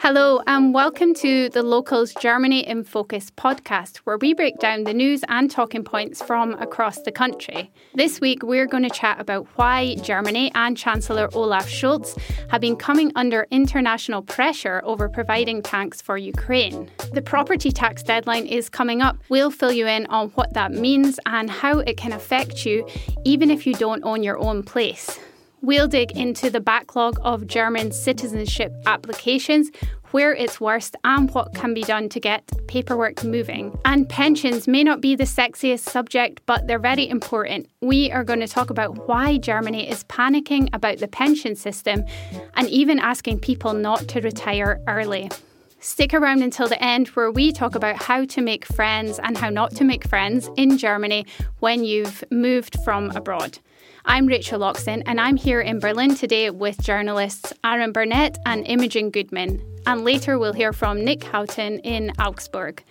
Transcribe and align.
Hello, 0.00 0.40
and 0.46 0.72
welcome 0.72 1.12
to 1.14 1.48
the 1.48 1.64
Local's 1.64 2.14
Germany 2.14 2.64
in 2.64 2.84
Focus 2.84 3.32
podcast, 3.32 3.96
where 3.98 4.16
we 4.16 4.32
break 4.32 4.56
down 4.58 4.84
the 4.84 4.94
news 4.94 5.24
and 5.26 5.50
talking 5.50 5.82
points 5.82 6.22
from 6.22 6.54
across 6.54 7.02
the 7.02 7.10
country. 7.10 7.72
This 7.94 8.20
week, 8.20 8.44
we're 8.44 8.66
going 8.66 8.84
to 8.84 8.90
chat 8.90 9.20
about 9.20 9.48
why 9.56 9.96
Germany 9.96 10.52
and 10.54 10.76
Chancellor 10.76 11.28
Olaf 11.32 11.68
Scholz 11.68 12.16
have 12.48 12.60
been 12.60 12.76
coming 12.76 13.10
under 13.16 13.48
international 13.50 14.22
pressure 14.22 14.80
over 14.84 15.08
providing 15.08 15.62
tanks 15.62 16.00
for 16.00 16.16
Ukraine. 16.16 16.88
The 17.12 17.20
property 17.20 17.72
tax 17.72 18.04
deadline 18.04 18.46
is 18.46 18.68
coming 18.68 19.02
up. 19.02 19.18
We'll 19.28 19.50
fill 19.50 19.72
you 19.72 19.88
in 19.88 20.06
on 20.06 20.28
what 20.30 20.54
that 20.54 20.70
means 20.70 21.18
and 21.26 21.50
how 21.50 21.80
it 21.80 21.96
can 21.96 22.12
affect 22.12 22.64
you, 22.64 22.86
even 23.24 23.50
if 23.50 23.66
you 23.66 23.74
don't 23.74 24.04
own 24.04 24.22
your 24.22 24.38
own 24.38 24.62
place. 24.62 25.18
We'll 25.60 25.88
dig 25.88 26.16
into 26.16 26.50
the 26.50 26.60
backlog 26.60 27.18
of 27.22 27.46
German 27.48 27.90
citizenship 27.90 28.72
applications, 28.86 29.70
where 30.12 30.32
it's 30.32 30.60
worst, 30.60 30.94
and 31.02 31.30
what 31.34 31.52
can 31.52 31.74
be 31.74 31.82
done 31.82 32.08
to 32.10 32.20
get 32.20 32.48
paperwork 32.68 33.24
moving. 33.24 33.76
And 33.84 34.08
pensions 34.08 34.68
may 34.68 34.84
not 34.84 35.00
be 35.00 35.16
the 35.16 35.24
sexiest 35.24 35.80
subject, 35.80 36.40
but 36.46 36.66
they're 36.66 36.78
very 36.78 37.08
important. 37.08 37.68
We 37.80 38.10
are 38.12 38.22
going 38.22 38.40
to 38.40 38.46
talk 38.46 38.70
about 38.70 39.08
why 39.08 39.38
Germany 39.38 39.90
is 39.90 40.04
panicking 40.04 40.68
about 40.72 40.98
the 40.98 41.08
pension 41.08 41.56
system 41.56 42.04
and 42.54 42.68
even 42.68 43.00
asking 43.00 43.40
people 43.40 43.74
not 43.74 44.06
to 44.08 44.20
retire 44.20 44.80
early. 44.86 45.28
Stick 45.80 46.14
around 46.14 46.42
until 46.42 46.68
the 46.68 46.82
end, 46.82 47.08
where 47.08 47.30
we 47.30 47.52
talk 47.52 47.74
about 47.74 47.96
how 48.02 48.24
to 48.24 48.40
make 48.40 48.64
friends 48.64 49.18
and 49.18 49.36
how 49.36 49.48
not 49.50 49.72
to 49.72 49.84
make 49.84 50.08
friends 50.08 50.50
in 50.56 50.78
Germany 50.78 51.26
when 51.58 51.84
you've 51.84 52.24
moved 52.30 52.76
from 52.84 53.10
abroad. 53.10 53.58
I'm 54.10 54.26
Rachel 54.26 54.60
Loxton, 54.60 55.02
and 55.04 55.20
I'm 55.20 55.36
here 55.36 55.60
in 55.60 55.80
Berlin 55.80 56.14
today 56.14 56.48
with 56.48 56.80
journalists 56.80 57.52
Aaron 57.62 57.92
Burnett 57.92 58.38
and 58.46 58.66
Imogen 58.66 59.10
Goodman. 59.10 59.62
And 59.86 60.02
later 60.02 60.38
we'll 60.38 60.54
hear 60.54 60.72
from 60.72 61.04
Nic 61.04 61.24
Houghton 61.24 61.80
in 61.80 62.12
Augsburg. 62.18 62.82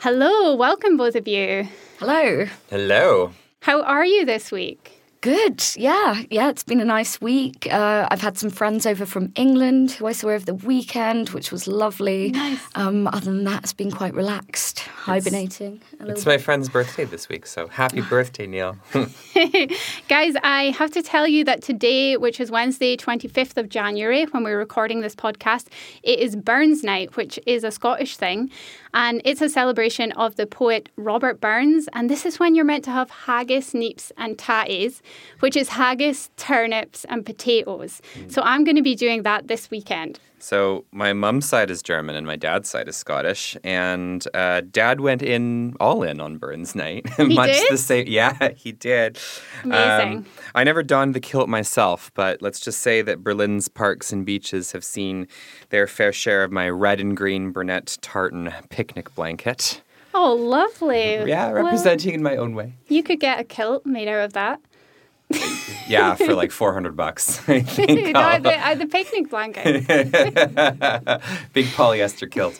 Hello, 0.00 0.56
welcome 0.56 0.96
both 0.96 1.14
of 1.14 1.28
you. 1.28 1.68
Hello. 2.00 2.46
Hello. 2.70 3.32
How 3.60 3.82
are 3.82 4.04
you 4.04 4.26
this 4.26 4.50
week? 4.50 4.97
Good. 5.20 5.64
Yeah. 5.74 6.22
Yeah. 6.30 6.48
It's 6.48 6.62
been 6.62 6.80
a 6.80 6.84
nice 6.84 7.20
week. 7.20 7.66
Uh, 7.72 8.06
I've 8.08 8.20
had 8.20 8.38
some 8.38 8.50
friends 8.50 8.86
over 8.86 9.04
from 9.04 9.32
England 9.34 9.90
who 9.90 10.06
I 10.06 10.12
saw 10.12 10.28
over 10.28 10.44
the 10.44 10.54
weekend, 10.54 11.30
which 11.30 11.50
was 11.50 11.66
lovely. 11.66 12.30
Nice. 12.30 12.60
Um, 12.76 13.08
other 13.08 13.24
than 13.24 13.42
that, 13.44 13.64
it's 13.64 13.72
been 13.72 13.90
quite 13.90 14.14
relaxed, 14.14 14.78
hibernating. 14.78 15.80
a 15.98 16.04
It's 16.04 16.18
little 16.24 16.32
my 16.32 16.38
friend's 16.38 16.68
birthday 16.68 17.04
this 17.04 17.28
week, 17.28 17.46
so 17.46 17.66
happy 17.66 18.00
birthday, 18.08 18.46
Neil. 18.46 18.76
Guys, 20.08 20.34
I 20.44 20.74
have 20.78 20.92
to 20.92 21.02
tell 21.02 21.26
you 21.26 21.42
that 21.44 21.62
today, 21.62 22.16
which 22.16 22.38
is 22.38 22.52
Wednesday, 22.52 22.96
25th 22.96 23.56
of 23.56 23.68
January, 23.68 24.24
when 24.26 24.44
we're 24.44 24.58
recording 24.58 25.00
this 25.00 25.16
podcast, 25.16 25.66
it 26.04 26.20
is 26.20 26.36
Burns 26.36 26.84
Night, 26.84 27.16
which 27.16 27.40
is 27.44 27.64
a 27.64 27.72
Scottish 27.72 28.16
thing. 28.16 28.50
And 28.94 29.20
it's 29.24 29.42
a 29.42 29.48
celebration 29.48 30.12
of 30.12 30.36
the 30.36 30.46
poet 30.46 30.88
Robert 30.96 31.40
Burns. 31.40 31.88
And 31.92 32.08
this 32.08 32.24
is 32.24 32.38
when 32.38 32.54
you're 32.54 32.64
meant 32.64 32.84
to 32.84 32.90
have 32.90 33.10
haggis, 33.10 33.72
neeps, 33.72 34.10
and 34.16 34.38
tatties, 34.38 35.00
which 35.40 35.56
is 35.56 35.68
haggis, 35.70 36.30
turnips, 36.36 37.04
and 37.08 37.24
potatoes. 37.24 38.00
So 38.28 38.42
I'm 38.42 38.64
going 38.64 38.76
to 38.76 38.82
be 38.82 38.94
doing 38.94 39.22
that 39.22 39.48
this 39.48 39.70
weekend. 39.70 40.18
so, 40.40 40.84
my 40.92 41.12
mum's 41.12 41.48
side 41.48 41.68
is 41.70 41.82
German 41.82 42.14
and 42.14 42.24
my 42.26 42.36
dad's 42.36 42.68
side 42.68 42.86
is 42.88 42.96
Scottish. 42.96 43.56
And 43.64 44.24
uh, 44.34 44.62
dad 44.70 45.00
went 45.00 45.22
in 45.22 45.74
all 45.80 46.02
in 46.04 46.20
on 46.20 46.38
Burns 46.38 46.74
Night. 46.74 47.06
Much 47.18 47.50
did? 47.50 47.70
the 47.70 47.76
same. 47.78 48.06
Yeah, 48.06 48.50
he 48.56 48.70
did. 48.72 49.18
Um, 49.64 49.72
Amazing. 49.72 50.26
I 50.54 50.62
never 50.64 50.82
donned 50.84 51.14
the 51.14 51.20
kilt 51.20 51.48
myself, 51.48 52.12
but 52.14 52.40
let's 52.40 52.60
just 52.60 52.80
say 52.80 53.02
that 53.02 53.24
Berlin's 53.24 53.68
parks 53.68 54.12
and 54.12 54.24
beaches 54.24 54.70
have 54.72 54.84
seen 54.84 55.26
their 55.70 55.86
fair 55.88 56.12
share 56.12 56.44
of 56.44 56.52
my 56.52 56.68
red 56.70 57.00
and 57.00 57.16
green 57.16 57.50
Burnett 57.50 57.98
tartan 58.00 58.52
picnic 58.70 59.12
blanket. 59.16 59.82
Oh, 60.14 60.34
lovely. 60.34 61.16
Yeah, 61.26 61.52
Well, 61.52 61.64
representing 61.64 62.14
in 62.14 62.22
my 62.22 62.36
own 62.36 62.54
way. 62.54 62.74
you 62.88 63.02
could 63.02 63.20
get 63.20 63.38
a 63.40 63.44
kilt 63.44 63.84
made 63.84 64.08
out 64.08 64.24
of 64.24 64.32
that. 64.34 64.60
Yeah, 65.88 66.14
for 66.16 66.34
like 66.34 66.50
400 66.52 66.96
bucks, 66.96 67.40
I 67.48 67.60
think. 67.62 68.12
no, 68.14 68.20
I'll- 68.20 68.40
the, 68.42 68.54
uh, 68.66 68.74
the 68.74 68.86
picnic 68.86 69.30
blanket. 69.30 69.86
Big 71.52 71.66
polyester 71.66 72.30
kilt. 72.30 72.58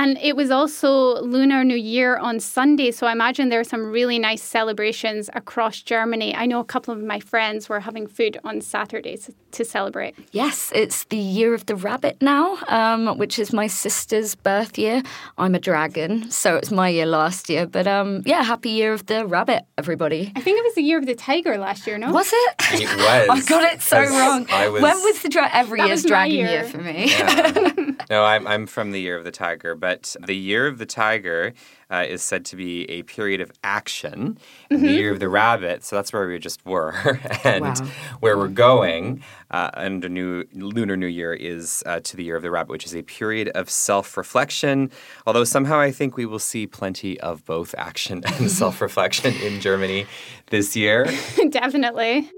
And 0.00 0.16
it 0.22 0.34
was 0.34 0.50
also 0.50 1.20
Lunar 1.20 1.62
New 1.62 1.76
Year 1.76 2.16
on 2.16 2.40
Sunday, 2.40 2.90
so 2.90 3.06
I 3.06 3.12
imagine 3.12 3.50
there 3.50 3.60
are 3.60 3.64
some 3.64 3.84
really 3.84 4.18
nice 4.18 4.42
celebrations 4.42 5.28
across 5.34 5.82
Germany. 5.82 6.34
I 6.34 6.46
know 6.46 6.58
a 6.58 6.64
couple 6.64 6.94
of 6.94 7.02
my 7.02 7.20
friends 7.20 7.68
were 7.68 7.80
having 7.80 8.06
food 8.06 8.38
on 8.42 8.62
Saturdays 8.62 9.28
to 9.52 9.62
celebrate. 9.62 10.14
Yes, 10.32 10.72
it's 10.74 11.04
the 11.04 11.18
year 11.18 11.52
of 11.52 11.66
the 11.66 11.76
rabbit 11.76 12.16
now, 12.22 12.56
um, 12.68 13.18
which 13.18 13.38
is 13.38 13.52
my 13.52 13.66
sister's 13.66 14.34
birth 14.34 14.78
year. 14.78 15.02
I'm 15.36 15.54
a 15.54 15.58
dragon, 15.60 16.30
so 16.30 16.56
it's 16.56 16.70
my 16.70 16.88
year 16.88 17.04
last 17.04 17.50
year. 17.50 17.66
But 17.66 17.86
um, 17.86 18.22
yeah, 18.24 18.42
happy 18.42 18.70
year 18.70 18.94
of 18.94 19.04
the 19.04 19.26
rabbit, 19.26 19.64
everybody. 19.76 20.32
I 20.34 20.40
think 20.40 20.58
it 20.58 20.64
was 20.64 20.76
the 20.76 20.82
year 20.82 20.96
of 20.96 21.04
the 21.04 21.14
tiger 21.14 21.58
last 21.58 21.86
year, 21.86 21.98
no? 21.98 22.10
Was 22.10 22.30
it? 22.32 22.54
It 22.72 22.88
was. 22.88 23.28
I 23.30 23.40
got 23.46 23.70
it 23.70 23.82
so 23.82 24.00
wrong. 24.00 24.46
I 24.50 24.70
was, 24.70 24.80
When 24.82 24.96
was 25.02 25.20
the 25.20 25.28
dra- 25.28 25.50
every 25.52 25.80
That 25.80 25.88
year's 25.88 26.04
was 26.04 26.08
dragon 26.08 26.36
year. 26.36 26.48
year. 26.48 26.64
for 26.64 26.78
me? 26.78 27.10
Yeah. 27.10 27.90
no, 28.10 28.24
I'm, 28.24 28.46
I'm 28.46 28.66
from 28.66 28.92
the 28.92 29.00
Year 29.00 29.18
of 29.18 29.24
the 29.24 29.30
Tiger, 29.32 29.74
but 29.74 29.89
the 30.26 30.36
Year 30.36 30.66
of 30.66 30.78
the 30.78 30.86
Tiger 30.86 31.52
uh, 31.90 32.04
is 32.08 32.22
said 32.22 32.44
to 32.46 32.56
be 32.56 32.88
a 32.90 33.02
period 33.02 33.40
of 33.40 33.50
action. 33.64 34.38
And 34.70 34.82
the 34.82 34.92
Year 34.92 35.12
of 35.12 35.18
the 35.20 35.28
Rabbit, 35.28 35.82
so 35.84 35.96
that's 35.96 36.12
where 36.12 36.26
we 36.28 36.38
just 36.38 36.64
were. 36.64 36.94
and 37.44 37.64
Wow. 37.64 37.74
where 38.20 38.38
we're 38.38 38.48
going 38.48 39.22
uh, 39.50 39.70
under 39.74 40.08
new 40.08 40.44
Lunar 40.52 40.96
New 40.96 41.06
Year 41.06 41.32
is 41.34 41.82
uh, 41.86 42.00
to 42.00 42.16
the 42.16 42.22
Year 42.24 42.36
of 42.36 42.42
the 42.42 42.50
Rabbit, 42.50 42.70
which 42.70 42.86
is 42.86 42.94
a 42.94 43.02
period 43.02 43.48
of 43.50 43.68
self 43.68 44.16
reflection. 44.16 44.90
Although 45.26 45.44
somehow 45.44 45.80
I 45.80 45.90
think 45.90 46.16
we 46.16 46.26
will 46.26 46.38
see 46.38 46.66
plenty 46.66 47.18
of 47.20 47.44
both 47.44 47.74
action 47.76 48.22
and 48.38 48.50
self 48.50 48.80
reflection 48.80 49.34
in 49.34 49.60
Germany 49.60 50.06
this 50.50 50.76
year. 50.76 51.06
Definitely. 51.50 52.30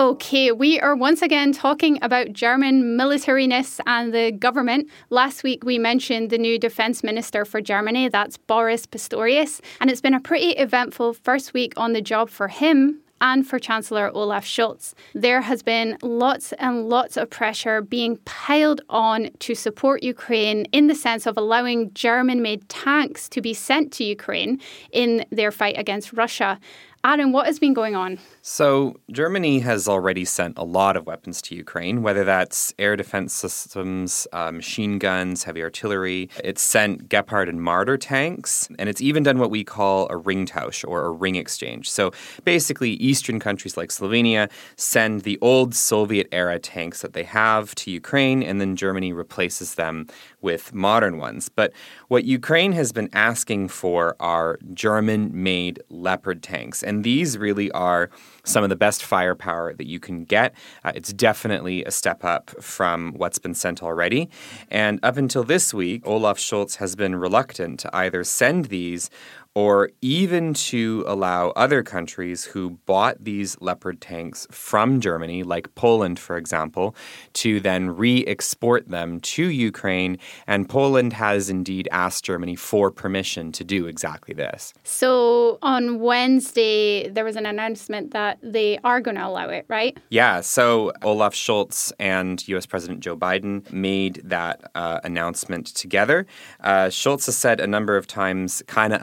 Okay, 0.00 0.52
we 0.52 0.78
are 0.78 0.94
once 0.94 1.22
again 1.22 1.50
talking 1.50 1.98
about 2.02 2.32
German 2.32 2.96
militariness 2.96 3.80
and 3.84 4.14
the 4.14 4.30
government. 4.30 4.88
Last 5.10 5.42
week 5.42 5.64
we 5.64 5.76
mentioned 5.76 6.30
the 6.30 6.38
new 6.38 6.56
defense 6.56 7.02
minister 7.02 7.44
for 7.44 7.60
Germany, 7.60 8.08
that's 8.08 8.36
Boris 8.36 8.86
Pistorius, 8.86 9.60
and 9.80 9.90
it's 9.90 10.00
been 10.00 10.14
a 10.14 10.20
pretty 10.20 10.50
eventful 10.50 11.14
first 11.14 11.52
week 11.52 11.72
on 11.76 11.94
the 11.94 12.00
job 12.00 12.30
for 12.30 12.46
him 12.46 13.00
and 13.20 13.44
for 13.44 13.58
Chancellor 13.58 14.10
Olaf 14.14 14.44
Scholz. 14.44 14.94
There 15.14 15.40
has 15.40 15.62
been 15.62 15.98
lots 16.02 16.52
and 16.54 16.88
lots 16.88 17.16
of 17.16 17.30
pressure 17.30 17.82
being 17.82 18.18
piled 18.18 18.82
on 18.88 19.30
to 19.40 19.56
support 19.56 20.02
Ukraine 20.02 20.66
in 20.66 20.86
the 20.86 20.94
sense 20.94 21.26
of 21.26 21.36
allowing 21.36 21.92
German 21.94 22.42
made 22.42 22.68
tanks 22.68 23.28
to 23.30 23.40
be 23.40 23.54
sent 23.54 23.92
to 23.94 24.04
Ukraine 24.04 24.60
in 24.92 25.24
their 25.30 25.50
fight 25.50 25.76
against 25.76 26.12
Russia. 26.12 26.60
Aaron, 27.08 27.32
what 27.32 27.46
has 27.46 27.58
been 27.58 27.72
going 27.72 27.96
on? 27.96 28.18
So, 28.42 29.00
Germany 29.10 29.60
has 29.60 29.88
already 29.88 30.26
sent 30.26 30.58
a 30.58 30.62
lot 30.62 30.94
of 30.94 31.06
weapons 31.06 31.40
to 31.42 31.54
Ukraine, 31.54 32.02
whether 32.02 32.22
that's 32.22 32.74
air 32.78 32.96
defense 32.96 33.32
systems, 33.32 34.26
uh, 34.34 34.52
machine 34.52 34.98
guns, 34.98 35.44
heavy 35.44 35.62
artillery. 35.62 36.28
It's 36.44 36.60
sent 36.60 37.08
Gepard 37.08 37.48
and 37.48 37.60
Marder 37.60 37.98
tanks, 37.98 38.68
and 38.78 38.90
it's 38.90 39.00
even 39.00 39.22
done 39.22 39.38
what 39.38 39.50
we 39.50 39.64
call 39.64 40.04
a 40.08 40.16
ringtausch 40.16 40.86
or 40.86 41.06
a 41.06 41.10
ring 41.10 41.36
exchange. 41.36 41.90
So, 41.90 42.12
basically, 42.44 42.90
Eastern 42.90 43.40
countries 43.40 43.78
like 43.78 43.88
Slovenia 43.88 44.50
send 44.76 45.22
the 45.22 45.38
old 45.40 45.74
Soviet 45.74 46.28
era 46.30 46.58
tanks 46.58 47.00
that 47.00 47.14
they 47.14 47.24
have 47.24 47.74
to 47.76 47.90
Ukraine, 47.90 48.42
and 48.42 48.60
then 48.60 48.76
Germany 48.76 49.14
replaces 49.14 49.76
them 49.76 50.08
with 50.42 50.74
modern 50.74 51.16
ones. 51.16 51.48
But 51.48 51.72
what 52.08 52.24
Ukraine 52.24 52.72
has 52.72 52.92
been 52.92 53.08
asking 53.14 53.68
for 53.68 54.14
are 54.20 54.58
German 54.74 55.30
made 55.32 55.80
Leopard 55.88 56.42
tanks. 56.42 56.82
And 56.82 56.97
these 57.02 57.38
really 57.38 57.70
are 57.72 58.10
some 58.44 58.62
of 58.62 58.70
the 58.70 58.76
best 58.76 59.04
firepower 59.04 59.74
that 59.74 59.86
you 59.86 60.00
can 60.00 60.24
get. 60.24 60.54
Uh, 60.84 60.92
it's 60.94 61.12
definitely 61.12 61.84
a 61.84 61.90
step 61.90 62.24
up 62.24 62.50
from 62.62 63.12
what's 63.14 63.38
been 63.38 63.54
sent 63.54 63.82
already. 63.82 64.28
And 64.70 65.00
up 65.02 65.16
until 65.16 65.44
this 65.44 65.74
week, 65.74 66.02
Olaf 66.06 66.38
Scholz 66.38 66.76
has 66.76 66.96
been 66.96 67.14
reluctant 67.16 67.80
to 67.80 67.96
either 67.96 68.24
send 68.24 68.66
these 68.66 69.10
or 69.54 69.90
even 70.00 70.54
to 70.54 71.04
allow 71.06 71.50
other 71.50 71.82
countries 71.82 72.44
who 72.44 72.70
bought 72.86 73.16
these 73.22 73.56
Leopard 73.60 74.00
tanks 74.00 74.46
from 74.50 75.00
Germany, 75.00 75.42
like 75.42 75.74
Poland, 75.74 76.18
for 76.18 76.36
example, 76.36 76.94
to 77.32 77.58
then 77.60 77.90
re 77.90 78.24
export 78.26 78.88
them 78.88 79.20
to 79.20 79.48
Ukraine. 79.48 80.18
And 80.46 80.68
Poland 80.68 81.12
has 81.14 81.50
indeed 81.50 81.88
asked 81.90 82.24
Germany 82.24 82.54
for 82.54 82.90
permission 82.90 83.50
to 83.52 83.64
do 83.64 83.86
exactly 83.86 84.34
this. 84.34 84.74
So 84.84 85.58
on 85.62 86.00
Wednesday, 86.00 87.08
there 87.08 87.24
was 87.24 87.36
an 87.36 87.46
announcement 87.46 88.12
that 88.12 88.38
they 88.42 88.78
are 88.84 89.00
going 89.00 89.16
to 89.16 89.26
allow 89.26 89.48
it, 89.48 89.64
right? 89.68 89.98
Yeah. 90.10 90.40
So 90.40 90.92
Olaf 91.02 91.34
Scholz 91.34 91.92
and 91.98 92.46
US 92.48 92.66
President 92.66 93.00
Joe 93.00 93.16
Biden 93.16 93.70
made 93.72 94.20
that 94.24 94.70
uh, 94.74 95.00
announcement 95.04 95.66
together. 95.68 96.26
Uh, 96.60 96.86
Scholz 96.86 97.26
has 97.26 97.36
said 97.36 97.60
a 97.60 97.66
number 97.66 97.96
of 97.96 98.06
times, 98.06 98.62
kind 98.66 98.92
of 98.92 99.02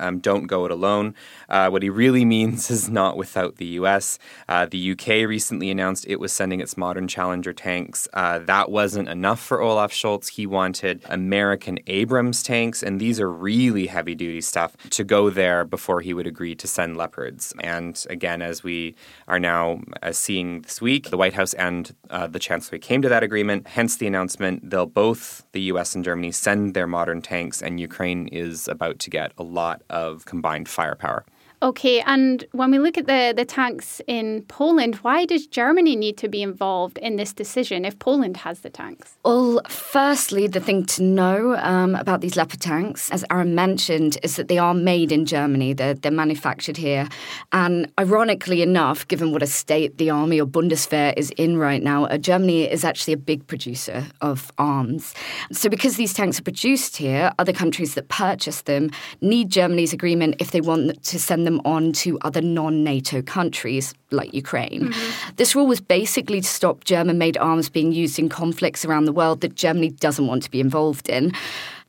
Um, 0.00 0.18
don't 0.18 0.46
go 0.46 0.64
it 0.64 0.70
alone. 0.70 1.14
Uh, 1.48 1.68
what 1.68 1.82
he 1.82 1.90
really 1.90 2.24
means 2.24 2.70
is 2.76 2.88
not 2.88 3.16
without 3.16 3.56
the 3.56 3.66
US. 3.80 4.18
Uh, 4.48 4.66
the 4.66 4.92
UK 4.92 5.26
recently 5.28 5.70
announced 5.70 6.04
it 6.08 6.20
was 6.20 6.32
sending 6.32 6.60
its 6.60 6.76
modern 6.76 7.08
Challenger 7.08 7.52
tanks. 7.52 8.08
Uh, 8.12 8.38
that 8.40 8.70
wasn't 8.70 9.08
enough 9.08 9.40
for 9.40 9.60
Olaf 9.60 9.92
Scholz. 9.92 10.30
He 10.30 10.46
wanted 10.46 11.02
American 11.06 11.78
Abrams 11.86 12.42
tanks, 12.42 12.82
and 12.82 13.00
these 13.00 13.20
are 13.20 13.30
really 13.30 13.86
heavy 13.86 14.14
duty 14.14 14.40
stuff 14.40 14.76
to 14.90 15.04
go 15.04 15.30
there 15.30 15.64
before 15.64 16.00
he 16.00 16.14
would 16.14 16.26
agree 16.26 16.54
to 16.54 16.66
send 16.66 16.96
Leopards. 16.96 17.52
And 17.60 18.04
again, 18.08 18.42
as 18.42 18.62
we 18.62 18.94
are 19.28 19.38
now 19.38 19.80
uh, 20.02 20.12
seeing 20.12 20.62
this 20.62 20.80
week, 20.80 21.10
the 21.10 21.16
White 21.16 21.34
House 21.34 21.54
and 21.54 21.94
uh, 22.10 22.26
the 22.26 22.38
Chancellor 22.38 22.78
came 22.78 23.02
to 23.02 23.08
that 23.08 23.22
agreement, 23.22 23.66
hence 23.68 23.96
the 23.96 24.06
announcement. 24.06 24.70
They'll 24.70 24.86
both, 24.86 25.44
the 25.52 25.62
US 25.62 25.94
and 25.94 26.04
Germany, 26.04 26.32
send 26.32 26.74
their 26.74 26.86
modern 26.86 27.22
tanks, 27.22 27.62
and 27.62 27.80
Ukraine 27.80 28.28
is 28.28 28.68
about 28.68 28.98
to 29.00 29.10
get 29.10 29.29
a 29.38 29.42
lot 29.42 29.82
of 29.90 30.24
combined 30.24 30.68
firepower. 30.68 31.24
Okay, 31.62 32.00
and 32.00 32.42
when 32.52 32.70
we 32.70 32.78
look 32.78 32.96
at 32.96 33.06
the, 33.06 33.34
the 33.36 33.44
tanks 33.44 34.00
in 34.06 34.42
Poland, 34.48 34.94
why 34.96 35.26
does 35.26 35.46
Germany 35.46 35.94
need 35.94 36.16
to 36.16 36.26
be 36.26 36.42
involved 36.42 36.96
in 36.98 37.16
this 37.16 37.34
decision 37.34 37.84
if 37.84 37.98
Poland 37.98 38.38
has 38.38 38.60
the 38.60 38.70
tanks? 38.70 39.18
Well, 39.26 39.60
firstly, 39.68 40.46
the 40.46 40.60
thing 40.60 40.86
to 40.86 41.02
know 41.02 41.56
um, 41.56 41.94
about 41.96 42.22
these 42.22 42.34
Leopard 42.34 42.62
tanks, 42.62 43.10
as 43.10 43.26
Aaron 43.30 43.54
mentioned, 43.54 44.16
is 44.22 44.36
that 44.36 44.48
they 44.48 44.56
are 44.56 44.72
made 44.72 45.12
in 45.12 45.26
Germany. 45.26 45.74
They're, 45.74 45.92
they're 45.92 46.10
manufactured 46.10 46.78
here. 46.78 47.06
And 47.52 47.92
ironically 48.00 48.62
enough, 48.62 49.06
given 49.06 49.30
what 49.30 49.42
a 49.42 49.46
state 49.46 49.98
the 49.98 50.08
army 50.08 50.40
or 50.40 50.46
Bundeswehr 50.46 51.12
is 51.18 51.30
in 51.32 51.58
right 51.58 51.82
now, 51.82 52.06
uh, 52.06 52.16
Germany 52.16 52.70
is 52.70 52.86
actually 52.86 53.12
a 53.12 53.18
big 53.18 53.46
producer 53.48 54.06
of 54.22 54.50
arms. 54.56 55.14
So, 55.52 55.68
because 55.68 55.96
these 55.96 56.14
tanks 56.14 56.40
are 56.40 56.42
produced 56.42 56.96
here, 56.96 57.32
other 57.38 57.52
countries 57.52 57.96
that 57.96 58.08
purchase 58.08 58.62
them 58.62 58.90
need 59.20 59.50
Germany's 59.50 59.92
agreement 59.92 60.36
if 60.38 60.52
they 60.52 60.62
want 60.62 61.02
to 61.02 61.18
send 61.18 61.46
them 61.46 61.49
them 61.50 61.60
on 61.64 61.92
to 61.92 62.18
other 62.20 62.40
non 62.40 62.84
NATO 62.84 63.22
countries 63.22 63.94
like 64.10 64.32
Ukraine. 64.34 64.88
Mm-hmm. 64.88 65.30
This 65.36 65.54
rule 65.54 65.66
was 65.66 65.80
basically 65.80 66.40
to 66.40 66.48
stop 66.48 66.84
German 66.84 67.18
made 67.18 67.36
arms 67.38 67.68
being 67.68 67.92
used 67.92 68.18
in 68.18 68.28
conflicts 68.28 68.84
around 68.84 69.04
the 69.04 69.12
world 69.12 69.40
that 69.40 69.54
Germany 69.54 69.90
doesn't 69.90 70.26
want 70.26 70.42
to 70.44 70.50
be 70.50 70.60
involved 70.60 71.08
in. 71.08 71.32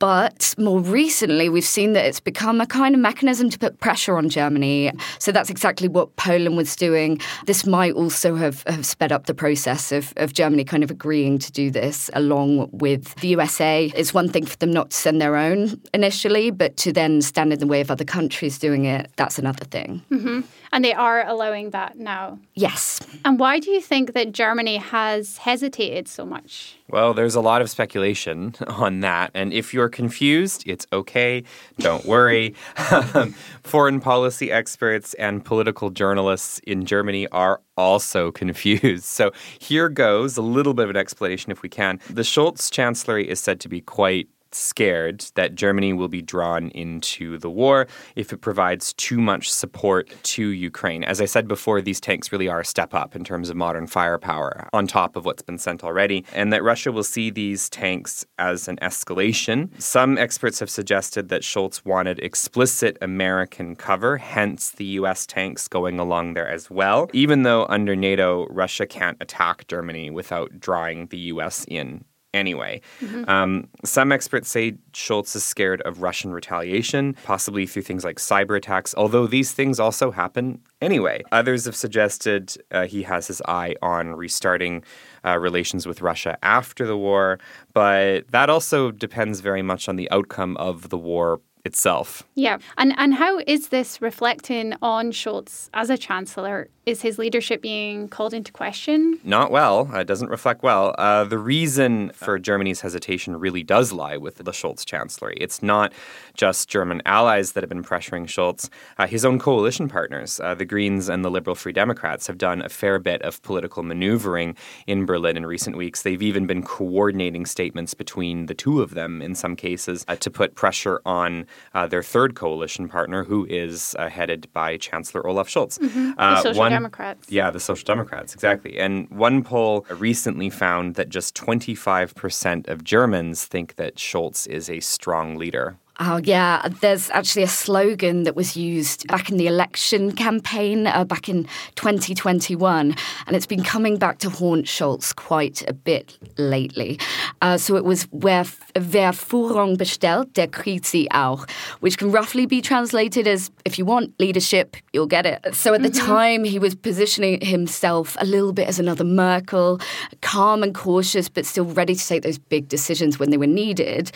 But 0.02 0.56
more 0.58 0.80
recently, 0.80 1.48
we've 1.48 1.64
seen 1.64 1.92
that 1.92 2.04
it's 2.04 2.18
become 2.18 2.60
a 2.60 2.66
kind 2.66 2.92
of 2.92 3.00
mechanism 3.00 3.48
to 3.50 3.56
put 3.56 3.78
pressure 3.78 4.16
on 4.16 4.28
Germany. 4.28 4.90
So 5.20 5.30
that's 5.30 5.48
exactly 5.48 5.86
what 5.86 6.16
Poland 6.16 6.56
was 6.56 6.74
doing. 6.74 7.20
This 7.46 7.64
might 7.64 7.92
also 7.92 8.34
have, 8.34 8.64
have 8.66 8.84
sped 8.84 9.12
up 9.12 9.26
the 9.26 9.34
process 9.34 9.92
of, 9.92 10.12
of 10.16 10.32
Germany 10.32 10.64
kind 10.64 10.82
of 10.82 10.90
agreeing 10.90 11.38
to 11.38 11.52
do 11.52 11.70
this 11.70 12.10
along 12.14 12.68
with 12.72 13.14
the 13.20 13.28
USA. 13.28 13.92
It's 13.94 14.12
one 14.12 14.28
thing 14.28 14.44
for 14.44 14.56
them 14.56 14.72
not 14.72 14.90
to 14.90 14.96
send 14.96 15.22
their 15.22 15.36
own 15.36 15.80
initially, 15.94 16.50
but 16.50 16.76
to 16.78 16.92
then 16.92 17.22
stand 17.22 17.52
in 17.52 17.60
the 17.60 17.68
way 17.68 17.80
of 17.80 17.88
other 17.88 18.04
countries 18.04 18.58
doing 18.58 18.86
it, 18.86 19.08
that's 19.14 19.38
another 19.38 19.64
thing. 19.66 20.02
Mm-hmm. 20.10 20.40
And 20.72 20.82
they 20.82 20.94
are 20.94 21.26
allowing 21.26 21.70
that 21.70 21.98
now? 21.98 22.38
Yes. 22.54 22.98
And 23.26 23.38
why 23.38 23.58
do 23.58 23.70
you 23.70 23.80
think 23.80 24.14
that 24.14 24.32
Germany 24.32 24.78
has 24.78 25.36
hesitated 25.36 26.08
so 26.08 26.24
much? 26.24 26.76
Well, 26.88 27.12
there's 27.12 27.34
a 27.34 27.40
lot 27.40 27.60
of 27.60 27.68
speculation 27.68 28.54
on 28.66 29.00
that. 29.00 29.30
And 29.34 29.52
if 29.52 29.74
you're 29.74 29.90
confused, 29.90 30.62
it's 30.66 30.86
okay. 30.92 31.44
Don't 31.78 32.06
worry. 32.06 32.54
Foreign 33.62 34.00
policy 34.00 34.50
experts 34.50 35.12
and 35.14 35.44
political 35.44 35.90
journalists 35.90 36.58
in 36.60 36.86
Germany 36.86 37.28
are 37.28 37.60
also 37.76 38.30
confused. 38.42 39.04
So 39.04 39.32
here 39.58 39.88
goes 39.90 40.36
a 40.36 40.42
little 40.42 40.74
bit 40.74 40.84
of 40.84 40.90
an 40.90 40.96
explanation 40.96 41.52
if 41.52 41.62
we 41.62 41.68
can. 41.68 42.00
The 42.08 42.22
Scholz 42.22 42.70
chancellery 42.70 43.28
is 43.28 43.40
said 43.40 43.60
to 43.60 43.68
be 43.68 43.80
quite 43.82 44.28
scared 44.54 45.24
that 45.34 45.54
Germany 45.54 45.92
will 45.92 46.08
be 46.08 46.22
drawn 46.22 46.68
into 46.70 47.38
the 47.38 47.50
war 47.50 47.86
if 48.16 48.32
it 48.32 48.38
provides 48.38 48.92
too 48.94 49.20
much 49.20 49.50
support 49.50 50.10
to 50.22 50.48
Ukraine. 50.48 51.04
As 51.04 51.20
I 51.20 51.24
said 51.24 51.48
before, 51.48 51.80
these 51.80 52.00
tanks 52.00 52.32
really 52.32 52.48
are 52.48 52.60
a 52.60 52.64
step 52.64 52.94
up 52.94 53.14
in 53.16 53.24
terms 53.24 53.50
of 53.50 53.56
modern 53.56 53.86
firepower 53.86 54.68
on 54.72 54.86
top 54.86 55.16
of 55.16 55.24
what's 55.24 55.42
been 55.42 55.58
sent 55.58 55.84
already, 55.84 56.24
and 56.34 56.52
that 56.52 56.62
Russia 56.62 56.92
will 56.92 57.04
see 57.04 57.30
these 57.30 57.68
tanks 57.70 58.24
as 58.38 58.68
an 58.68 58.76
escalation. 58.82 59.68
Some 59.80 60.18
experts 60.18 60.60
have 60.60 60.70
suggested 60.70 61.28
that 61.28 61.42
Scholz 61.42 61.84
wanted 61.84 62.18
explicit 62.20 62.96
American 63.00 63.76
cover, 63.76 64.16
hence 64.18 64.70
the 64.70 64.84
US 65.00 65.26
tanks 65.26 65.68
going 65.68 65.98
along 65.98 66.34
there 66.34 66.48
as 66.48 66.70
well, 66.70 67.08
even 67.12 67.42
though 67.42 67.66
under 67.68 67.96
NATO, 67.96 68.46
Russia 68.48 68.86
can't 68.86 69.16
attack 69.20 69.66
Germany 69.68 70.10
without 70.10 70.60
drawing 70.60 71.06
the 71.06 71.18
US 71.18 71.64
in 71.68 72.04
anyway. 72.34 72.80
Mm-hmm. 73.00 73.28
Um, 73.28 73.68
some 73.84 74.12
experts 74.12 74.50
say 74.50 74.72
Scholz 74.92 75.34
is 75.36 75.44
scared 75.44 75.80
of 75.82 76.02
Russian 76.02 76.32
retaliation, 76.32 77.14
possibly 77.24 77.66
through 77.66 77.82
things 77.82 78.04
like 78.04 78.16
cyber 78.16 78.56
attacks, 78.56 78.94
although 78.96 79.26
these 79.26 79.52
things 79.52 79.78
also 79.78 80.10
happen 80.10 80.60
anyway. 80.80 81.22
Others 81.32 81.64
have 81.66 81.76
suggested 81.76 82.54
uh, 82.70 82.86
he 82.86 83.02
has 83.02 83.26
his 83.26 83.42
eye 83.46 83.74
on 83.82 84.14
restarting 84.14 84.82
uh, 85.24 85.38
relations 85.38 85.86
with 85.86 86.00
Russia 86.02 86.38
after 86.42 86.86
the 86.86 86.96
war, 86.96 87.38
but 87.72 88.30
that 88.30 88.50
also 88.50 88.90
depends 88.90 89.40
very 89.40 89.62
much 89.62 89.88
on 89.88 89.96
the 89.96 90.10
outcome 90.10 90.56
of 90.56 90.88
the 90.88 90.98
war 90.98 91.40
itself. 91.64 92.22
Yeah. 92.34 92.58
And 92.76 92.94
and 92.98 93.14
how 93.14 93.38
is 93.46 93.68
this 93.68 94.02
reflecting 94.02 94.74
on 94.82 95.12
Scholz 95.12 95.70
as 95.74 95.90
a 95.90 95.98
chancellor? 95.98 96.68
Is 96.84 97.02
his 97.02 97.16
leadership 97.16 97.62
being 97.62 98.08
called 98.08 98.34
into 98.34 98.50
question? 98.50 99.20
Not 99.22 99.52
well. 99.52 99.94
It 99.94 100.08
doesn't 100.08 100.30
reflect 100.30 100.64
well. 100.64 100.96
Uh, 100.98 101.22
the 101.22 101.38
reason 101.38 102.10
for 102.12 102.40
Germany's 102.40 102.80
hesitation 102.80 103.38
really 103.38 103.62
does 103.62 103.92
lie 103.92 104.16
with 104.16 104.38
the 104.38 104.50
Scholz 104.50 104.84
chancellery. 104.84 105.36
It's 105.40 105.62
not 105.62 105.92
just 106.34 106.68
German 106.68 107.00
allies 107.06 107.52
that 107.52 107.62
have 107.62 107.68
been 107.68 107.84
pressuring 107.84 108.24
Scholz. 108.24 108.68
Uh, 108.98 109.06
his 109.06 109.24
own 109.24 109.38
coalition 109.38 109.88
partners, 109.88 110.40
uh, 110.40 110.56
the 110.56 110.64
Greens 110.64 111.08
and 111.08 111.24
the 111.24 111.30
Liberal 111.30 111.54
Free 111.54 111.72
Democrats, 111.72 112.26
have 112.26 112.36
done 112.36 112.60
a 112.62 112.68
fair 112.68 112.98
bit 112.98 113.22
of 113.22 113.40
political 113.42 113.84
maneuvering 113.84 114.56
in 114.88 115.06
Berlin 115.06 115.36
in 115.36 115.46
recent 115.46 115.76
weeks. 115.76 116.02
They've 116.02 116.20
even 116.20 116.48
been 116.48 116.64
coordinating 116.64 117.46
statements 117.46 117.94
between 117.94 118.46
the 118.46 118.54
two 118.54 118.82
of 118.82 118.94
them 118.94 119.22
in 119.22 119.36
some 119.36 119.54
cases 119.54 120.04
uh, 120.08 120.16
to 120.16 120.32
put 120.32 120.56
pressure 120.56 121.00
on 121.06 121.46
uh, 121.74 121.86
their 121.86 122.02
third 122.02 122.34
coalition 122.34 122.88
partner, 122.88 123.24
who 123.24 123.46
is 123.46 123.94
uh, 123.98 124.08
headed 124.08 124.48
by 124.52 124.76
Chancellor 124.76 125.26
Olaf 125.26 125.48
Scholz. 125.48 125.78
Mm-hmm. 125.78 126.12
Uh, 126.18 126.34
the 126.34 126.42
Social 126.42 126.58
one, 126.60 126.72
Democrats. 126.72 127.30
Yeah, 127.30 127.50
the 127.50 127.60
Social 127.60 127.84
Democrats, 127.84 128.34
exactly. 128.34 128.78
And 128.78 129.08
one 129.10 129.42
poll 129.42 129.86
recently 129.90 130.50
found 130.50 130.94
that 130.96 131.08
just 131.08 131.34
25% 131.34 132.68
of 132.68 132.84
Germans 132.84 133.44
think 133.44 133.76
that 133.76 133.96
Scholz 133.96 134.46
is 134.46 134.68
a 134.68 134.80
strong 134.80 135.36
leader. 135.36 135.76
Oh, 136.04 136.16
yeah. 136.24 136.68
There's 136.80 137.10
actually 137.10 137.44
a 137.44 137.48
slogan 137.48 138.24
that 138.24 138.34
was 138.34 138.56
used 138.56 139.06
back 139.06 139.30
in 139.30 139.36
the 139.36 139.46
election 139.46 140.10
campaign 140.10 140.88
uh, 140.88 141.04
back 141.04 141.28
in 141.28 141.44
2021, 141.76 142.96
and 143.28 143.36
it's 143.36 143.46
been 143.46 143.62
coming 143.62 143.98
back 143.98 144.18
to 144.18 144.28
haunt 144.28 144.66
Scholz 144.66 145.14
quite 145.14 145.62
a 145.68 145.72
bit 145.72 146.18
lately. 146.38 146.98
Uh, 147.40 147.56
so 147.56 147.76
it 147.76 147.84
was 147.84 148.08
wer, 148.10 148.44
wer 148.74 149.12
Führung 149.12 149.78
bestellt, 149.78 150.34
der 150.34 150.48
kriegt 150.48 150.86
sie 150.86 151.08
auch, 151.12 151.48
which 151.78 151.98
can 151.98 152.10
roughly 152.10 152.46
be 152.46 152.60
translated 152.60 153.28
as 153.28 153.52
if 153.64 153.78
you 153.78 153.84
want 153.84 154.12
leadership, 154.18 154.76
you'll 154.92 155.06
get 155.06 155.24
it. 155.24 155.54
So 155.54 155.72
at 155.72 155.82
the 155.82 155.88
mm-hmm. 155.88 156.04
time, 156.04 156.42
he 156.42 156.58
was 156.58 156.74
positioning 156.74 157.40
himself 157.40 158.16
a 158.18 158.24
little 158.24 158.52
bit 158.52 158.66
as 158.66 158.80
another 158.80 159.04
Merkel, 159.04 159.80
calm 160.20 160.64
and 160.64 160.74
cautious, 160.74 161.28
but 161.28 161.46
still 161.46 161.66
ready 161.66 161.94
to 161.94 162.08
take 162.08 162.24
those 162.24 162.38
big 162.38 162.66
decisions 162.66 163.20
when 163.20 163.30
they 163.30 163.36
were 163.36 163.46
needed. 163.46 164.10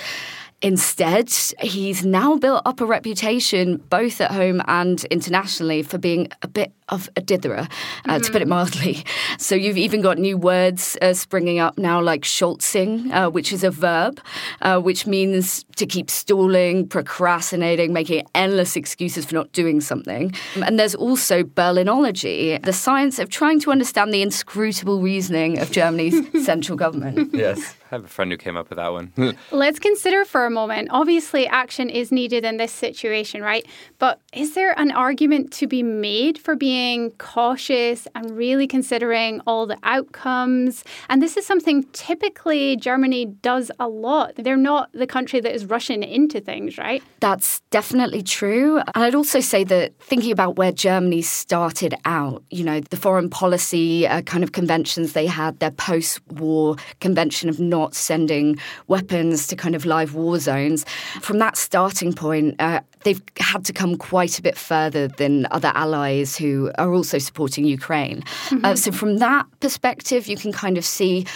Instead, 0.63 1.31
he's 1.61 2.05
now 2.05 2.37
built 2.37 2.63
up 2.65 2.81
a 2.81 2.87
reputation 2.87 3.77
both 3.91 4.23
at 4.23 4.31
home 4.31 4.63
and 4.67 5.05
internationally 5.07 5.83
for 5.83 5.99
being 5.99 6.29
a 6.41 6.49
bit 6.49 6.73
of 6.89 7.11
a 7.17 7.21
ditherer, 7.21 7.59
uh, 7.61 7.67
mm-hmm. 7.67 8.23
to 8.23 8.33
put 8.33 8.41
it 8.41 8.45
mm-hmm. 8.45 8.51
mildly. 8.51 9.05
So 9.39 9.55
you've 9.55 9.77
even 9.77 10.01
got 10.01 10.19
new 10.19 10.39
words 10.39 10.97
uh, 11.03 11.13
springing 11.13 11.59
up 11.59 11.77
now, 11.77 12.01
like 12.01 12.23
Scholzing, 12.23 13.13
uh, 13.13 13.29
which 13.29 13.53
is 13.53 13.65
a 13.65 13.71
verb, 13.71 14.21
uh, 14.63 14.81
which 14.81 15.07
means 15.07 15.65
to 15.77 15.85
keep 15.85 16.11
stalling, 16.11 16.89
procrastinating, 16.89 17.93
making 17.93 18.27
endless 18.35 18.77
excuses 18.77 19.27
for 19.27 19.35
not 19.35 19.53
doing 19.53 19.81
something. 19.81 20.33
And 20.65 20.79
there's 20.79 20.95
also 20.95 21.43
Berlinology, 21.43 22.63
the 22.63 22.73
science 22.73 23.19
of 23.19 23.29
trying 23.29 23.61
to 23.61 23.71
understand 23.71 24.15
the 24.15 24.23
inscrutable 24.23 25.03
reasoning 25.03 25.59
of 25.59 25.71
Germany's 25.71 26.17
central 26.47 26.79
government. 26.79 27.35
Yes. 27.35 27.77
I 27.91 27.95
have 27.95 28.05
a 28.05 28.09
friend 28.09 28.33
who 28.33 28.37
came 28.37 28.57
up 28.57 28.69
with 28.69 28.79
that 28.79 28.93
one. 28.93 29.13
Let's 29.53 29.79
consider 29.79 30.25
for 30.25 30.45
a 30.45 30.51
moment. 30.51 30.89
Obviously, 30.91 31.47
action 31.47 31.89
is 31.89 32.11
needed 32.11 32.45
in 32.45 32.57
this 32.57 32.73
situation, 32.73 33.43
right? 33.43 33.65
But 34.01 34.21
is 34.33 34.55
there 34.55 34.77
an 34.77 34.91
argument 34.91 35.53
to 35.53 35.69
be 35.69 35.85
made 35.85 36.37
for 36.37 36.57
being 36.57 37.13
cautious 37.13 38.09
and 38.17 38.37
really 38.37 38.67
considering 38.67 39.41
all 39.47 39.69
the 39.69 39.79
outcomes? 39.85 40.83
And 41.09 41.23
this 41.23 41.37
is 41.37 41.47
something 41.47 41.85
typically 41.93 42.77
Germany 42.77 43.27
does 43.27 43.71
a 43.79 43.87
lot. 43.87 44.33
They're 44.37 44.57
not 44.57 44.91
the 44.93 45.07
country 45.07 45.39
that 45.39 45.55
is 45.55 45.65
rushing 45.67 46.03
into 46.03 46.41
things, 46.41 46.79
right? 46.79 47.05
That's 47.21 47.61
definitely 47.71 48.23
true. 48.23 48.79
And 48.79 49.05
I'd 49.05 49.15
also 49.15 49.39
say 49.39 49.63
that 49.63 49.97
thinking 50.01 50.33
about 50.33 50.57
where 50.57 50.73
Germany 50.73 51.23
started 51.23 51.95
out, 52.05 52.43
you 52.51 52.65
know, 52.65 52.81
the 52.81 52.97
foreign 52.97 53.31
policy 53.31 54.09
uh, 54.09 54.23
kind 54.23 54.43
of 54.43 54.51
conventions 54.51 55.13
they 55.13 55.27
had, 55.27 55.61
their 55.61 55.71
post 55.71 56.21
war 56.33 56.75
convention 57.01 57.49
of 57.49 57.61
not 57.61 57.86
sending 57.95 58.59
weapons 58.89 59.47
to 59.49 59.57
kind 59.57 59.75
of 59.75 59.85
live 59.85 60.15
war 60.15 60.39
zones. 60.39 60.85
From 61.21 61.39
that 61.39 61.57
starting 61.57 62.13
point, 62.13 62.57
uh, 62.59 62.81
they've 63.05 63.23
had 63.39 63.65
to 63.67 63.73
come 63.73 63.97
quite 63.97 64.39
a 64.39 64.43
bit 64.43 64.57
further 64.57 65.09
than 65.09 65.47
other 65.51 65.73
allies 65.75 66.37
who 66.37 66.71
are 66.79 66.93
also 66.93 67.19
supporting 67.19 67.65
Ukraine. 67.65 68.23
Mm-hmm. 68.23 68.65
Uh, 68.65 68.77
so, 68.77 68.93
from 68.93 69.19
that 69.19 69.47
perspective, 69.61 70.27
you 70.27 70.37
can 70.37 70.53
kind 70.53 70.79
of 70.79 70.85
see 70.85 71.27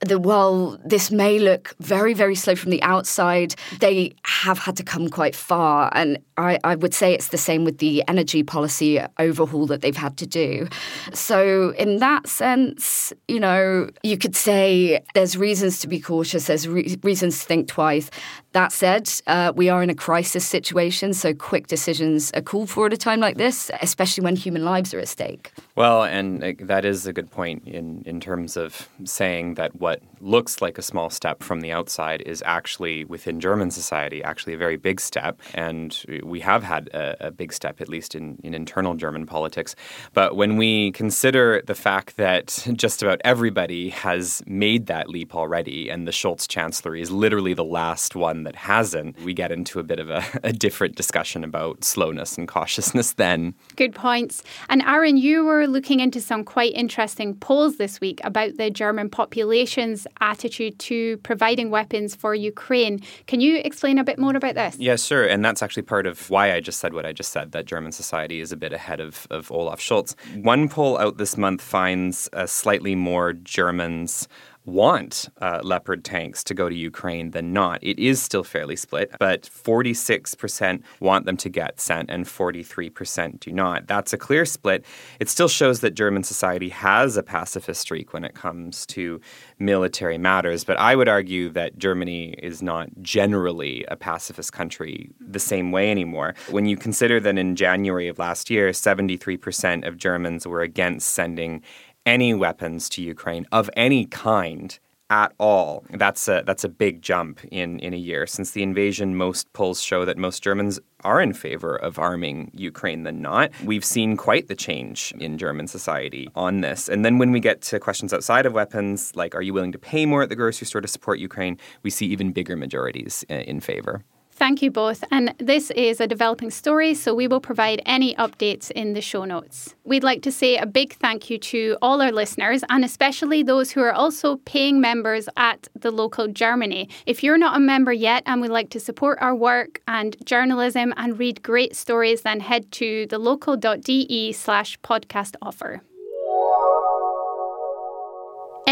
that 0.00 0.20
while 0.20 0.78
this 0.84 1.10
may 1.10 1.38
look 1.38 1.74
very, 1.80 2.14
very 2.14 2.36
slow 2.36 2.54
from 2.54 2.70
the 2.70 2.82
outside, 2.82 3.54
they 3.80 4.14
have 4.24 4.58
had 4.58 4.76
to 4.76 4.84
come 4.84 5.08
quite 5.08 5.34
far. 5.34 5.90
And 5.92 6.18
I, 6.36 6.58
I, 6.62 6.76
would 6.76 6.94
say 6.94 7.14
it's 7.14 7.28
the 7.28 7.38
same 7.38 7.64
with 7.64 7.78
the 7.78 8.04
energy 8.06 8.44
policy 8.44 9.00
overhaul 9.18 9.66
that 9.66 9.80
they've 9.80 9.96
had 9.96 10.16
to 10.18 10.26
do. 10.26 10.68
So, 11.12 11.70
in 11.70 11.98
that 11.98 12.28
sense, 12.28 13.12
you 13.26 13.40
know, 13.40 13.90
you 14.04 14.16
could 14.16 14.36
say 14.36 15.04
there's 15.14 15.36
reasons 15.36 15.80
to 15.80 15.88
be 15.88 15.98
cautious, 15.98 16.46
there's 16.46 16.68
re- 16.68 16.96
reasons 17.02 17.40
to 17.40 17.44
think 17.46 17.66
twice. 17.66 18.08
That 18.52 18.72
said, 18.72 19.10
uh, 19.26 19.52
we 19.54 19.68
are 19.68 19.82
in 19.82 19.90
a 19.90 19.94
crisis 19.94 20.44
situation, 20.44 21.12
so 21.12 21.34
quick 21.34 21.66
decisions 21.66 22.30
are 22.32 22.40
called 22.40 22.70
for 22.70 22.86
at 22.86 22.92
a 22.94 22.96
time 22.96 23.20
like 23.20 23.36
this, 23.36 23.70
especially 23.82 24.24
when 24.24 24.36
human 24.36 24.64
lives 24.64 24.94
are 24.94 25.00
at 25.00 25.08
stake. 25.08 25.52
Well, 25.76 26.04
and 26.04 26.56
that 26.60 26.84
is 26.84 27.06
a 27.06 27.12
good 27.12 27.30
point 27.30 27.66
in, 27.66 28.02
in 28.06 28.20
terms 28.20 28.56
of 28.56 28.88
saying 29.04 29.54
that 29.54 29.78
what 29.80 30.00
looks 30.20 30.60
like 30.60 30.78
a 30.78 30.82
small 30.82 31.10
step 31.10 31.42
from 31.42 31.60
the 31.60 31.72
outside 31.72 32.22
is 32.22 32.42
actually 32.46 33.04
within 33.04 33.40
German 33.40 33.70
society 33.70 34.22
actually 34.22 34.54
a 34.54 34.58
very 34.58 34.76
big 34.76 35.00
step. 35.00 35.40
And 35.54 35.96
we 36.22 36.40
have 36.40 36.62
had 36.62 36.88
a, 36.88 37.28
a 37.28 37.30
big 37.30 37.52
step, 37.52 37.80
at 37.80 37.88
least 37.88 38.14
in, 38.14 38.38
in 38.42 38.54
internal 38.54 38.94
German 38.94 39.26
politics. 39.26 39.74
But 40.12 40.36
when 40.36 40.56
we 40.56 40.92
consider 40.92 41.62
the 41.66 41.74
fact 41.74 42.16
that 42.16 42.66
just 42.72 43.02
about 43.02 43.20
everybody 43.24 43.90
has 43.90 44.42
made 44.46 44.86
that 44.86 45.08
leap 45.08 45.34
already, 45.34 45.88
and 45.88 46.06
the 46.06 46.12
Scholz 46.12 46.48
chancellery 46.48 47.00
is 47.00 47.10
literally 47.10 47.54
the 47.54 47.64
last 47.64 48.16
one 48.16 48.42
that 48.42 48.56
hasn't, 48.56 49.18
we 49.22 49.34
get 49.34 49.52
into 49.52 49.78
a 49.78 49.82
bit 49.82 49.98
of 49.98 50.10
a, 50.10 50.24
a 50.42 50.52
different 50.52 50.96
discussion 50.96 51.44
about 51.44 51.84
slowness 51.84 52.36
and 52.36 52.48
cautiousness 52.48 53.12
then. 53.12 53.54
Good 53.76 53.94
points. 53.94 54.42
And 54.68 54.82
Aaron, 54.82 55.16
you 55.16 55.44
were 55.44 55.66
looking 55.66 56.00
into 56.00 56.20
some 56.20 56.44
quite 56.44 56.72
interesting 56.74 57.34
polls 57.36 57.76
this 57.76 58.00
week 58.00 58.20
about 58.24 58.56
the 58.56 58.70
German 58.70 59.10
population's 59.10 60.06
attitude 60.20 60.78
to 60.80 61.16
providing 61.18 61.70
weapons 61.70 62.14
for 62.14 62.34
Ukraine. 62.34 63.00
Can 63.26 63.40
you 63.40 63.58
explain 63.58 63.98
a 63.98 64.04
bit 64.04 64.18
more 64.18 64.36
about 64.36 64.54
this? 64.54 64.76
Yeah, 64.78 64.96
sure. 64.96 65.26
And 65.26 65.44
that's 65.44 65.62
actually 65.62 65.82
part 65.82 66.06
of 66.06 66.30
why 66.30 66.52
I 66.52 66.60
just 66.60 66.80
said 66.80 66.94
what 66.94 67.06
I 67.06 67.12
just 67.12 67.32
said 67.32 67.52
that 67.52 67.66
German 67.66 67.92
society 67.92 68.40
is 68.40 68.52
a 68.52 68.56
bit 68.56 68.72
ahead 68.72 69.00
of, 69.00 69.26
of 69.30 69.50
Olaf 69.52 69.80
Scholz. 69.80 70.14
One 70.42 70.68
poll 70.68 70.98
out 70.98 71.18
this 71.18 71.36
month 71.36 71.60
finds 71.62 72.28
uh, 72.32 72.46
slightly 72.46 72.94
more 72.94 73.32
Germans 73.32 74.28
want 74.68 75.28
uh, 75.40 75.60
Leopard 75.64 76.04
tanks 76.04 76.44
to 76.44 76.54
go 76.54 76.68
to 76.68 76.74
Ukraine 76.74 77.30
than 77.30 77.52
not. 77.52 77.82
It 77.82 77.98
is 77.98 78.22
still 78.22 78.44
fairly 78.44 78.76
split, 78.76 79.10
but 79.18 79.42
46% 79.42 80.82
want 81.00 81.24
them 81.24 81.36
to 81.38 81.48
get 81.48 81.80
sent 81.80 82.10
and 82.10 82.26
43% 82.26 83.40
do 83.40 83.52
not. 83.52 83.86
That's 83.86 84.12
a 84.12 84.18
clear 84.18 84.44
split. 84.44 84.84
It 85.18 85.28
still 85.28 85.48
shows 85.48 85.80
that 85.80 85.92
German 85.94 86.22
society 86.22 86.68
has 86.68 87.16
a 87.16 87.22
pacifist 87.22 87.80
streak 87.80 88.12
when 88.12 88.24
it 88.24 88.34
comes 88.34 88.84
to 88.86 89.20
military 89.58 90.18
matters, 90.18 90.64
but 90.64 90.78
I 90.78 90.94
would 90.94 91.08
argue 91.08 91.48
that 91.50 91.78
Germany 91.78 92.34
is 92.38 92.62
not 92.62 92.88
generally 93.02 93.84
a 93.88 93.96
pacifist 93.96 94.52
country 94.52 95.10
the 95.20 95.40
same 95.40 95.72
way 95.72 95.90
anymore. 95.90 96.34
When 96.50 96.66
you 96.66 96.76
consider 96.76 97.20
that 97.20 97.38
in 97.38 97.56
January 97.56 98.08
of 98.08 98.18
last 98.18 98.50
year, 98.50 98.70
73% 98.70 99.86
of 99.86 99.96
Germans 99.96 100.46
were 100.46 100.62
against 100.62 101.14
sending 101.14 101.62
any 102.08 102.32
weapons 102.32 102.88
to 102.88 103.02
Ukraine 103.02 103.46
of 103.52 103.68
any 103.76 104.06
kind 104.06 104.78
at 105.10 105.32
all. 105.38 105.84
That's 105.90 106.26
a 106.28 106.42
that's 106.46 106.64
a 106.64 106.68
big 106.68 107.02
jump 107.02 107.40
in 107.50 107.78
in 107.80 107.92
a 107.92 107.98
year. 107.98 108.26
Since 108.26 108.52
the 108.52 108.62
invasion, 108.62 109.14
most 109.14 109.52
polls 109.52 109.82
show 109.82 110.04
that 110.06 110.16
most 110.16 110.42
Germans 110.42 110.80
are 111.04 111.20
in 111.20 111.32
favor 111.32 111.76
of 111.76 111.98
arming 111.98 112.50
Ukraine 112.54 113.02
than 113.04 113.20
not. 113.20 113.50
We've 113.62 113.84
seen 113.84 114.16
quite 114.16 114.48
the 114.48 114.54
change 114.54 115.12
in 115.20 115.38
German 115.38 115.66
society 115.66 116.28
on 116.34 116.62
this. 116.62 116.88
And 116.88 117.04
then 117.04 117.18
when 117.18 117.30
we 117.30 117.40
get 117.40 117.60
to 117.62 117.78
questions 117.78 118.12
outside 118.12 118.46
of 118.46 118.52
weapons, 118.52 119.12
like 119.14 119.34
are 119.34 119.42
you 119.42 119.52
willing 119.52 119.72
to 119.72 119.78
pay 119.78 120.06
more 120.06 120.22
at 120.22 120.30
the 120.30 120.36
grocery 120.36 120.66
store 120.66 120.80
to 120.80 120.88
support 120.88 121.18
Ukraine, 121.18 121.58
we 121.82 121.90
see 121.90 122.06
even 122.06 122.32
bigger 122.32 122.56
majorities 122.56 123.24
uh, 123.30 123.34
in 123.34 123.60
favor. 123.60 124.02
Thank 124.38 124.62
you 124.62 124.70
both. 124.70 125.02
And 125.10 125.34
this 125.38 125.72
is 125.72 126.00
a 126.00 126.06
developing 126.06 126.52
story, 126.52 126.94
so 126.94 127.12
we 127.12 127.26
will 127.26 127.40
provide 127.40 127.82
any 127.84 128.14
updates 128.14 128.70
in 128.70 128.92
the 128.92 129.00
show 129.00 129.24
notes. 129.24 129.74
We'd 129.82 130.04
like 130.04 130.22
to 130.22 130.30
say 130.30 130.56
a 130.56 130.64
big 130.64 130.94
thank 130.94 131.28
you 131.28 131.38
to 131.38 131.76
all 131.82 132.00
our 132.00 132.12
listeners 132.12 132.62
and 132.70 132.84
especially 132.84 133.42
those 133.42 133.72
who 133.72 133.80
are 133.80 133.92
also 133.92 134.36
paying 134.44 134.80
members 134.80 135.28
at 135.36 135.66
the 135.74 135.90
local 135.90 136.28
Germany. 136.28 136.88
If 137.04 137.24
you're 137.24 137.36
not 137.36 137.56
a 137.56 137.60
member 137.60 137.92
yet 137.92 138.22
and 138.26 138.40
would 138.40 138.50
like 138.50 138.70
to 138.70 138.78
support 138.78 139.18
our 139.20 139.34
work 139.34 139.80
and 139.88 140.16
journalism 140.24 140.94
and 140.96 141.18
read 141.18 141.42
great 141.42 141.74
stories, 141.74 142.22
then 142.22 142.38
head 142.38 142.70
to 142.72 143.08
thelocal.de 143.08 144.32
slash 144.32 144.78
podcast 144.82 145.34
offer. 145.42 145.82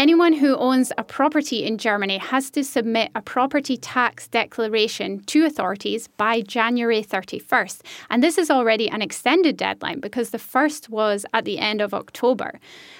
Anyone 0.07 0.31
who 0.31 0.55
owns 0.55 0.93
a 0.97 1.03
property 1.03 1.65
in 1.65 1.77
Germany 1.77 2.17
has 2.17 2.49
to 2.51 2.63
submit 2.63 3.11
a 3.13 3.21
property 3.21 3.75
tax 3.75 4.29
declaration 4.29 5.19
to 5.25 5.43
authorities 5.43 6.07
by 6.07 6.39
January 6.39 7.03
31st. 7.03 7.81
And 8.09 8.23
this 8.23 8.37
is 8.37 8.49
already 8.49 8.89
an 8.89 9.01
extended 9.01 9.57
deadline 9.57 9.99
because 9.99 10.29
the 10.29 10.39
first 10.39 10.89
was 10.89 11.25
at 11.33 11.43
the 11.43 11.59
end 11.59 11.81
of 11.81 11.93
October. 11.93 12.57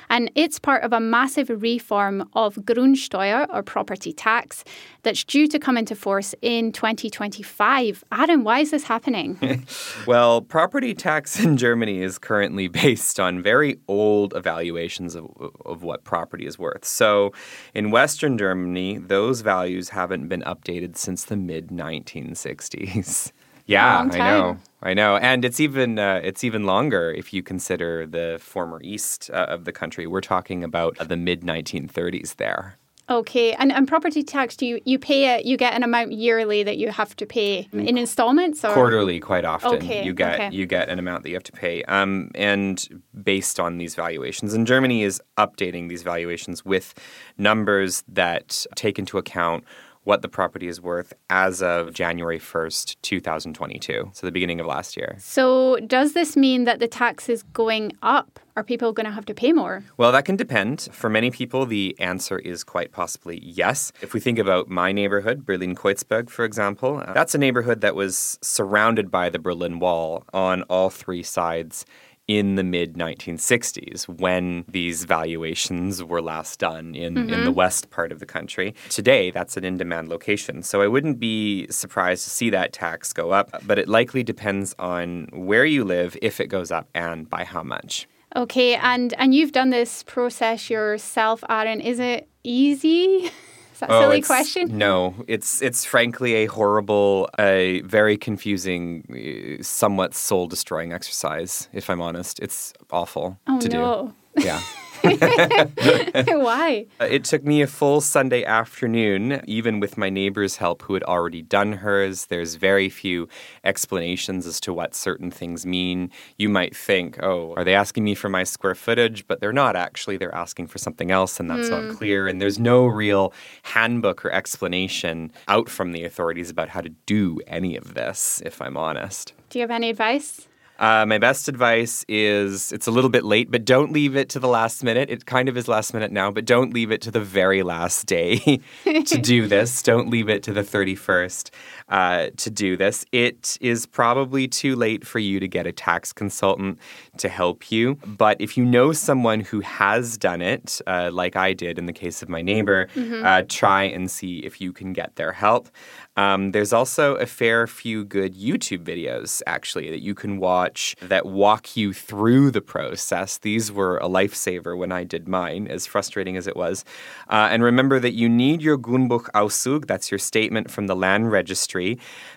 And 0.10 0.30
it's 0.36 0.60
part 0.60 0.84
of 0.84 0.92
a 0.92 1.00
massive 1.00 1.50
reform 1.50 2.30
of 2.34 2.56
Grundsteuer, 2.56 3.48
or 3.54 3.64
property 3.64 4.12
tax, 4.12 4.66
that's 5.08 5.24
due 5.24 5.48
to 5.48 5.58
come 5.58 5.78
into 5.78 5.96
force 5.96 6.36
in 6.42 6.74
2025. 6.74 8.04
Aaron, 8.12 8.44
why 8.44 8.60
is 8.60 8.72
this 8.72 8.84
happening? 8.84 9.66
well, 10.06 10.42
property 10.42 10.94
tax 10.94 11.40
in 11.44 11.56
Germany 11.56 12.02
is 12.02 12.20
currently 12.20 12.68
based 12.68 13.18
on 13.18 13.42
very 13.42 13.80
old 13.88 14.36
evaluations 14.36 15.16
of, 15.16 15.26
of 15.64 15.82
what 15.82 16.04
property 16.04 16.46
is 16.46 16.60
worth. 16.60 16.84
So 16.84 17.32
in 17.74 17.90
Western 17.90 18.38
Germany, 18.38 18.98
those 18.98 19.40
values 19.40 19.90
haven't 19.90 20.28
been 20.28 20.42
updated 20.42 20.98
since 20.98 21.24
the 21.24 21.38
mid 21.38 21.70
1960s. 21.70 23.32
Yeah, 23.70 24.08
I 24.14 24.18
know, 24.18 24.58
I 24.82 24.94
know, 24.94 25.18
and 25.18 25.44
it's 25.44 25.60
even 25.60 26.00
uh, 26.00 26.22
it's 26.24 26.46
even 26.46 26.64
longer 26.64 27.12
if 27.12 27.34
you 27.34 27.44
consider 27.44 28.08
the 28.08 28.38
former 28.40 28.80
east 28.82 29.30
uh, 29.34 29.48
of 29.50 29.66
the 29.66 29.74
country. 29.74 30.08
We're 30.08 30.22
talking 30.22 30.64
about 30.64 30.98
the 31.06 31.18
mid 31.18 31.42
1930s 31.42 32.38
there. 32.38 32.78
Okay, 33.10 33.54
and, 33.54 33.72
and 33.72 33.88
property 33.88 34.22
tax, 34.22 34.58
do 34.58 34.66
you 34.66 34.82
you 34.84 35.00
pay 35.00 35.36
it? 35.36 35.46
You 35.46 35.56
get 35.56 35.74
an 35.74 35.84
amount 35.84 36.12
yearly 36.12 36.64
that 36.64 36.78
you 36.78 36.92
have 36.92 37.16
to 37.16 37.26
pay 37.26 37.70
in 37.72 37.98
installments 37.98 38.66
or 38.66 38.74
quarterly? 38.74 39.22
Quite 39.22 39.46
often, 39.46 39.76
okay, 39.76 40.04
you 40.04 40.14
get 40.14 40.34
okay. 40.36 40.50
you 40.54 40.66
get 40.66 40.90
an 40.90 41.00
amount 41.00 41.24
that 41.24 41.30
you 41.30 41.36
have 41.36 41.44
to 41.44 41.54
pay, 41.54 41.84
um, 41.84 42.32
and 42.36 43.02
based 43.24 43.62
on 43.62 43.78
these 43.78 43.96
valuations, 43.96 44.54
and 44.54 44.68
Germany 44.68 45.04
is 45.04 45.22
updating 45.38 45.88
these 45.88 46.04
valuations 46.04 46.66
with 46.66 46.94
numbers 47.38 48.04
that 48.10 48.66
take 48.76 49.00
into 49.00 49.18
account 49.18 49.64
what 50.08 50.22
the 50.22 50.30
property 50.30 50.70
is 50.70 50.80
worth 50.80 51.12
as 51.30 51.62
of 51.62 51.94
January 51.94 52.40
1st, 52.40 52.96
2022. 53.02 54.10
So 54.14 54.26
the 54.26 54.32
beginning 54.32 54.62
of 54.62 54.66
last 54.66 54.96
year. 54.96 55.18
So 55.20 55.80
does 55.86 56.14
this 56.14 56.38
mean 56.38 56.64
that 56.64 56.80
the 56.80 56.88
tax 56.88 57.28
is 57.28 57.44
going 57.44 57.92
up? 58.02 58.40
Are 58.56 58.64
people 58.64 58.94
going 58.94 59.06
to 59.06 59.12
have 59.12 59.26
to 59.26 59.34
pay 59.34 59.52
more? 59.52 59.84
Well, 59.98 60.14
that 60.14 60.24
can 60.24 60.38
depend. 60.38 60.88
For 60.94 61.10
many 61.10 61.30
people, 61.30 61.66
the 61.66 61.94
answer 62.00 62.40
is 62.40 62.64
quite 62.64 62.94
possibly 62.94 63.40
yes. 63.44 63.92
If 64.02 64.14
we 64.14 64.22
think 64.22 64.40
about 64.40 64.70
my 64.70 64.94
neighborhood, 64.94 65.46
Berlin 65.46 65.76
Kreuzberg, 65.76 66.30
for 66.30 66.46
example, 66.46 67.04
uh, 67.06 67.12
that's 67.12 67.36
a 67.36 67.38
neighborhood 67.38 67.82
that 67.82 67.94
was 67.94 68.40
surrounded 68.42 69.12
by 69.12 69.30
the 69.30 69.40
Berlin 69.40 69.78
Wall 69.78 70.24
on 70.34 70.64
all 70.64 70.90
three 70.90 71.22
sides 71.22 71.86
in 72.28 72.56
the 72.56 72.64
mid 72.64 72.96
1960s 72.96 74.08
when 74.08 74.66
these 74.68 75.06
valuations 75.06 76.04
were 76.04 76.22
last 76.22 76.60
done 76.60 76.94
in, 76.94 77.16
mm-hmm. 77.16 77.34
in 77.34 77.44
the 77.46 77.52
west 77.52 77.90
part 77.90 78.12
of 78.12 78.20
the 78.20 78.26
country. 78.26 78.76
Today, 78.90 79.32
that's 79.32 79.56
an 79.58 79.64
in 79.64 79.78
demand 79.78 80.10
location. 80.10 80.62
So 80.64 80.82
I 80.82 80.88
wouldn't 80.88 81.20
be 81.20 81.68
surprised 81.70 82.24
to 82.26 82.30
see 82.30 82.50
that 82.50 82.74
tax 82.74 83.14
go 83.14 83.32
up, 83.32 83.50
but 83.66 83.80
it 83.80 83.88
likely 83.88 84.24
depends 84.24 84.76
on 84.78 85.30
where 85.32 85.66
you 85.66 85.84
live, 85.86 86.18
if 86.22 86.40
it 86.40 86.48
goes 86.48 86.72
up, 86.72 86.90
and 86.94 87.30
by 87.30 87.44
how 87.46 87.64
much. 87.64 88.08
Okay, 88.36 88.76
and, 88.76 89.14
and 89.14 89.34
you've 89.34 89.54
done 89.54 89.70
this 89.70 90.04
process 90.04 90.70
yourself, 90.70 91.44
Aaron. 91.50 91.80
Is 91.80 92.00
it 92.00 92.28
easy? 92.44 93.32
Is 93.78 93.82
that 93.82 93.92
a 93.92 93.94
silly 93.94 94.06
Oh, 94.06 94.12
it's- 94.18 94.26
question? 94.28 94.76
No, 94.76 95.14
it's 95.28 95.62
it's 95.62 95.86
frankly 95.86 96.34
a 96.34 96.46
horrible, 96.48 97.30
a 97.38 97.82
very 97.82 98.18
confusing, 98.18 99.04
uh, 99.14 99.62
somewhat 99.62 100.16
soul 100.16 100.48
destroying 100.48 100.94
exercise. 100.94 101.70
If 101.74 101.88
I'm 101.92 102.02
honest, 102.02 102.40
it's 102.40 102.74
awful 102.92 103.38
Oh 103.46 103.60
to 103.60 103.70
no. 103.70 104.14
do. 104.36 104.44
Yeah. 104.46 104.62
Why? 106.28 106.86
Uh, 107.00 107.06
It 107.06 107.24
took 107.24 107.44
me 107.44 107.62
a 107.62 107.68
full 107.68 108.02
Sunday 108.02 108.44
afternoon, 108.44 109.42
even 109.46 109.80
with 109.80 109.98
my 109.98 110.10
neighbor's 110.10 110.58
help 110.58 110.82
who 110.84 110.94
had 110.94 111.04
already 111.04 111.42
done 111.42 111.74
hers. 111.74 112.26
There's 112.26 112.56
very 112.56 112.90
few 112.90 113.28
explanations 113.64 114.46
as 114.48 114.60
to 114.62 114.74
what 114.74 114.96
certain 114.96 115.32
things 115.32 115.66
mean. 115.66 116.12
You 116.38 116.50
might 116.50 116.76
think, 116.76 117.22
oh, 117.22 117.54
are 117.56 117.64
they 117.64 117.76
asking 117.76 118.04
me 118.04 118.16
for 118.16 118.30
my 118.30 118.44
square 118.44 118.76
footage? 118.76 119.28
But 119.28 119.40
they're 119.40 119.54
not 119.54 119.76
actually. 119.76 120.18
They're 120.18 120.34
asking 120.36 120.68
for 120.68 120.78
something 120.78 121.12
else, 121.12 121.40
and 121.40 121.50
that's 121.50 121.70
not 121.70 121.96
clear. 121.96 122.28
And 122.28 122.42
there's 122.42 122.60
no 122.60 122.86
real 122.86 123.34
handbook 123.64 124.26
or 124.26 124.32
explanation 124.32 125.32
out 125.48 125.70
from 125.70 125.92
the 125.92 126.04
authorities 126.04 126.50
about 126.50 126.70
how 126.70 126.82
to 126.82 126.90
do 127.06 127.40
any 127.48 127.76
of 127.76 127.94
this, 127.94 128.42
if 128.46 128.62
I'm 128.62 128.78
honest. 128.78 129.34
Do 129.50 129.60
you 129.60 129.64
have 129.64 129.72
any 129.72 129.90
advice? 129.90 130.48
Uh, 130.80 131.06
my 131.08 131.18
best 131.18 131.48
advice 131.48 132.06
is 132.08 132.72
it's 132.72 132.88
a 132.88 132.92
little 132.92 133.10
bit 133.10 133.24
late, 133.24 133.50
but 133.50 133.66
don't 133.66 133.92
leave 133.92 134.16
it 134.16 134.30
to 134.30 134.40
the 134.40 134.48
last 134.48 134.84
minute. 134.84 135.10
It 135.10 135.26
kind 135.26 135.50
of 135.50 135.58
is 135.58 135.68
last 135.68 135.94
minute 135.94 136.12
now, 136.12 136.30
but 136.30 136.46
don't 136.46 136.74
leave 136.74 136.92
it 136.92 137.02
to 137.02 137.12
the 137.12 137.20
very 137.20 137.64
last 137.64 138.06
day 138.06 138.60
to 138.84 139.18
do 139.18 139.48
this. 139.56 139.82
Don't 139.82 140.10
leave 140.10 140.30
it 140.30 140.44
to 140.44 140.54
the 140.54 140.62
31st 140.62 141.50
uh, 141.90 142.28
to 142.38 142.50
do 142.50 142.76
this. 142.78 143.06
It 143.12 143.58
is 143.62 143.86
probably 143.86 144.48
too 144.48 144.76
late 144.76 145.06
for 145.06 145.20
you 145.20 145.40
to 145.40 145.48
get 145.48 145.66
a 145.68 145.72
tax 145.72 146.12
consultant 146.14 146.80
to 147.18 147.30
help 147.30 147.72
you. 147.72 147.96
But 148.06 148.40
if 148.42 148.58
you 148.58 148.66
know 148.66 148.92
someone 148.92 149.40
who 149.42 149.62
has 149.62 150.18
done 150.18 150.42
it, 150.42 150.82
uh, 150.88 151.10
like 151.14 151.36
I 151.36 151.54
did 151.54 151.78
in 151.80 151.86
the 151.86 151.94
case 151.94 152.22
of 152.22 152.30
my 152.30 152.42
neighbor, 152.42 152.88
uh, 153.24 153.44
try 153.48 153.84
and 153.84 154.10
see 154.10 154.40
if 154.40 154.60
you 154.60 154.74
can 154.74 154.94
get 154.94 155.16
their 155.16 155.32
help. 155.32 155.70
Um, 156.18 156.52
there's 156.52 156.74
also 156.74 157.16
a 157.16 157.28
fair 157.28 157.68
few 157.68 158.04
good 158.04 158.34
YouTube 158.36 158.84
videos, 158.84 159.42
actually, 159.46 159.92
that 159.92 160.02
you 160.02 160.16
can 160.16 160.40
watch 160.40 160.96
that 161.02 161.26
walk 161.28 161.78
you 161.78 161.94
through 161.94 162.50
the 162.52 162.62
process. 162.62 163.38
These 163.38 163.72
were 163.72 163.98
a 163.98 164.10
lifesaver 164.10 164.76
when 164.76 164.92
I 164.92 165.04
did 165.04 165.28
mine, 165.28 165.68
as 165.68 165.86
frustrating 165.86 166.36
as 166.36 166.48
it 166.48 166.56
was. 166.56 166.84
Uh, 167.30 167.50
and 167.52 167.62
remember 167.64 168.00
that 168.00 168.14
you 168.14 168.28
need 168.28 168.64
your 168.64 168.80
Grundbuchauszug, 168.80 169.86
that's 169.86 170.10
your 170.10 170.18
statement 170.18 170.72
from 170.72 170.88
the 170.88 170.96
land 170.96 171.32
registry. 171.32 171.77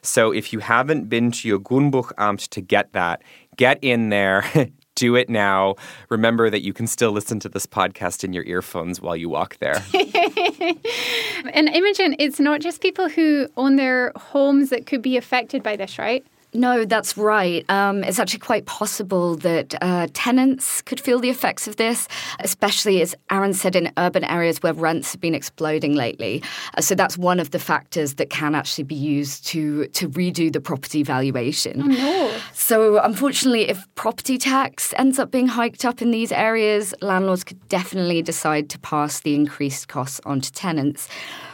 So 0.02 0.32
if 0.32 0.52
you 0.52 0.58
haven't 0.58 1.08
been 1.08 1.30
to 1.32 1.48
your 1.48 1.58
Grundbuchamt 1.58 2.48
to 2.48 2.60
get 2.60 2.92
that, 2.92 3.22
get 3.56 3.78
in 3.82 4.08
there. 4.10 4.44
Do 4.96 5.14
it 5.14 5.30
now. 5.30 5.76
Remember 6.10 6.50
that 6.50 6.62
you 6.62 6.74
can 6.74 6.86
still 6.86 7.10
listen 7.10 7.40
to 7.40 7.48
this 7.48 7.64
podcast 7.64 8.22
in 8.22 8.34
your 8.34 8.44
earphones 8.44 9.00
while 9.00 9.16
you 9.16 9.30
walk 9.30 9.56
there. 9.58 9.82
And 11.54 11.68
Imogen, 11.68 12.16
it's 12.18 12.38
not 12.38 12.60
just 12.60 12.82
people 12.82 13.08
who 13.08 13.48
own 13.56 13.76
their 13.76 14.12
homes 14.16 14.70
that 14.70 14.86
could 14.86 15.02
be 15.02 15.16
affected 15.16 15.62
by 15.62 15.76
this, 15.76 15.98
right? 15.98 16.24
No, 16.52 16.84
that's 16.84 17.16
right. 17.16 17.64
Um, 17.70 18.02
it's 18.02 18.18
actually 18.18 18.40
quite 18.40 18.66
possible 18.66 19.36
that 19.36 19.74
uh, 19.80 20.08
tenants 20.12 20.82
could 20.82 21.00
feel 21.00 21.20
the 21.20 21.30
effects 21.30 21.68
of 21.68 21.76
this, 21.76 22.08
especially 22.40 23.00
as 23.02 23.14
Aaron 23.30 23.54
said, 23.54 23.76
in 23.76 23.92
urban 23.96 24.24
areas 24.24 24.58
where 24.62 24.72
rents 24.72 25.12
have 25.12 25.20
been 25.20 25.34
exploding 25.34 25.94
lately. 25.94 26.42
Uh, 26.76 26.80
so 26.80 26.96
that's 26.96 27.16
one 27.16 27.38
of 27.38 27.52
the 27.52 27.60
factors 27.60 28.14
that 28.14 28.30
can 28.30 28.54
actually 28.54 28.84
be 28.84 28.96
used 28.96 29.46
to 29.46 29.86
to 29.88 30.08
redo 30.08 30.52
the 30.52 30.60
property 30.60 31.02
valuation. 31.04 31.88
No. 31.88 32.36
So, 32.52 32.98
unfortunately, 32.98 33.68
if 33.68 33.86
property 33.94 34.36
tax 34.36 34.92
ends 34.96 35.18
up 35.18 35.30
being 35.30 35.46
hiked 35.46 35.84
up 35.84 36.02
in 36.02 36.10
these 36.10 36.32
areas, 36.32 36.94
landlords 37.00 37.44
could 37.44 37.68
definitely 37.68 38.22
decide 38.22 38.68
to 38.70 38.78
pass 38.80 39.20
the 39.20 39.34
increased 39.34 39.88
costs 39.88 40.20
on 40.24 40.40
to 40.40 40.52
tenants. 40.52 41.08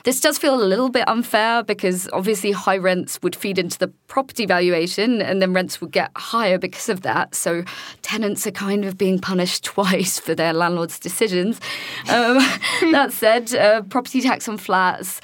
This 0.04 0.20
does 0.20 0.38
feel 0.38 0.54
a 0.54 0.62
little 0.64 0.88
bit 0.88 1.06
unfair 1.08 1.64
because 1.64 2.08
obviously 2.12 2.52
high 2.52 2.78
rents 2.78 3.18
would 3.22 3.34
feed 3.34 3.58
into 3.58 3.76
the 3.78 3.88
property 4.06 4.46
valuation 4.46 4.85
and 5.22 5.40
then 5.42 5.52
rents 5.52 5.80
would 5.80 5.92
get 5.92 6.10
higher 6.16 6.58
because 6.58 6.88
of 6.88 7.02
that. 7.02 7.34
So, 7.34 7.64
tenants 8.02 8.46
are 8.46 8.52
kind 8.52 8.84
of 8.84 8.96
being 8.96 9.18
punished 9.18 9.64
twice 9.74 10.18
for 10.18 10.34
their 10.34 10.52
landlord's 10.52 10.98
decisions. 10.98 11.60
Um, 12.08 12.38
that 12.92 13.12
said, 13.12 13.54
uh, 13.54 13.82
property 13.82 14.20
tax 14.20 14.48
on 14.48 14.58
flats. 14.58 15.20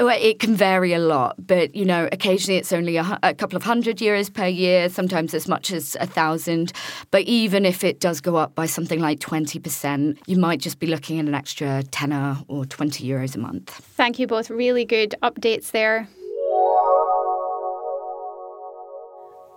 well, 0.00 0.18
It 0.20 0.38
can 0.40 0.54
vary 0.54 0.92
a 0.92 0.98
lot, 0.98 1.36
but 1.38 1.74
you 1.74 1.84
know, 1.84 2.08
occasionally 2.12 2.58
it's 2.58 2.72
only 2.72 2.96
a, 2.96 3.18
a 3.22 3.34
couple 3.34 3.56
of 3.56 3.62
hundred 3.62 3.98
euros 3.98 4.32
per 4.32 4.46
year, 4.46 4.88
sometimes 4.88 5.34
as 5.34 5.48
much 5.48 5.70
as 5.70 5.96
a 6.00 6.06
thousand. 6.06 6.72
But 7.10 7.22
even 7.22 7.64
if 7.64 7.84
it 7.84 8.00
does 8.00 8.20
go 8.20 8.36
up 8.36 8.54
by 8.54 8.66
something 8.66 9.00
like 9.00 9.20
20%, 9.20 10.18
you 10.26 10.36
might 10.36 10.60
just 10.60 10.78
be 10.78 10.86
looking 10.86 11.18
at 11.18 11.26
an 11.26 11.34
extra 11.34 11.82
10 11.82 12.12
or 12.48 12.64
20 12.66 13.06
euros 13.06 13.34
a 13.34 13.38
month. 13.38 13.70
Thank 13.70 14.18
you 14.18 14.26
both. 14.26 14.50
Really 14.50 14.84
good 14.84 15.14
updates 15.22 15.70
there. 15.70 16.08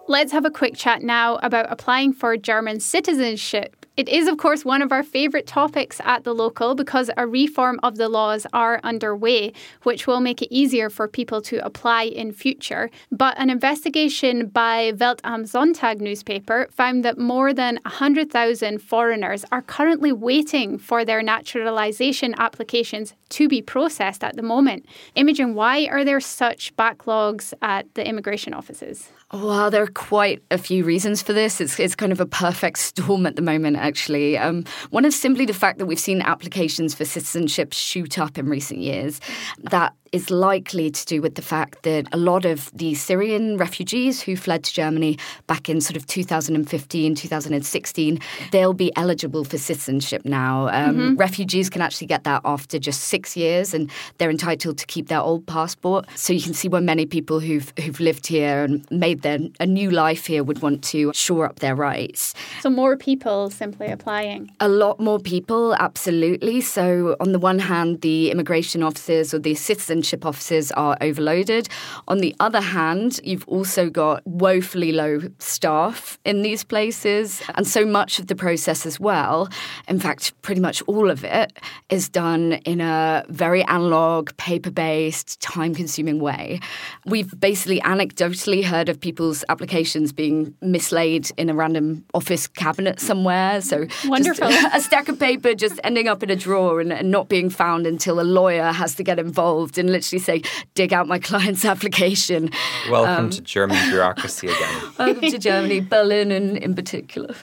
Let's 0.09 0.31
have 0.31 0.45
a 0.45 0.49
quick 0.49 0.73
chat 0.73 1.03
now 1.03 1.35
about 1.43 1.69
applying 1.69 2.13
for 2.13 2.37
German 2.37 2.79
citizenship. 2.79 3.85
It 3.97 4.07
is, 4.07 4.29
of 4.29 4.37
course, 4.37 4.63
one 4.63 4.81
of 4.81 4.93
our 4.93 5.03
favourite 5.03 5.45
topics 5.45 5.99
at 6.05 6.23
the 6.23 6.33
local 6.33 6.75
because 6.75 7.09
a 7.17 7.27
reform 7.27 7.77
of 7.83 7.97
the 7.97 8.07
laws 8.07 8.47
are 8.53 8.79
underway, 8.85 9.51
which 9.83 10.07
will 10.07 10.21
make 10.21 10.41
it 10.41 10.47
easier 10.49 10.89
for 10.89 11.09
people 11.09 11.41
to 11.41 11.57
apply 11.65 12.03
in 12.03 12.31
future. 12.31 12.89
But 13.11 13.37
an 13.37 13.49
investigation 13.49 14.47
by 14.47 14.93
Welt 14.97 15.19
am 15.25 15.43
Sonntag 15.43 15.99
newspaper 15.99 16.69
found 16.71 17.03
that 17.03 17.17
more 17.17 17.53
than 17.53 17.77
100,000 17.83 18.81
foreigners 18.81 19.43
are 19.51 19.61
currently 19.61 20.13
waiting 20.13 20.77
for 20.77 21.03
their 21.03 21.21
naturalisation 21.21 22.33
applications 22.37 23.13
to 23.29 23.49
be 23.49 23.61
processed 23.61 24.23
at 24.23 24.37
the 24.37 24.41
moment. 24.41 24.85
Imogen, 25.15 25.53
why 25.53 25.85
are 25.87 26.05
there 26.05 26.21
such 26.21 26.73
backlogs 26.77 27.53
at 27.61 27.93
the 27.95 28.07
immigration 28.07 28.53
offices? 28.53 29.09
Well, 29.33 29.69
there 29.69 29.83
are 29.83 29.87
quite 29.87 30.41
a 30.51 30.57
few 30.57 30.85
reasons 30.85 31.21
for 31.21 31.33
this. 31.33 31.59
It's, 31.59 31.77
it's 31.81 31.95
kind 31.95 32.13
of 32.13 32.21
a 32.21 32.25
perfect 32.25 32.77
storm 32.77 33.25
at 33.25 33.35
the 33.35 33.41
moment, 33.41 33.75
actually. 33.75 34.37
Um, 34.37 34.63
one 34.91 35.03
is 35.03 35.19
simply 35.19 35.45
the 35.45 35.53
fact 35.53 35.79
that 35.79 35.85
we've 35.85 35.99
seen 35.99 36.21
applications 36.21 36.95
for 36.95 37.03
citizenship 37.03 37.73
shoot 37.73 38.17
up 38.17 38.37
in 38.37 38.47
recent 38.47 38.79
years. 38.79 39.19
That 39.63 39.93
is 40.11 40.29
likely 40.29 40.89
to 40.89 41.05
do 41.05 41.21
with 41.21 41.35
the 41.35 41.41
fact 41.41 41.83
that 41.83 42.07
a 42.11 42.17
lot 42.17 42.45
of 42.45 42.71
the 42.73 42.95
Syrian 42.95 43.57
refugees 43.57 44.21
who 44.21 44.35
fled 44.35 44.63
to 44.63 44.73
Germany 44.73 45.17
back 45.47 45.69
in 45.69 45.81
sort 45.81 45.97
of 45.97 46.05
2015, 46.07 47.15
2016, 47.15 48.19
they'll 48.51 48.73
be 48.73 48.91
eligible 48.95 49.43
for 49.43 49.57
citizenship 49.57 50.23
now. 50.25 50.69
Um, 50.69 51.17
Refugees 51.17 51.69
can 51.69 51.81
actually 51.81 52.07
get 52.07 52.23
that 52.23 52.41
after 52.45 52.79
just 52.79 53.01
six 53.01 53.35
years, 53.35 53.73
and 53.73 53.89
they're 54.17 54.29
entitled 54.29 54.77
to 54.77 54.85
keep 54.85 55.07
their 55.07 55.19
old 55.19 55.45
passport. 55.45 56.05
So 56.15 56.33
you 56.33 56.41
can 56.41 56.53
see 56.53 56.67
why 56.67 56.79
many 56.79 57.05
people 57.05 57.39
who've 57.39 57.71
who've 57.79 57.99
lived 57.99 58.27
here 58.27 58.63
and 58.63 58.89
made 58.91 59.16
their 59.21 59.39
a 59.60 59.65
new 59.65 59.91
life 59.91 60.25
here 60.25 60.43
would 60.43 60.62
want 60.62 60.84
to 60.84 61.12
shore 61.13 61.45
up 61.45 61.60
their 61.60 61.75
rights. 61.75 62.34
So, 62.62 62.69
more 62.69 62.97
people 62.97 63.49
simply 63.49 63.88
applying. 63.88 64.51
A 64.60 64.67
lot 64.67 64.99
more 64.99 65.19
people, 65.19 65.75
absolutely. 65.75 66.62
So, 66.62 67.15
on 67.19 67.32
the 67.32 67.39
one 67.39 67.60
hand, 67.60 68.01
the 68.01 68.32
immigration 68.32 68.84
officers 68.84 69.34
or 69.34 69.39
the 69.39 69.56
citizenship 69.56 70.25
officers 70.25 70.71
are 70.71 70.97
overloaded. 71.01 71.69
On 72.08 72.19
the 72.19 72.36
other 72.39 72.62
hand, 72.62 73.19
you've 73.23 73.47
also 73.47 73.89
got 73.89 74.25
woefully 74.25 74.91
low 74.91 75.21
staff 75.39 76.17
in 76.25 76.41
these 76.41 76.63
places. 76.63 77.41
And 77.56 77.67
so 77.67 77.86
much 77.86 78.19
of 78.19 78.27
the 78.27 78.36
process 78.36 78.86
as 78.86 78.99
well, 78.99 79.49
in 79.88 79.99
fact, 79.99 80.39
pretty 80.41 80.62
much 80.62 80.82
all 80.88 81.10
of 81.10 81.23
it, 81.23 81.53
is 81.89 82.10
done 82.10 82.53
in 82.65 82.82
a 82.82 83.25
very 83.30 83.63
analog, 83.63 84.36
paper 84.38 84.71
based, 84.71 85.39
time 85.41 85.73
consuming 85.73 86.19
way. 86.19 86.60
We've 87.06 87.38
basically 87.39 87.80
anecdotally 87.82 88.63
heard 88.63 88.89
of 88.89 88.99
people's 89.07 89.45
applications 89.47 90.11
being 90.11 90.53
mislaid 90.61 91.31
in 91.37 91.49
a 91.49 91.53
random 91.53 92.03
office 92.13 92.45
cabinet 92.45 92.99
somewhere. 92.99 93.61
So, 93.61 93.85
just 93.85 94.09
Wonderful. 94.09 94.47
a 94.73 94.81
stack 94.81 95.07
of 95.07 95.17
paper 95.17 95.53
just 95.55 95.79
ending 95.85 96.09
up 96.09 96.23
in 96.23 96.29
a 96.29 96.35
drawer 96.35 96.81
and, 96.81 96.91
and 96.91 97.09
not 97.09 97.29
being 97.29 97.49
found 97.49 97.87
until 97.87 98.19
a 98.19 98.27
lawyer 98.27 98.73
has 98.73 98.95
to 98.95 99.03
get 99.05 99.17
involved 99.17 99.77
and 99.77 99.89
literally 99.89 100.19
say, 100.19 100.41
dig 100.75 100.91
out 100.91 101.07
my 101.07 101.19
client's 101.29 101.63
application. 101.63 102.49
Welcome 102.89 103.29
to 103.29 103.37
um, 103.37 103.45
German 103.45 103.77
bureaucracy 103.89 104.47
again. 104.47 104.81
Welcome 104.99 105.31
to 105.31 105.39
Germany, 105.39 105.79
Berlin 105.79 106.29
in, 106.29 106.57
in 106.57 106.75
particular. 106.75 107.33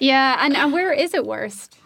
Yeah, 0.00 0.36
and, 0.44 0.54
and 0.54 0.70
where 0.70 0.92
is 0.92 1.14
it 1.14 1.24
worst? 1.24 1.79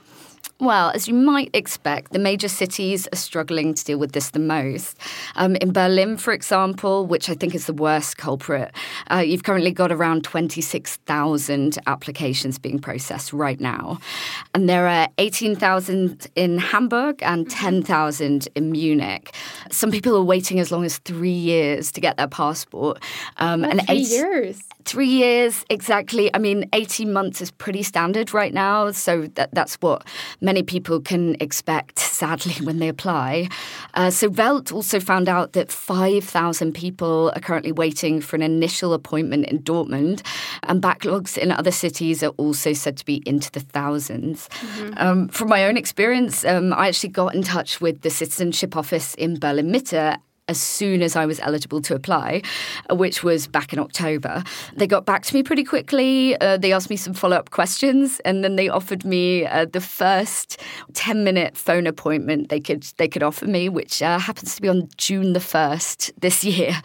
Well, 0.64 0.92
as 0.94 1.06
you 1.06 1.12
might 1.12 1.50
expect, 1.52 2.14
the 2.14 2.18
major 2.18 2.48
cities 2.48 3.06
are 3.12 3.16
struggling 3.16 3.74
to 3.74 3.84
deal 3.84 3.98
with 3.98 4.12
this 4.12 4.30
the 4.30 4.38
most. 4.38 4.96
Um, 5.36 5.56
in 5.56 5.74
Berlin, 5.74 6.16
for 6.16 6.32
example, 6.32 7.04
which 7.06 7.28
I 7.28 7.34
think 7.34 7.54
is 7.54 7.66
the 7.66 7.74
worst 7.74 8.16
culprit, 8.16 8.74
uh, 9.10 9.18
you've 9.18 9.42
currently 9.42 9.72
got 9.72 9.92
around 9.92 10.24
26,000 10.24 11.78
applications 11.86 12.58
being 12.58 12.78
processed 12.78 13.34
right 13.34 13.60
now. 13.60 13.98
And 14.54 14.66
there 14.66 14.88
are 14.88 15.08
18,000 15.18 16.28
in 16.34 16.56
Hamburg 16.56 17.22
and 17.22 17.50
10,000 17.50 18.48
in 18.54 18.72
Munich. 18.72 19.34
Some 19.70 19.90
people 19.90 20.16
are 20.16 20.22
waiting 20.24 20.60
as 20.60 20.72
long 20.72 20.86
as 20.86 20.96
three 20.96 21.28
years 21.30 21.92
to 21.92 22.00
get 22.00 22.16
their 22.16 22.26
passport. 22.28 23.02
Um, 23.36 23.64
and 23.64 23.82
Three 23.86 23.96
eight- 23.98 24.08
years. 24.08 24.60
Three 24.84 25.08
years, 25.08 25.64
exactly. 25.70 26.34
I 26.34 26.38
mean, 26.38 26.68
18 26.72 27.12
months 27.12 27.40
is 27.40 27.50
pretty 27.50 27.82
standard 27.82 28.34
right 28.34 28.52
now. 28.52 28.90
So 28.90 29.26
that, 29.34 29.54
that's 29.54 29.76
what 29.76 30.06
many 30.40 30.62
people 30.62 31.00
can 31.00 31.36
expect, 31.40 31.98
sadly, 31.98 32.54
when 32.64 32.78
they 32.78 32.88
apply. 32.88 33.48
Uh, 33.94 34.10
so 34.10 34.28
Welt 34.28 34.72
also 34.72 35.00
found 35.00 35.28
out 35.28 35.52
that 35.54 35.72
5,000 35.72 36.72
people 36.72 37.32
are 37.34 37.40
currently 37.40 37.72
waiting 37.72 38.20
for 38.20 38.36
an 38.36 38.42
initial 38.42 38.92
appointment 38.92 39.46
in 39.46 39.60
Dortmund, 39.60 40.24
and 40.64 40.82
backlogs 40.82 41.38
in 41.38 41.50
other 41.50 41.70
cities 41.70 42.22
are 42.22 42.34
also 42.36 42.72
said 42.72 42.96
to 42.98 43.04
be 43.04 43.22
into 43.26 43.50
the 43.50 43.60
1000s 43.60 44.48
mm-hmm. 44.48 44.92
um, 44.96 45.28
from 45.28 45.48
my 45.48 45.64
own 45.64 45.76
experience, 45.76 46.44
um, 46.44 46.72
I 46.72 46.88
actually 46.88 47.10
got 47.10 47.34
in 47.34 47.42
touch 47.42 47.80
with 47.80 48.02
the 48.02 48.10
citizenship 48.10 48.76
office 48.76 49.14
in 49.14 49.38
Berlin 49.38 49.70
Mitte 49.70 50.18
as 50.48 50.60
soon 50.60 51.02
as 51.02 51.16
I 51.16 51.24
was 51.26 51.40
eligible 51.40 51.80
to 51.82 51.94
apply, 51.94 52.42
uh, 52.90 52.94
which 52.94 53.24
was 53.24 53.46
back 53.46 53.72
in 53.72 53.78
October. 53.78 54.44
They 54.76 54.86
got 54.86 55.06
back 55.06 55.24
to 55.24 55.34
me 55.34 55.42
pretty 55.42 55.64
quickly. 55.64 56.38
Uh, 56.40 56.58
they 56.58 56.72
asked 56.72 56.90
me 56.90 56.96
some 56.96 57.14
follow 57.14 57.36
up 57.36 57.50
questions, 57.50 58.20
and 58.24 58.44
then 58.44 58.56
they 58.56 58.68
offered 58.68 59.04
me 59.04 59.46
uh, 59.46 59.64
the 59.64 59.80
first 59.80 60.60
ten 60.92 61.24
minute 61.24 61.56
phone 61.56 61.86
appointment 61.86 62.50
they 62.50 62.60
could 62.60 62.82
they 62.98 63.08
could 63.08 63.22
offer 63.22 63.46
me, 63.46 63.68
which 63.68 64.02
uh, 64.02 64.18
happens 64.18 64.54
to 64.56 64.62
be 64.62 64.68
on 64.68 64.88
June 64.98 65.32
the 65.32 65.40
first 65.40 66.12
this 66.20 66.44
year. 66.44 66.74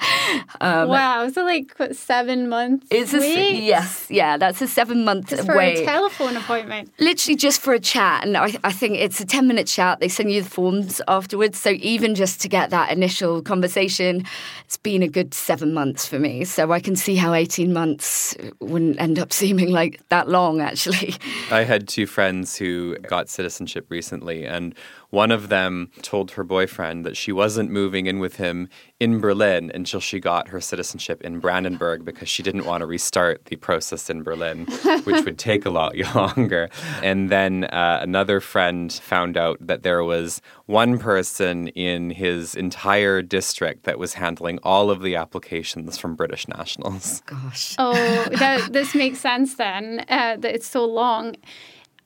Um, 0.61 0.89
wow, 0.89 1.27
so 1.29 1.43
like 1.43 1.73
what, 1.77 1.95
seven 1.95 2.49
months? 2.49 2.87
It's 2.91 3.13
a, 3.13 3.19
yes, 3.19 4.07
yeah, 4.09 4.37
that's 4.37 4.61
a 4.61 4.67
seven 4.67 5.03
month 5.03 5.29
just 5.29 5.45
for 5.45 5.55
wait. 5.55 5.79
a 5.79 5.85
telephone 5.85 6.37
appointment. 6.37 6.91
Literally 6.99 7.35
just 7.35 7.61
for 7.61 7.73
a 7.73 7.79
chat, 7.79 8.25
and 8.25 8.37
I, 8.37 8.55
I 8.63 8.71
think 8.71 8.97
it's 8.97 9.19
a 9.19 9.25
ten 9.25 9.47
minute 9.47 9.67
chat. 9.67 9.99
They 9.99 10.07
send 10.07 10.31
you 10.31 10.43
the 10.43 10.49
forms 10.49 11.01
afterwards, 11.07 11.59
so 11.59 11.71
even 11.71 12.13
just 12.13 12.41
to 12.41 12.49
get 12.49 12.69
that 12.71 12.91
initial 12.91 13.41
conversation. 13.49 14.23
It's 14.65 14.77
been 14.77 15.01
a 15.01 15.07
good 15.07 15.33
seven 15.33 15.73
months 15.73 16.05
for 16.05 16.19
me. 16.19 16.45
So 16.45 16.71
I 16.71 16.79
can 16.79 16.95
see 16.95 17.15
how 17.15 17.33
18 17.33 17.73
months 17.73 18.37
wouldn't 18.59 19.01
end 19.01 19.17
up 19.17 19.33
seeming 19.41 19.71
like 19.71 19.99
that 20.09 20.29
long, 20.29 20.61
actually. 20.61 21.15
I 21.49 21.63
had 21.63 21.87
two 21.87 22.05
friends 22.05 22.55
who 22.55 22.95
got 22.99 23.27
citizenship 23.27 23.87
recently, 23.89 24.45
and 24.45 24.75
one 25.09 25.31
of 25.31 25.49
them 25.49 25.89
told 26.01 26.31
her 26.31 26.43
boyfriend 26.43 27.05
that 27.05 27.17
she 27.17 27.31
wasn't 27.31 27.71
moving 27.71 28.05
in 28.05 28.19
with 28.19 28.35
him 28.35 28.69
in 28.99 29.19
Berlin 29.19 29.71
until 29.73 29.99
she 29.99 30.19
got 30.19 30.49
her 30.49 30.61
citizenship 30.61 31.21
in 31.21 31.39
Brandenburg 31.39 32.05
because 32.05 32.29
she 32.29 32.43
didn't 32.43 32.65
want 32.65 32.81
to 32.81 32.85
restart 32.85 33.45
the 33.45 33.55
process 33.55 34.09
in 34.09 34.23
Berlin, 34.23 34.65
which 35.03 35.23
would 35.25 35.39
take 35.39 35.65
a 35.65 35.69
lot 35.69 35.95
longer. 36.15 36.69
And 37.01 37.29
then 37.29 37.63
uh, 37.65 37.99
another 38.01 38.39
friend 38.39 38.91
found 38.91 39.37
out 39.37 39.57
that 39.61 39.83
there 39.83 40.03
was 40.03 40.41
one 40.65 40.99
person 40.99 41.69
in 41.69 42.11
his 42.11 42.55
entire 42.55 43.21
district 43.21 43.83
that 43.83 43.97
was 43.97 44.13
handling 44.13 44.59
all 44.63 44.91
of 44.91 45.01
the 45.01 45.15
applications 45.15 45.97
from 45.97 46.15
British 46.15 46.47
nationals. 46.47 47.21
Gosh. 47.25 47.75
Oh, 47.77 47.93
that, 48.37 48.71
this 48.71 48.93
makes 49.03 49.19
sense 49.19 49.55
then 49.55 50.05
uh, 50.09 50.35
that 50.37 50.53
it's 50.53 50.67
so 50.67 50.85
long. 50.85 51.35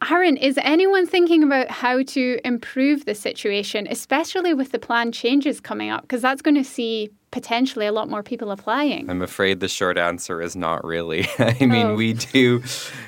Aaron, 0.09 0.37
is 0.37 0.59
anyone 0.61 1.07
thinking 1.07 1.43
about 1.43 1.69
how 1.69 2.03
to 2.03 2.39
improve 2.43 3.05
the 3.05 3.15
situation, 3.15 3.87
especially 3.89 4.53
with 4.53 4.71
the 4.71 4.79
plan 4.79 5.11
changes 5.11 5.61
coming 5.61 5.89
up? 5.89 6.01
Because 6.01 6.21
that's 6.21 6.41
going 6.41 6.55
to 6.55 6.63
see 6.63 7.09
potentially 7.33 7.87
a 7.87 7.91
lot 7.91 8.07
more 8.07 8.21
people 8.21 8.51
applying? 8.51 9.09
I'm 9.09 9.23
afraid 9.23 9.59
the 9.59 9.67
short 9.67 9.97
answer 9.97 10.39
is 10.39 10.55
not 10.55 10.85
really. 10.85 11.27
I 11.39 11.65
mean, 11.65 11.87
oh. 11.87 11.95
we 11.95 12.13
do, 12.13 12.61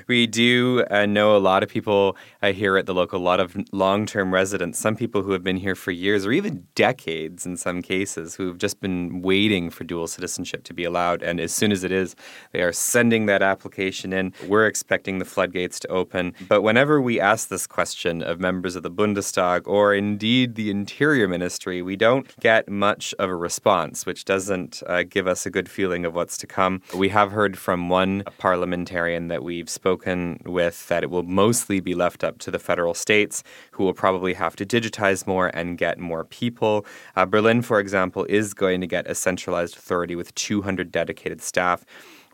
we 0.07 0.25
do 0.25 0.83
uh, 0.89 1.05
know 1.05 1.37
a 1.37 1.43
lot 1.51 1.61
of 1.61 1.69
people 1.69 2.17
uh, 2.41 2.51
here 2.51 2.75
at 2.75 2.87
the 2.87 2.93
local, 2.93 3.19
a 3.19 3.23
lot 3.23 3.39
of 3.39 3.55
long-term 3.71 4.33
residents, 4.33 4.79
some 4.79 4.95
people 4.95 5.21
who 5.21 5.31
have 5.31 5.43
been 5.43 5.57
here 5.57 5.75
for 5.75 5.91
years 5.91 6.25
or 6.25 6.31
even 6.31 6.65
decades 6.73 7.45
in 7.45 7.55
some 7.55 7.83
cases, 7.83 8.35
who 8.35 8.47
have 8.47 8.57
just 8.57 8.81
been 8.81 9.21
waiting 9.21 9.69
for 9.69 9.83
dual 9.83 10.07
citizenship 10.07 10.63
to 10.63 10.73
be 10.73 10.83
allowed. 10.83 11.21
And 11.21 11.39
as 11.39 11.53
soon 11.53 11.71
as 11.71 11.83
it 11.83 11.91
is, 11.91 12.15
they 12.51 12.63
are 12.63 12.73
sending 12.73 13.27
that 13.27 13.43
application 13.43 14.11
in. 14.11 14.33
We're 14.47 14.65
expecting 14.65 15.19
the 15.19 15.25
floodgates 15.25 15.79
to 15.81 15.87
open. 15.89 16.33
But 16.49 16.63
whenever 16.63 16.99
we 16.99 17.19
ask 17.19 17.49
this 17.49 17.67
question 17.67 18.23
of 18.23 18.39
members 18.39 18.75
of 18.75 18.81
the 18.81 18.89
Bundestag 18.89 19.67
or 19.67 19.93
indeed 19.93 20.55
the 20.55 20.71
Interior 20.71 21.27
Ministry, 21.27 21.83
we 21.83 21.95
don't 21.95 22.35
get 22.39 22.67
much 22.67 23.13
of 23.19 23.29
a 23.29 23.35
response, 23.35 24.07
which 24.07 24.14
doesn't 24.23 24.81
uh, 24.87 25.03
give 25.03 25.27
us 25.27 25.45
a 25.45 25.49
good 25.49 25.67
feeling 25.67 26.05
of 26.05 26.15
what's 26.15 26.37
to 26.37 26.47
come. 26.47 26.81
We 26.95 27.09
have 27.09 27.31
heard 27.31 27.57
from 27.57 27.89
one 27.89 28.23
parliamentarian 28.37 29.27
that 29.27 29.43
we've 29.43 29.69
spoken 29.69 30.39
with 30.45 30.87
that 30.87 31.03
it 31.03 31.09
will 31.09 31.23
mostly 31.23 31.79
be 31.79 31.95
left 31.95 32.23
up 32.23 32.37
to 32.39 32.51
the 32.51 32.59
federal 32.59 32.93
states, 32.93 33.43
who 33.71 33.83
will 33.83 33.93
probably 33.93 34.33
have 34.35 34.55
to 34.57 34.65
digitize 34.65 35.27
more 35.27 35.47
and 35.53 35.77
get 35.77 35.99
more 35.99 36.23
people. 36.23 36.85
Uh, 37.15 37.25
Berlin, 37.25 37.61
for 37.61 37.79
example, 37.79 38.25
is 38.29 38.53
going 38.53 38.79
to 38.81 38.87
get 38.87 39.07
a 39.07 39.15
centralized 39.15 39.75
authority 39.75 40.15
with 40.15 40.33
200 40.35 40.91
dedicated 40.91 41.41
staff 41.41 41.83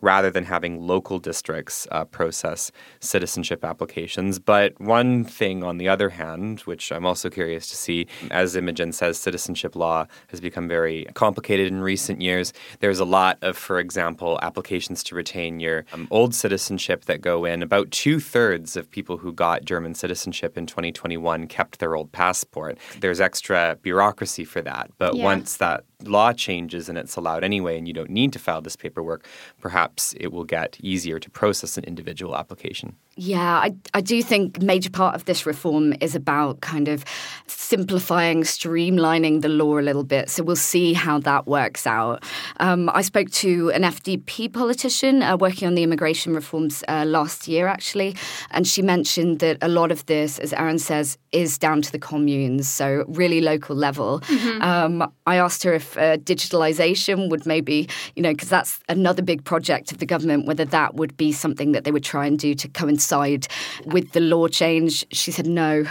rather 0.02 0.30
than 0.30 0.44
having 0.44 0.86
local 0.86 1.18
districts 1.18 1.86
uh, 1.90 2.04
process 2.04 2.70
citizenship 3.00 3.64
applications. 3.64 4.38
But 4.38 4.78
one 4.78 5.24
thing, 5.24 5.62
on 5.62 5.78
the 5.78 5.88
other 5.88 6.10
hand, 6.10 6.60
which 6.60 6.92
I'm 6.92 7.06
also 7.06 7.30
curious 7.30 7.68
to 7.68 7.76
see, 7.76 8.08
as 8.30 8.54
Imogen 8.56 8.92
says, 8.92 9.16
citizenship 9.16 9.74
law 9.74 10.06
has 10.28 10.40
become 10.40 10.68
very 10.68 11.06
complicated 11.14 11.68
in 11.68 11.80
recent 11.80 12.20
years. 12.20 12.52
There's 12.80 12.98
a 12.98 13.04
lot 13.04 13.38
of, 13.42 13.56
for 13.56 13.78
example, 13.78 14.38
applications 14.42 15.02
to 15.04 15.14
retain 15.14 15.60
your 15.60 15.86
um, 15.92 16.08
old 16.10 16.34
citizenship 16.34 17.04
that 17.04 17.20
go 17.20 17.44
in. 17.44 17.62
About 17.62 17.90
two 17.92 18.18
thirds 18.18 18.76
of 18.76 18.90
people 18.90 19.16
who 19.18 19.32
got 19.32 19.64
German 19.64 19.94
citizenship 19.94 20.58
in 20.58 20.66
2021 20.66 21.46
kept 21.46 21.78
their 21.78 21.94
old 21.94 22.10
passport. 22.10 22.76
There's 23.00 23.20
extra 23.20 23.78
bureaucracy 23.80 24.44
for 24.44 24.60
that. 24.62 24.90
But 24.98 25.14
yeah. 25.14 25.24
once 25.24 25.56
that 25.58 25.84
law 26.04 26.32
changes 26.32 26.88
and 26.88 26.98
it's 26.98 27.14
allowed 27.14 27.44
anyway, 27.44 27.78
and 27.78 27.86
you 27.86 27.94
don't 27.94 28.10
need 28.10 28.32
to 28.32 28.40
file 28.40 28.60
this 28.60 28.74
paperwork, 28.74 29.26
perhaps 29.60 29.91
it 30.18 30.32
will 30.32 30.44
get 30.44 30.76
easier 30.80 31.18
to 31.18 31.30
process 31.30 31.76
an 31.76 31.84
individual 31.84 32.36
application. 32.36 32.96
Yeah, 33.16 33.58
I, 33.58 33.74
I 33.92 34.00
do 34.00 34.22
think 34.22 34.62
major 34.62 34.88
part 34.88 35.14
of 35.14 35.26
this 35.26 35.44
reform 35.44 35.92
is 36.00 36.14
about 36.14 36.62
kind 36.62 36.88
of 36.88 37.04
simplifying, 37.46 38.42
streamlining 38.42 39.42
the 39.42 39.50
law 39.50 39.78
a 39.78 39.82
little 39.82 40.04
bit. 40.04 40.30
So 40.30 40.42
we'll 40.42 40.56
see 40.56 40.94
how 40.94 41.18
that 41.20 41.46
works 41.46 41.86
out. 41.86 42.24
Um, 42.58 42.90
I 42.94 43.02
spoke 43.02 43.30
to 43.30 43.70
an 43.72 43.82
FDP 43.82 44.50
politician 44.52 45.22
uh, 45.22 45.36
working 45.36 45.68
on 45.68 45.74
the 45.74 45.82
immigration 45.82 46.34
reforms 46.34 46.82
uh, 46.88 47.04
last 47.06 47.48
year, 47.48 47.66
actually, 47.66 48.16
and 48.50 48.66
she 48.66 48.80
mentioned 48.80 49.40
that 49.40 49.58
a 49.60 49.68
lot 49.68 49.92
of 49.92 50.06
this, 50.06 50.38
as 50.38 50.52
Aaron 50.54 50.78
says, 50.78 51.18
is 51.32 51.58
down 51.58 51.82
to 51.82 51.92
the 51.92 51.98
communes, 51.98 52.68
so 52.68 53.04
really 53.08 53.40
local 53.40 53.74
level. 53.74 54.20
Mm-hmm. 54.20 54.62
Um, 54.62 55.12
I 55.26 55.36
asked 55.36 55.62
her 55.64 55.72
if 55.72 55.96
uh, 55.96 56.18
digitalization 56.18 57.30
would 57.30 57.46
maybe, 57.46 57.88
you 58.14 58.22
know, 58.22 58.32
because 58.32 58.48
that's 58.48 58.80
another 58.88 59.22
big 59.22 59.44
project 59.44 59.81
of 59.90 59.98
the 59.98 60.06
government, 60.06 60.46
whether 60.46 60.64
that 60.66 60.94
would 60.94 61.16
be 61.16 61.32
something 61.32 61.72
that 61.72 61.84
they 61.84 61.90
would 61.90 62.04
try 62.04 62.26
and 62.26 62.38
do 62.38 62.54
to 62.54 62.68
coincide 62.68 63.48
with 63.86 64.12
the 64.12 64.20
law 64.20 64.46
change. 64.46 65.04
She 65.10 65.32
said, 65.32 65.46
no, 65.46 65.84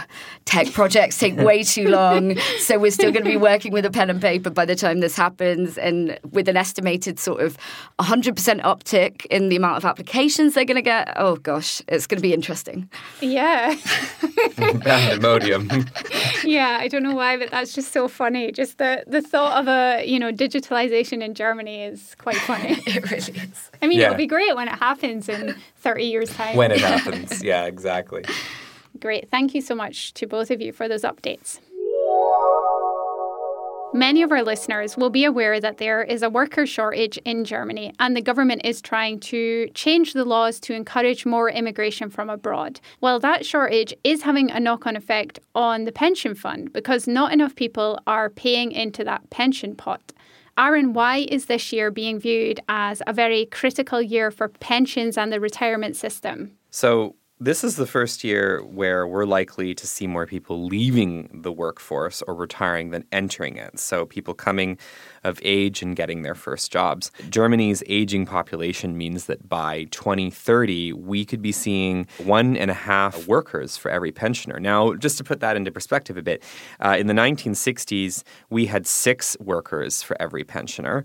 tech 0.44 0.72
projects 0.72 1.18
take 1.18 1.36
way 1.38 1.62
too 1.64 1.88
long. 1.88 2.38
So 2.60 2.78
we're 2.78 2.92
still 2.92 3.12
going 3.12 3.24
to 3.24 3.30
be 3.30 3.36
working 3.36 3.72
with 3.72 3.84
a 3.84 3.90
pen 3.90 4.08
and 4.08 4.20
paper 4.20 4.48
by 4.48 4.64
the 4.64 4.76
time 4.76 5.00
this 5.00 5.16
happens. 5.16 5.76
And 5.76 6.18
with 6.30 6.48
an 6.48 6.56
estimated 6.56 7.18
sort 7.18 7.42
of 7.42 7.58
100% 7.98 8.62
uptick 8.62 9.26
in 9.26 9.48
the 9.48 9.56
amount 9.56 9.76
of 9.76 9.84
applications 9.84 10.52
they're 10.54 10.64
going 10.64 10.76
to 10.76 10.82
get, 10.82 11.12
oh 11.16 11.36
gosh, 11.36 11.82
it's 11.88 12.06
going 12.06 12.18
to 12.18 12.22
be 12.22 12.32
interesting. 12.32 12.88
Yeah. 13.20 13.74
Pandemonium. 14.56 15.68
yeah, 16.44 16.78
I 16.80 16.88
don't 16.88 17.02
know 17.02 17.14
why, 17.14 17.36
but 17.36 17.50
that's 17.50 17.74
just 17.74 17.92
so 17.92 18.08
funny. 18.08 18.52
Just 18.52 18.78
the, 18.78 19.04
the 19.06 19.22
thought 19.22 19.60
of 19.60 19.68
a, 19.68 20.04
you 20.06 20.18
know, 20.18 20.32
digitalization 20.32 21.22
in 21.22 21.34
Germany 21.34 21.84
is 21.84 22.14
quite 22.18 22.36
funny. 22.36 22.76
it 22.86 23.10
really 23.10 23.40
is. 23.40 23.70
I 23.82 23.88
mean, 23.88 23.98
yeah. 23.98 24.06
it'll 24.06 24.16
be 24.16 24.26
great 24.26 24.54
when 24.54 24.68
it 24.68 24.78
happens 24.78 25.28
in 25.28 25.56
30 25.76 26.04
years' 26.04 26.30
time. 26.34 26.56
When 26.56 26.70
it 26.70 26.80
happens. 26.92 27.42
yeah, 27.42 27.64
exactly. 27.64 28.24
Great. 29.00 29.30
Thank 29.30 29.54
you 29.54 29.60
so 29.60 29.74
much 29.74 30.14
to 30.14 30.26
both 30.26 30.50
of 30.50 30.60
you 30.60 30.72
for 30.72 30.88
those 30.88 31.02
updates. 31.02 31.58
Many 33.94 34.22
of 34.22 34.32
our 34.32 34.42
listeners 34.42 34.96
will 34.96 35.10
be 35.10 35.26
aware 35.26 35.60
that 35.60 35.76
there 35.76 36.02
is 36.02 36.22
a 36.22 36.30
worker 36.30 36.64
shortage 36.64 37.18
in 37.26 37.44
Germany, 37.44 37.92
and 38.00 38.16
the 38.16 38.22
government 38.22 38.62
is 38.64 38.80
trying 38.80 39.20
to 39.20 39.68
change 39.74 40.14
the 40.14 40.24
laws 40.24 40.58
to 40.60 40.72
encourage 40.72 41.26
more 41.26 41.50
immigration 41.50 42.08
from 42.08 42.30
abroad. 42.30 42.80
Well, 43.02 43.20
that 43.20 43.44
shortage 43.44 43.92
is 44.02 44.22
having 44.22 44.50
a 44.50 44.58
knock 44.58 44.86
on 44.86 44.96
effect 44.96 45.40
on 45.54 45.84
the 45.84 45.92
pension 45.92 46.34
fund 46.34 46.72
because 46.72 47.06
not 47.06 47.34
enough 47.34 47.54
people 47.54 47.98
are 48.06 48.30
paying 48.30 48.72
into 48.72 49.04
that 49.04 49.28
pension 49.28 49.74
pot. 49.74 50.00
Aaron, 50.58 50.92
why 50.92 51.26
is 51.30 51.46
this 51.46 51.72
year 51.72 51.90
being 51.90 52.20
viewed 52.20 52.60
as 52.68 53.02
a 53.06 53.12
very 53.12 53.46
critical 53.46 54.02
year 54.02 54.30
for 54.30 54.48
pensions 54.48 55.16
and 55.16 55.32
the 55.32 55.40
retirement 55.40 55.96
system? 55.96 56.52
So, 56.70 57.16
this 57.42 57.64
is 57.64 57.74
the 57.74 57.86
first 57.86 58.22
year 58.22 58.62
where 58.62 59.04
we're 59.04 59.24
likely 59.24 59.74
to 59.74 59.84
see 59.84 60.06
more 60.06 60.26
people 60.26 60.64
leaving 60.64 61.28
the 61.42 61.50
workforce 61.50 62.22
or 62.22 62.36
retiring 62.36 62.90
than 62.90 63.04
entering 63.10 63.56
it. 63.56 63.80
So, 63.80 64.06
people 64.06 64.32
coming 64.32 64.78
of 65.24 65.40
age 65.42 65.82
and 65.82 65.96
getting 65.96 66.22
their 66.22 66.36
first 66.36 66.70
jobs. 66.70 67.10
Germany's 67.30 67.82
aging 67.88 68.26
population 68.26 68.96
means 68.96 69.26
that 69.26 69.48
by 69.48 69.84
2030, 69.90 70.92
we 70.92 71.24
could 71.24 71.42
be 71.42 71.50
seeing 71.50 72.06
one 72.18 72.56
and 72.56 72.70
a 72.70 72.74
half 72.74 73.26
workers 73.26 73.76
for 73.76 73.90
every 73.90 74.12
pensioner. 74.12 74.60
Now, 74.60 74.94
just 74.94 75.18
to 75.18 75.24
put 75.24 75.40
that 75.40 75.56
into 75.56 75.72
perspective 75.72 76.16
a 76.16 76.22
bit, 76.22 76.44
uh, 76.78 76.96
in 76.98 77.08
the 77.08 77.14
1960s, 77.14 78.22
we 78.50 78.66
had 78.66 78.86
six 78.86 79.36
workers 79.40 80.00
for 80.02 80.20
every 80.20 80.44
pensioner. 80.44 81.04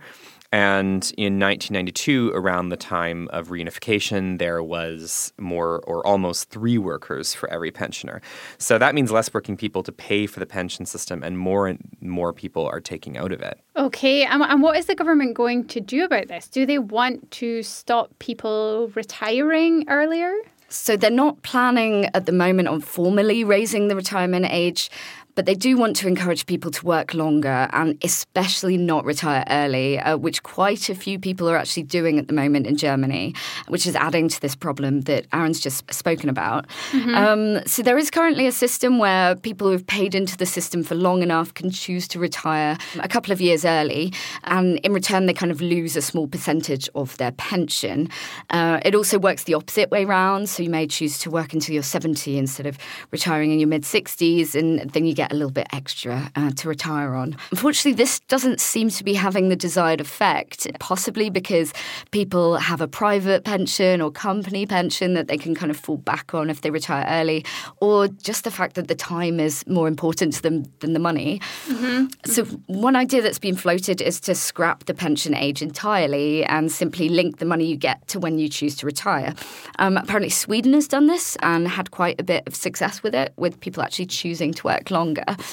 And 0.51 1.11
in 1.17 1.39
1992, 1.39 2.31
around 2.33 2.69
the 2.69 2.77
time 2.77 3.27
of 3.31 3.49
reunification, 3.49 4.39
there 4.39 4.63
was 4.63 5.33
more 5.37 5.81
or 5.85 6.05
almost 6.07 6.49
three 6.49 6.77
workers 6.77 7.33
for 7.33 7.49
every 7.49 7.69
pensioner. 7.69 8.21
So 8.57 8.77
that 8.77 8.95
means 8.95 9.11
less 9.11 9.33
working 9.33 9.57
people 9.57 9.83
to 9.83 9.91
pay 9.91 10.25
for 10.25 10.39
the 10.39 10.45
pension 10.45 10.85
system, 10.85 11.21
and 11.21 11.37
more 11.37 11.67
and 11.67 11.79
more 11.99 12.31
people 12.31 12.65
are 12.65 12.79
taking 12.79 13.17
out 13.17 13.33
of 13.33 13.41
it. 13.41 13.59
Okay, 13.75 14.23
and, 14.23 14.41
and 14.41 14.61
what 14.61 14.77
is 14.77 14.85
the 14.85 14.95
government 14.95 15.33
going 15.33 15.65
to 15.67 15.81
do 15.81 16.05
about 16.05 16.29
this? 16.29 16.47
Do 16.47 16.65
they 16.65 16.79
want 16.79 17.29
to 17.31 17.61
stop 17.61 18.17
people 18.19 18.89
retiring 18.95 19.83
earlier? 19.89 20.33
So 20.69 20.97
they're 20.97 21.09
not 21.09 21.41
planning 21.43 22.09
at 22.13 22.25
the 22.25 22.33
moment 22.33 22.67
on 22.67 22.81
formally 22.81 23.43
raising 23.43 23.87
the 23.87 23.95
retirement 23.95 24.47
age, 24.49 24.89
but 25.37 25.45
they 25.45 25.53
do 25.53 25.77
want 25.77 25.95
to 25.95 26.07
encourage 26.07 26.47
people 26.47 26.71
to 26.71 26.83
work 26.83 27.13
longer 27.13 27.69
and 27.71 27.95
especially 28.03 28.75
not 28.75 29.05
retire 29.05 29.43
early, 29.51 29.99
uh, 29.99 30.17
which 30.17 30.41
quite 30.41 30.89
a 30.89 30.95
few 30.95 31.19
people 31.19 31.47
are 31.47 31.55
actually 31.55 31.83
doing 31.83 32.17
at 32.17 32.27
the 32.27 32.33
moment 32.33 32.65
in 32.65 32.75
Germany, 32.75 33.35
which 33.67 33.85
is 33.85 33.95
adding 33.95 34.29
to 34.29 34.41
this 34.41 34.55
problem 34.55 35.01
that 35.01 35.27
Aaron's 35.31 35.59
just 35.59 35.93
spoken 35.93 36.27
about. 36.27 36.67
Mm-hmm. 36.89 37.13
Um, 37.13 37.67
so 37.67 37.83
there 37.83 37.99
is 37.99 38.09
currently 38.09 38.47
a 38.47 38.51
system 38.51 38.97
where 38.97 39.35
people 39.35 39.69
who've 39.69 39.85
paid 39.85 40.15
into 40.15 40.35
the 40.35 40.47
system 40.47 40.83
for 40.83 40.95
long 40.95 41.21
enough 41.21 41.53
can 41.53 41.69
choose 41.69 42.07
to 42.07 42.19
retire 42.19 42.75
a 42.99 43.07
couple 43.07 43.31
of 43.31 43.39
years 43.39 43.63
early, 43.63 44.11
and 44.45 44.79
in 44.79 44.91
return, 44.91 45.27
they 45.27 45.33
kind 45.35 45.51
of 45.51 45.61
lose 45.61 45.95
a 45.95 46.01
small 46.01 46.25
percentage 46.25 46.89
of 46.95 47.15
their 47.17 47.31
pension. 47.33 48.09
Uh, 48.49 48.79
it 48.83 48.95
also 48.95 49.19
works 49.19 49.43
the 49.43 49.53
opposite 49.53 49.91
way 49.91 50.03
round, 50.03 50.49
so 50.49 50.63
you 50.63 50.71
may 50.71 50.87
choose 50.87 51.19
to 51.19 51.29
work 51.29 51.53
until 51.53 51.75
you're 51.75 51.83
70 51.83 52.39
instead 52.39 52.65
of 52.65 52.79
retiring 53.11 53.51
in 53.51 53.59
your 53.59 53.69
mid 53.69 53.83
60s, 53.83 54.55
and 54.55 54.79
then 54.79 55.05
you 55.05 55.13
get 55.13 55.26
get 55.27 55.33
a 55.33 55.37
little 55.37 55.51
bit 55.51 55.67
extra 55.73 56.31
uh, 56.35 56.51
to 56.51 56.69
retire 56.69 57.13
on. 57.13 57.35
Unfortunately, 57.51 57.93
this 57.93 58.19
doesn't 58.21 58.59
seem 58.59 58.89
to 58.89 59.03
be 59.03 59.13
having 59.13 59.49
the 59.49 59.55
desired 59.55 60.01
effect, 60.01 60.67
possibly 60.79 61.29
because 61.29 61.73
people 62.11 62.57
have 62.57 62.81
a 62.81 62.87
private 62.87 63.43
pension 63.43 64.01
or 64.01 64.11
company 64.11 64.65
pension 64.65 65.13
that 65.13 65.27
they 65.27 65.37
can 65.37 65.53
kind 65.55 65.69
of 65.69 65.77
fall 65.77 65.97
back 65.97 66.33
on 66.33 66.49
if 66.49 66.61
they 66.61 66.69
retire 66.69 67.05
early, 67.09 67.43
or 67.81 68.07
just 68.07 68.43
the 68.43 68.51
fact 68.51 68.75
that 68.75 68.87
the 68.87 68.95
time 68.95 69.39
is 69.39 69.65
more 69.67 69.87
important 69.87 70.33
to 70.33 70.41
them 70.41 70.63
than 70.79 70.93
the 70.93 70.99
money. 70.99 71.41
Mm-hmm. 71.67 72.07
So, 72.25 72.45
one 72.67 72.95
idea 72.95 73.21
that's 73.21 73.39
been 73.39 73.55
floated 73.55 74.01
is 74.01 74.19
to 74.21 74.35
scrap 74.35 74.85
the 74.85 74.93
pension 74.93 75.35
age 75.35 75.61
entirely 75.61 76.45
and 76.45 76.71
simply 76.71 77.09
link 77.09 77.37
the 77.37 77.45
money 77.45 77.65
you 77.65 77.75
get 77.75 78.07
to 78.09 78.19
when 78.19 78.39
you 78.39 78.49
choose 78.49 78.75
to 78.77 78.85
retire. 78.85 79.33
Um, 79.79 79.97
apparently, 79.97 80.29
Sweden 80.29 80.73
has 80.73 80.87
done 80.87 81.07
this 81.07 81.35
and 81.41 81.67
had 81.67 81.91
quite 81.91 82.19
a 82.19 82.23
bit 82.23 82.47
of 82.47 82.55
success 82.55 83.03
with 83.03 83.13
it, 83.13 83.33
with 83.35 83.59
people 83.59 83.83
actually 83.83 84.05
choosing 84.05 84.53
to 84.53 84.63
work 84.63 84.89
longer 84.91 85.16
longer. 85.17 85.43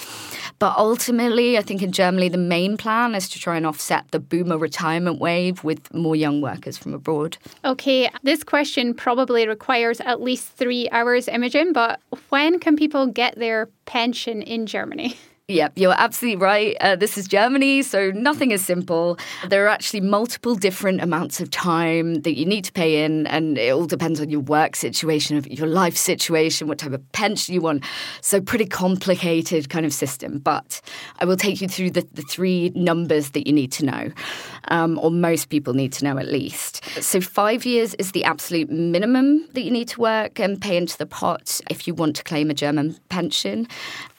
But 0.59 0.77
ultimately, 0.79 1.59
I 1.59 1.63
think 1.63 1.83
in 1.83 1.93
Germany, 1.93 2.29
the 2.29 2.39
main 2.39 2.77
plan 2.77 3.15
is 3.15 3.29
to 3.31 3.41
try 3.41 3.57
and 3.57 3.67
offset 3.67 4.11
the 4.13 4.21
boomer 4.21 4.57
retirement 4.57 5.19
wave 5.19 5.65
with 5.65 5.93
more 5.93 6.15
young 6.17 6.41
workers 6.41 6.79
from 6.79 6.95
abroad. 6.95 7.37
Okay, 7.65 8.09
this 8.23 8.45
question 8.45 8.95
probably 8.95 9.49
requires 9.49 10.01
at 10.01 10.21
least 10.21 10.49
three 10.49 10.89
hours, 10.91 11.29
Imogen, 11.29 11.73
but 11.73 12.01
when 12.29 12.61
can 12.61 12.77
people 12.77 13.07
get 13.07 13.37
their 13.37 13.69
pension 13.85 14.43
in 14.43 14.67
Germany? 14.67 15.17
Yep, 15.49 15.73
you're 15.77 15.93
absolutely 15.93 16.43
right. 16.43 16.75
Uh, 16.81 16.97
this 16.97 17.19
is 17.19 17.29
Germany, 17.29 17.83
so 17.83 18.11
nothing 18.13 18.51
is 18.51 18.65
simple. 18.65 19.19
There 19.47 19.63
are 19.67 19.69
actually 19.69 20.01
multiple 20.01 20.55
different 20.55 21.03
amounts 21.03 21.39
of 21.39 21.51
time 21.51 22.23
that 22.23 22.39
you 22.39 22.47
need 22.47 22.65
to 22.65 22.73
pay 22.73 23.05
in, 23.05 23.27
and 23.27 23.59
it 23.59 23.71
all 23.71 23.85
depends 23.85 24.23
on 24.23 24.31
your 24.31 24.41
work 24.41 24.75
situation, 24.75 25.45
your 25.51 25.67
life 25.67 25.99
situation, 25.99 26.67
what 26.67 26.79
type 26.79 26.95
of 26.95 27.13
pension 27.13 27.53
you 27.53 27.61
want. 27.61 27.85
So, 28.23 28.41
pretty 28.41 28.65
complicated 28.65 29.69
kind 29.69 29.85
of 29.85 29.93
system. 29.93 30.39
But 30.39 30.81
I 31.19 31.27
will 31.27 31.37
take 31.37 31.61
you 31.61 31.69
through 31.69 31.91
the, 31.91 32.09
the 32.15 32.23
three 32.23 32.73
numbers 32.75 33.33
that 33.33 33.47
you 33.47 33.53
need 33.53 33.71
to 33.73 33.85
know, 33.85 34.13
um, 34.69 34.99
or 34.99 35.11
most 35.11 35.51
people 35.51 35.75
need 35.75 35.93
to 35.93 36.05
know 36.05 36.17
at 36.17 36.29
least. 36.29 36.83
So, 37.03 37.21
five 37.21 37.67
years 37.67 37.93
is 37.97 38.13
the 38.13 38.25
absolute 38.25 38.71
minimum 38.71 39.47
that 39.53 39.61
you 39.61 39.71
need 39.71 39.89
to 39.89 40.01
work 40.01 40.41
and 40.41 40.59
pay 40.59 40.79
into 40.79 40.97
the 40.97 41.05
pot 41.05 41.61
if 41.69 41.87
you 41.87 41.93
want 41.93 42.17
to 42.17 42.25
claim 42.25 42.49
a 42.49 42.55
German 42.55 42.99
pension. 43.11 43.69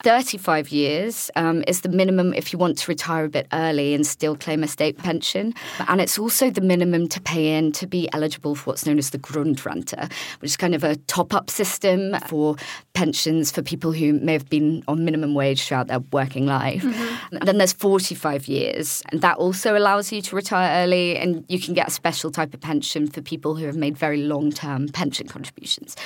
35 0.04 0.68
years 0.68 1.15
um, 1.36 1.64
is 1.66 1.80
the 1.80 1.88
minimum 1.88 2.34
if 2.34 2.52
you 2.52 2.58
want 2.58 2.78
to 2.78 2.90
retire 2.90 3.24
a 3.24 3.28
bit 3.28 3.46
early 3.52 3.94
and 3.94 4.06
still 4.06 4.36
claim 4.36 4.62
a 4.62 4.68
state 4.68 4.98
pension. 4.98 5.54
And 5.88 6.00
it's 6.00 6.18
also 6.18 6.50
the 6.50 6.60
minimum 6.60 7.08
to 7.08 7.20
pay 7.20 7.56
in 7.56 7.72
to 7.72 7.86
be 7.86 8.08
eligible 8.12 8.54
for 8.54 8.70
what's 8.70 8.86
known 8.86 8.98
as 8.98 9.10
the 9.10 9.18
Grundrente, 9.18 10.10
which 10.40 10.50
is 10.50 10.56
kind 10.56 10.74
of 10.74 10.84
a 10.84 10.96
top 11.06 11.34
up 11.34 11.50
system 11.50 12.16
for 12.28 12.56
pensions 12.94 13.50
for 13.50 13.62
people 13.62 13.92
who 13.92 14.14
may 14.14 14.32
have 14.32 14.48
been 14.48 14.82
on 14.88 15.04
minimum 15.04 15.34
wage 15.34 15.64
throughout 15.66 15.86
their 15.88 16.00
working 16.12 16.46
life. 16.46 16.82
Mm-hmm. 16.82 17.36
And 17.36 17.48
then 17.48 17.58
there's 17.58 17.72
45 17.72 18.48
years, 18.48 19.02
and 19.10 19.20
that 19.20 19.36
also 19.36 19.76
allows 19.76 20.12
you 20.12 20.22
to 20.22 20.36
retire 20.36 20.82
early, 20.82 21.16
and 21.16 21.44
you 21.48 21.60
can 21.60 21.74
get 21.74 21.88
a 21.88 21.90
special 21.90 22.30
type 22.30 22.54
of 22.54 22.60
pension 22.60 23.06
for 23.06 23.20
people 23.20 23.54
who 23.54 23.66
have 23.66 23.76
made 23.76 23.96
very 23.96 24.22
long 24.22 24.50
term 24.50 24.88
pension 24.88 25.28
contributions. 25.28 25.96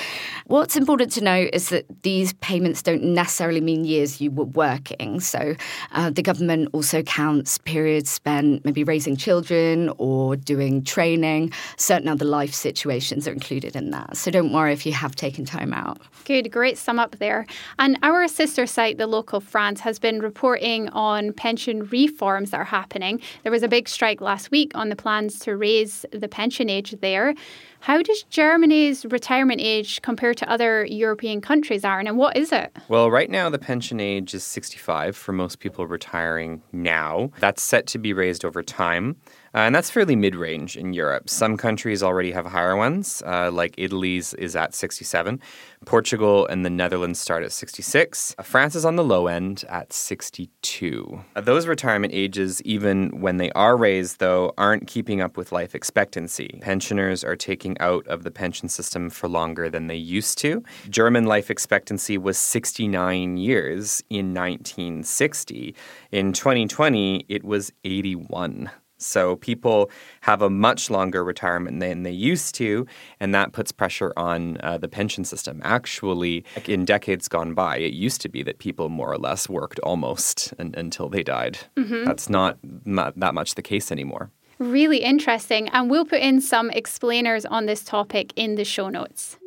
What's 0.47 0.77
important 0.77 1.13
to 1.13 1.21
know 1.21 1.49
is 1.53 1.69
that 1.69 1.87
these 2.03 2.33
payments 2.35 2.83
don't 2.83 3.03
necessarily 3.03 3.61
mean 3.61 3.85
years 3.85 4.21
you 4.21 4.31
were 4.31 4.45
working. 4.45 5.00
So 5.21 5.55
uh, 5.93 6.11
the 6.11 6.23
government 6.23 6.69
also 6.73 7.03
counts 7.03 7.59
periods 7.59 8.11
spent 8.11 8.65
maybe 8.65 8.85
raising 8.85 9.17
children 9.17 9.91
or 9.99 10.37
doing 10.37 10.85
training. 10.85 11.53
Certain 11.77 12.09
other 12.09 12.25
life 12.25 12.53
situations 12.53 13.27
are 13.27 13.33
included 13.33 13.77
in 13.77 13.91
that. 13.91 14.17
So 14.17 14.31
don't 14.31 14.53
worry 14.53 14.73
if 14.73 14.85
you 14.85 14.93
have 14.93 15.15
taken 15.15 15.45
time 15.45 15.73
out. 15.73 16.01
Good, 16.25 16.53
great 16.53 16.77
sum 16.77 16.99
up 16.99 17.17
there. 17.19 17.47
And 17.79 17.99
our 18.03 18.29
sister 18.29 18.67
site, 18.67 18.99
The 18.99 19.07
Local 19.07 19.41
France, 19.41 19.81
has 19.81 19.99
been 19.99 20.21
reporting 20.21 20.89
on 20.91 21.33
pension 21.33 21.87
reforms 21.87 22.51
that 22.51 22.61
are 22.61 22.65
happening. 22.65 23.21
There 23.43 23.53
was 23.53 23.63
a 23.63 23.69
big 23.69 23.89
strike 23.89 24.21
last 24.21 24.51
week 24.51 24.73
on 24.75 24.91
the 24.91 24.97
plans 24.97 25.39
to 25.41 25.57
raise 25.57 26.05
the 26.13 26.29
pension 26.29 26.69
age 26.69 26.95
there. 27.01 27.35
How 27.83 28.03
does 28.03 28.25
Germany's 28.25 29.07
retirement 29.07 29.61
age 29.63 30.03
compare 30.03 30.35
to 30.35 30.51
other 30.51 30.85
European 30.85 31.41
countries, 31.41 31.83
Aaron, 31.83 32.07
and 32.07 32.19
what 32.19 32.37
is 32.37 32.53
it? 32.53 32.77
Well, 32.89 33.11
right 33.11 33.31
now 33.31 33.49
the 33.49 33.59
pension 33.59 34.01
age 34.01 34.35
is 34.35 34.45
65 34.45 35.17
for 35.17 35.33
most 35.33 35.61
people 35.61 35.87
retiring 35.87 36.63
now. 36.73 37.31
That's 37.41 37.63
set 37.63 37.87
to 37.89 37.99
be 37.99 38.13
raised 38.13 38.45
over 38.45 38.63
time. 38.63 39.17
Uh, 39.53 39.59
and 39.59 39.75
that's 39.75 39.91
fairly 39.91 40.15
mid 40.15 40.37
range 40.37 40.77
in 40.77 40.93
Europe. 40.93 41.29
Some 41.29 41.57
countries 41.57 42.03
already 42.03 42.31
have 42.31 42.47
higher 42.47 42.77
ones, 42.77 43.21
uh, 43.27 43.51
like 43.51 43.75
Italy's 43.77 44.33
is 44.35 44.55
at 44.55 44.75
67. 44.75 45.41
Portugal 45.87 46.47
and 46.47 46.65
the 46.65 46.71
Netherlands 46.71 47.19
start 47.19 47.43
at 47.43 47.51
66. 47.51 48.37
Uh, 48.39 48.43
France 48.43 48.77
is 48.77 48.85
on 48.85 48.95
the 48.95 49.03
low 49.03 49.27
end 49.27 49.65
at 49.69 49.93
62. 49.93 51.25
Uh, 51.35 51.41
those 51.41 51.67
retirement 51.67 52.13
ages, 52.15 52.63
even 52.63 53.21
when 53.21 53.39
they 53.39 53.51
are 53.53 53.77
raised, 53.77 54.21
though, 54.21 54.53
aren't 54.57 54.87
keeping 54.87 55.21
up 55.21 55.37
with 55.37 55.51
life 55.51 55.75
expectancy. 55.75 56.59
Pensioners 56.61 57.25
are 57.25 57.37
taking 57.37 57.77
out 57.81 58.07
of 58.07 58.23
the 58.23 58.31
pension 58.31 58.69
system 58.69 59.11
for 59.11 59.29
longer 59.29 59.69
than 59.69 59.89
they 59.89 59.97
used 59.97 60.39
to. 60.39 60.63
German 60.89 61.25
life 61.25 61.51
expectancy 61.51 62.17
was 62.17 62.39
69 62.39 63.37
years 63.37 64.03
in 64.11 64.33
1960. 64.33 65.75
In 66.13 66.33
2020, 66.33 67.27
it 67.29 67.43
was 67.43 67.73
81. 67.83 68.71
So 69.03 69.37
people 69.37 69.91
have 70.23 70.43
a 70.43 70.51
much 70.51 70.91
longer 70.91 71.25
retirement 71.25 71.81
than 71.81 72.03
they 72.03 72.11
used 72.11 72.55
to, 72.57 72.87
and 73.19 73.35
that 73.35 73.53
puts 73.53 73.73
pressure 73.73 74.13
on 74.17 74.59
uh, 74.63 74.79
the 74.79 74.89
pension 74.89 75.25
system. 75.25 75.61
Actually, 75.65 76.45
in 76.67 76.85
decades 76.85 77.29
gone 77.29 77.55
by, 77.55 77.79
it 77.79 77.93
used 77.93 78.21
to 78.21 78.29
be 78.29 78.43
that 78.43 78.59
people 78.59 78.89
more 78.89 79.11
or 79.11 79.19
less 79.19 79.49
worked 79.49 79.79
almost 79.81 80.53
an, 80.59 80.75
until 80.77 81.09
they 81.09 81.23
died. 81.23 81.59
Mm-hmm. 81.77 82.05
That's 82.05 82.29
not, 82.29 82.59
not 82.85 83.19
that 83.19 83.35
much 83.35 83.55
the 83.55 83.63
case 83.63 83.91
anymore. 83.91 84.31
Really 84.59 84.99
interesting. 84.99 85.69
And 85.71 85.91
we'll 85.91 86.05
put 86.05 86.21
in 86.21 86.41
some 86.43 86.71
explainers 86.71 87.47
on 87.47 87.65
this 87.65 87.83
topic 87.83 88.33
in 88.37 88.57
the 88.57 88.65
show 88.65 88.91
notes. 88.91 89.39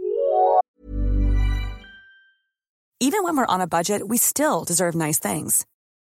Even 2.99 3.23
when 3.23 3.35
we're 3.35 3.45
on 3.45 3.61
a 3.61 3.67
budget, 3.67 4.07
we 4.07 4.17
still 4.17 4.63
deserve 4.63 4.95
nice 4.95 5.19
things. 5.19 5.65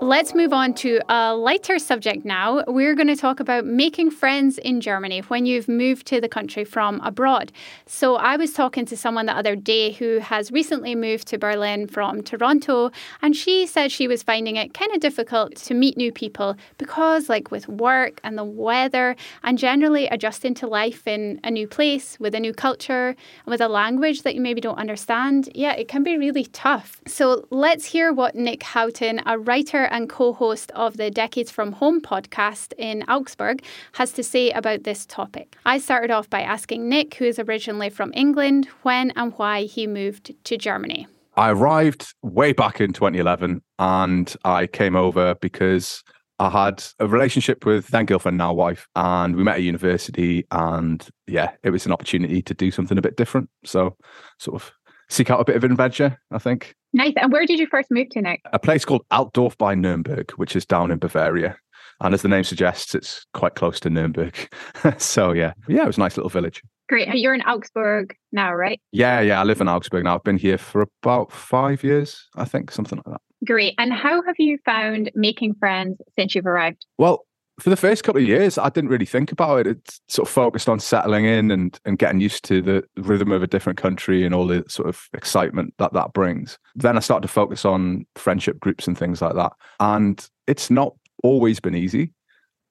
Let's 0.00 0.34
move 0.34 0.52
on 0.52 0.74
to 0.74 1.00
a 1.08 1.36
lighter 1.36 1.78
subject 1.78 2.24
now. 2.24 2.64
We're 2.66 2.96
going 2.96 3.06
to 3.06 3.16
talk 3.16 3.38
about 3.38 3.64
making 3.64 4.10
friends 4.10 4.58
in 4.58 4.80
Germany 4.80 5.20
when 5.28 5.46
you've 5.46 5.68
moved 5.68 6.06
to 6.08 6.20
the 6.20 6.28
country 6.28 6.64
from 6.64 7.00
abroad. 7.00 7.52
So, 7.86 8.16
I 8.16 8.36
was 8.36 8.52
talking 8.52 8.84
to 8.86 8.96
someone 8.96 9.26
the 9.26 9.36
other 9.36 9.54
day 9.54 9.92
who 9.92 10.18
has 10.18 10.50
recently 10.50 10.96
moved 10.96 11.28
to 11.28 11.38
Berlin 11.38 11.86
from 11.86 12.22
Toronto, 12.22 12.90
and 13.22 13.36
she 13.36 13.66
said 13.66 13.92
she 13.92 14.08
was 14.08 14.22
finding 14.22 14.56
it 14.56 14.74
kind 14.74 14.92
of 14.92 15.00
difficult 15.00 15.54
to 15.56 15.74
meet 15.74 15.96
new 15.96 16.10
people 16.10 16.56
because, 16.76 17.28
like, 17.28 17.52
with 17.52 17.68
work 17.68 18.20
and 18.24 18.36
the 18.36 18.44
weather, 18.44 19.14
and 19.44 19.58
generally 19.58 20.08
adjusting 20.08 20.54
to 20.54 20.66
life 20.66 21.06
in 21.06 21.40
a 21.44 21.52
new 21.52 21.68
place 21.68 22.18
with 22.18 22.34
a 22.34 22.40
new 22.40 22.52
culture 22.52 23.08
and 23.08 23.46
with 23.46 23.60
a 23.60 23.68
language 23.68 24.22
that 24.22 24.34
you 24.34 24.40
maybe 24.40 24.60
don't 24.60 24.78
understand, 24.78 25.48
yeah, 25.54 25.72
it 25.72 25.86
can 25.86 26.02
be 26.02 26.18
really 26.18 26.46
tough. 26.46 27.00
So, 27.06 27.46
let's 27.50 27.84
hear 27.84 28.12
what 28.12 28.34
Nic 28.34 28.64
Houghton, 28.64 29.22
a 29.24 29.38
writer 29.38 29.83
and 29.90 30.08
co 30.08 30.32
host 30.32 30.70
of 30.72 30.96
the 30.96 31.10
Decades 31.10 31.50
from 31.50 31.72
Home 31.72 32.00
podcast 32.00 32.72
in 32.78 33.02
Augsburg, 33.08 33.62
has 33.92 34.12
to 34.12 34.22
say 34.22 34.50
about 34.50 34.84
this 34.84 35.06
topic. 35.06 35.56
I 35.64 35.78
started 35.78 36.10
off 36.10 36.28
by 36.28 36.42
asking 36.42 36.88
Nic, 36.88 37.14
who 37.14 37.24
is 37.24 37.38
originally 37.38 37.90
from 37.90 38.12
England, 38.14 38.66
when 38.82 39.12
and 39.16 39.32
why 39.36 39.62
he 39.62 39.86
moved 39.86 40.32
to 40.44 40.56
Germany. 40.56 41.06
I 41.36 41.50
arrived 41.50 42.14
way 42.22 42.52
back 42.52 42.80
in 42.80 42.92
2011 42.92 43.60
and 43.78 44.36
I 44.44 44.66
came 44.66 44.94
over 44.94 45.34
because 45.34 46.04
I 46.38 46.50
had 46.50 46.84
a 46.98 47.06
relationship 47.06 47.64
with 47.64 47.88
then 47.88 48.06
girlfriend, 48.06 48.38
now 48.38 48.52
wife, 48.52 48.88
and 48.96 49.36
we 49.36 49.44
met 49.44 49.56
at 49.56 49.62
university. 49.62 50.44
And 50.50 51.06
yeah, 51.26 51.52
it 51.62 51.70
was 51.70 51.86
an 51.86 51.92
opportunity 51.92 52.42
to 52.42 52.54
do 52.54 52.70
something 52.70 52.98
a 52.98 53.02
bit 53.02 53.16
different. 53.16 53.50
So, 53.64 53.96
sort 54.38 54.62
of 54.62 54.72
seek 55.14 55.30
out 55.30 55.40
a 55.40 55.44
bit 55.44 55.56
of 55.56 55.64
adventure, 55.64 56.18
I 56.30 56.38
think. 56.38 56.74
Nice. 56.92 57.14
And 57.16 57.32
where 57.32 57.46
did 57.46 57.58
you 57.58 57.66
first 57.66 57.90
move 57.90 58.08
to, 58.10 58.22
Nic? 58.22 58.40
A 58.52 58.58
place 58.58 58.84
called 58.84 59.04
Altdorf 59.10 59.56
by 59.56 59.74
Nuremberg, 59.74 60.32
which 60.32 60.56
is 60.56 60.66
down 60.66 60.90
in 60.90 60.98
Bavaria. 60.98 61.56
And 62.00 62.12
as 62.12 62.22
the 62.22 62.28
name 62.28 62.44
suggests, 62.44 62.94
it's 62.94 63.24
quite 63.34 63.54
close 63.54 63.78
to 63.80 63.90
Nuremberg. 63.90 64.36
so 64.98 65.32
yeah, 65.32 65.52
yeah, 65.68 65.84
it 65.84 65.86
was 65.86 65.96
a 65.96 66.00
nice 66.00 66.16
little 66.16 66.30
village. 66.30 66.62
Great. 66.88 67.08
You're 67.14 67.34
in 67.34 67.42
Augsburg 67.42 68.14
now, 68.32 68.52
right? 68.52 68.80
Yeah, 68.92 69.20
yeah. 69.20 69.40
I 69.40 69.44
live 69.44 69.60
in 69.60 69.68
Augsburg 69.68 70.04
now. 70.04 70.16
I've 70.16 70.24
been 70.24 70.36
here 70.36 70.58
for 70.58 70.86
about 71.02 71.32
five 71.32 71.82
years, 71.82 72.28
I 72.36 72.44
think, 72.44 72.70
something 72.70 72.98
like 72.98 73.14
that. 73.14 73.20
Great. 73.46 73.74
And 73.78 73.92
how 73.92 74.22
have 74.22 74.34
you 74.38 74.58
found 74.64 75.10
making 75.14 75.54
friends 75.54 75.98
since 76.14 76.34
you've 76.34 76.46
arrived? 76.46 76.84
Well, 76.98 77.26
for 77.60 77.70
the 77.70 77.76
first 77.76 78.02
couple 78.02 78.20
of 78.20 78.26
years, 78.26 78.58
I 78.58 78.68
didn't 78.68 78.90
really 78.90 79.06
think 79.06 79.30
about 79.30 79.60
it. 79.60 79.66
It's 79.68 80.00
sort 80.08 80.28
of 80.28 80.32
focused 80.32 80.68
on 80.68 80.80
settling 80.80 81.24
in 81.24 81.50
and, 81.50 81.78
and 81.84 81.98
getting 81.98 82.20
used 82.20 82.44
to 82.46 82.60
the 82.60 82.84
rhythm 82.96 83.30
of 83.30 83.42
a 83.42 83.46
different 83.46 83.78
country 83.78 84.24
and 84.24 84.34
all 84.34 84.46
the 84.46 84.64
sort 84.68 84.88
of 84.88 85.08
excitement 85.14 85.74
that 85.78 85.92
that 85.92 86.12
brings. 86.12 86.58
Then 86.74 86.96
I 86.96 87.00
started 87.00 87.26
to 87.26 87.32
focus 87.32 87.64
on 87.64 88.06
friendship 88.16 88.58
groups 88.58 88.88
and 88.88 88.98
things 88.98 89.22
like 89.22 89.34
that. 89.34 89.52
And 89.78 90.28
it's 90.46 90.70
not 90.70 90.94
always 91.22 91.60
been 91.60 91.76
easy. 91.76 92.12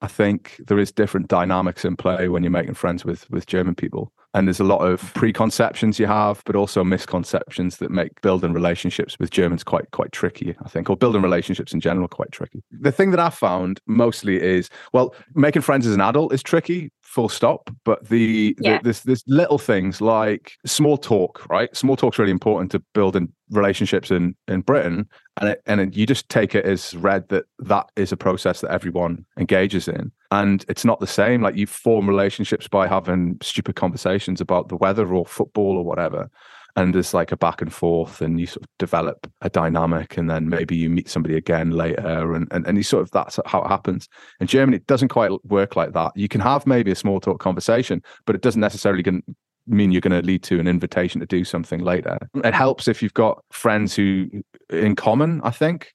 I 0.02 0.06
think 0.06 0.60
there 0.66 0.78
is 0.78 0.92
different 0.92 1.28
dynamics 1.28 1.84
in 1.84 1.96
play 1.96 2.28
when 2.28 2.42
you're 2.42 2.50
making 2.50 2.74
friends 2.74 3.06
with 3.06 3.28
with 3.30 3.46
German 3.46 3.74
people. 3.74 4.12
And 4.34 4.48
there's 4.48 4.60
a 4.60 4.64
lot 4.64 4.80
of 4.80 5.14
preconceptions 5.14 5.98
you 6.00 6.06
have, 6.06 6.42
but 6.44 6.56
also 6.56 6.82
misconceptions 6.82 7.76
that 7.78 7.90
make 7.90 8.20
building 8.20 8.52
relationships 8.52 9.16
with 9.18 9.30
Germans 9.30 9.62
quite 9.62 9.90
quite 9.92 10.10
tricky, 10.12 10.56
I 10.64 10.68
think, 10.68 10.90
or 10.90 10.96
building 10.96 11.22
relationships 11.22 11.72
in 11.72 11.80
general 11.80 12.08
quite 12.08 12.32
tricky. 12.32 12.62
The 12.72 12.92
thing 12.92 13.12
that 13.12 13.20
I 13.20 13.30
found 13.30 13.80
mostly 13.86 14.42
is, 14.42 14.68
well, 14.92 15.14
making 15.34 15.62
friends 15.62 15.86
as 15.86 15.94
an 15.94 16.00
adult 16.00 16.32
is 16.34 16.42
tricky, 16.42 16.90
full 17.00 17.28
stop. 17.28 17.70
But 17.84 18.08
the, 18.08 18.56
Yeah. 18.60 18.78
the 18.78 18.82
there's 18.84 19.02
there's 19.02 19.24
little 19.28 19.58
things 19.58 20.00
like 20.00 20.52
small 20.66 20.98
talk, 20.98 21.48
right? 21.48 21.74
Small 21.76 21.96
talk's 21.96 22.18
really 22.18 22.32
important 22.32 22.72
to 22.72 22.80
building 22.92 23.32
relationships 23.50 24.10
in 24.10 24.34
in 24.48 24.62
Britain, 24.62 25.08
and 25.38 25.50
it, 25.50 25.62
and 25.66 25.80
it, 25.80 25.96
you 25.96 26.06
just 26.06 26.28
take 26.28 26.54
it 26.54 26.64
as 26.64 26.94
read 26.94 27.28
that 27.28 27.44
that 27.58 27.86
is 27.96 28.12
a 28.12 28.16
process 28.16 28.60
that 28.60 28.70
everyone 28.70 29.24
engages 29.38 29.88
in, 29.88 30.12
and 30.30 30.64
it's 30.68 30.84
not 30.84 31.00
the 31.00 31.06
same. 31.06 31.42
Like 31.42 31.56
you 31.56 31.66
form 31.66 32.08
relationships 32.08 32.68
by 32.68 32.86
having 32.86 33.38
stupid 33.42 33.76
conversations 33.76 34.40
about 34.40 34.68
the 34.68 34.76
weather 34.76 35.12
or 35.12 35.26
football 35.26 35.76
or 35.76 35.84
whatever. 35.84 36.30
And 36.76 36.92
there's 36.92 37.14
like 37.14 37.30
a 37.30 37.36
back 37.36 37.62
and 37.62 37.72
forth, 37.72 38.20
and 38.20 38.40
you 38.40 38.46
sort 38.46 38.64
of 38.64 38.68
develop 38.80 39.30
a 39.42 39.48
dynamic, 39.48 40.16
and 40.16 40.28
then 40.28 40.48
maybe 40.48 40.74
you 40.76 40.90
meet 40.90 41.08
somebody 41.08 41.36
again 41.36 41.70
later, 41.70 42.34
and, 42.34 42.48
and, 42.50 42.66
and 42.66 42.76
you 42.76 42.82
sort 42.82 43.02
of 43.02 43.12
that's 43.12 43.38
how 43.46 43.62
it 43.62 43.68
happens. 43.68 44.08
In 44.40 44.48
Germany, 44.48 44.78
it 44.78 44.86
doesn't 44.88 45.08
quite 45.08 45.30
work 45.44 45.76
like 45.76 45.92
that. 45.92 46.10
You 46.16 46.26
can 46.26 46.40
have 46.40 46.66
maybe 46.66 46.90
a 46.90 46.96
small 46.96 47.20
talk 47.20 47.38
conversation, 47.38 48.02
but 48.26 48.34
it 48.34 48.42
doesn't 48.42 48.60
necessarily 48.60 49.04
gon- 49.04 49.22
mean 49.66 49.92
you're 49.92 50.00
going 50.00 50.20
to 50.20 50.26
lead 50.26 50.42
to 50.42 50.58
an 50.60 50.66
invitation 50.66 51.20
to 51.20 51.26
do 51.26 51.44
something 51.44 51.80
later. 51.80 52.18
It 52.42 52.54
helps 52.54 52.88
if 52.88 53.02
you've 53.02 53.14
got 53.14 53.42
friends 53.50 53.94
who 53.94 54.28
in 54.70 54.96
common, 54.96 55.40
I 55.44 55.50
think. 55.50 55.92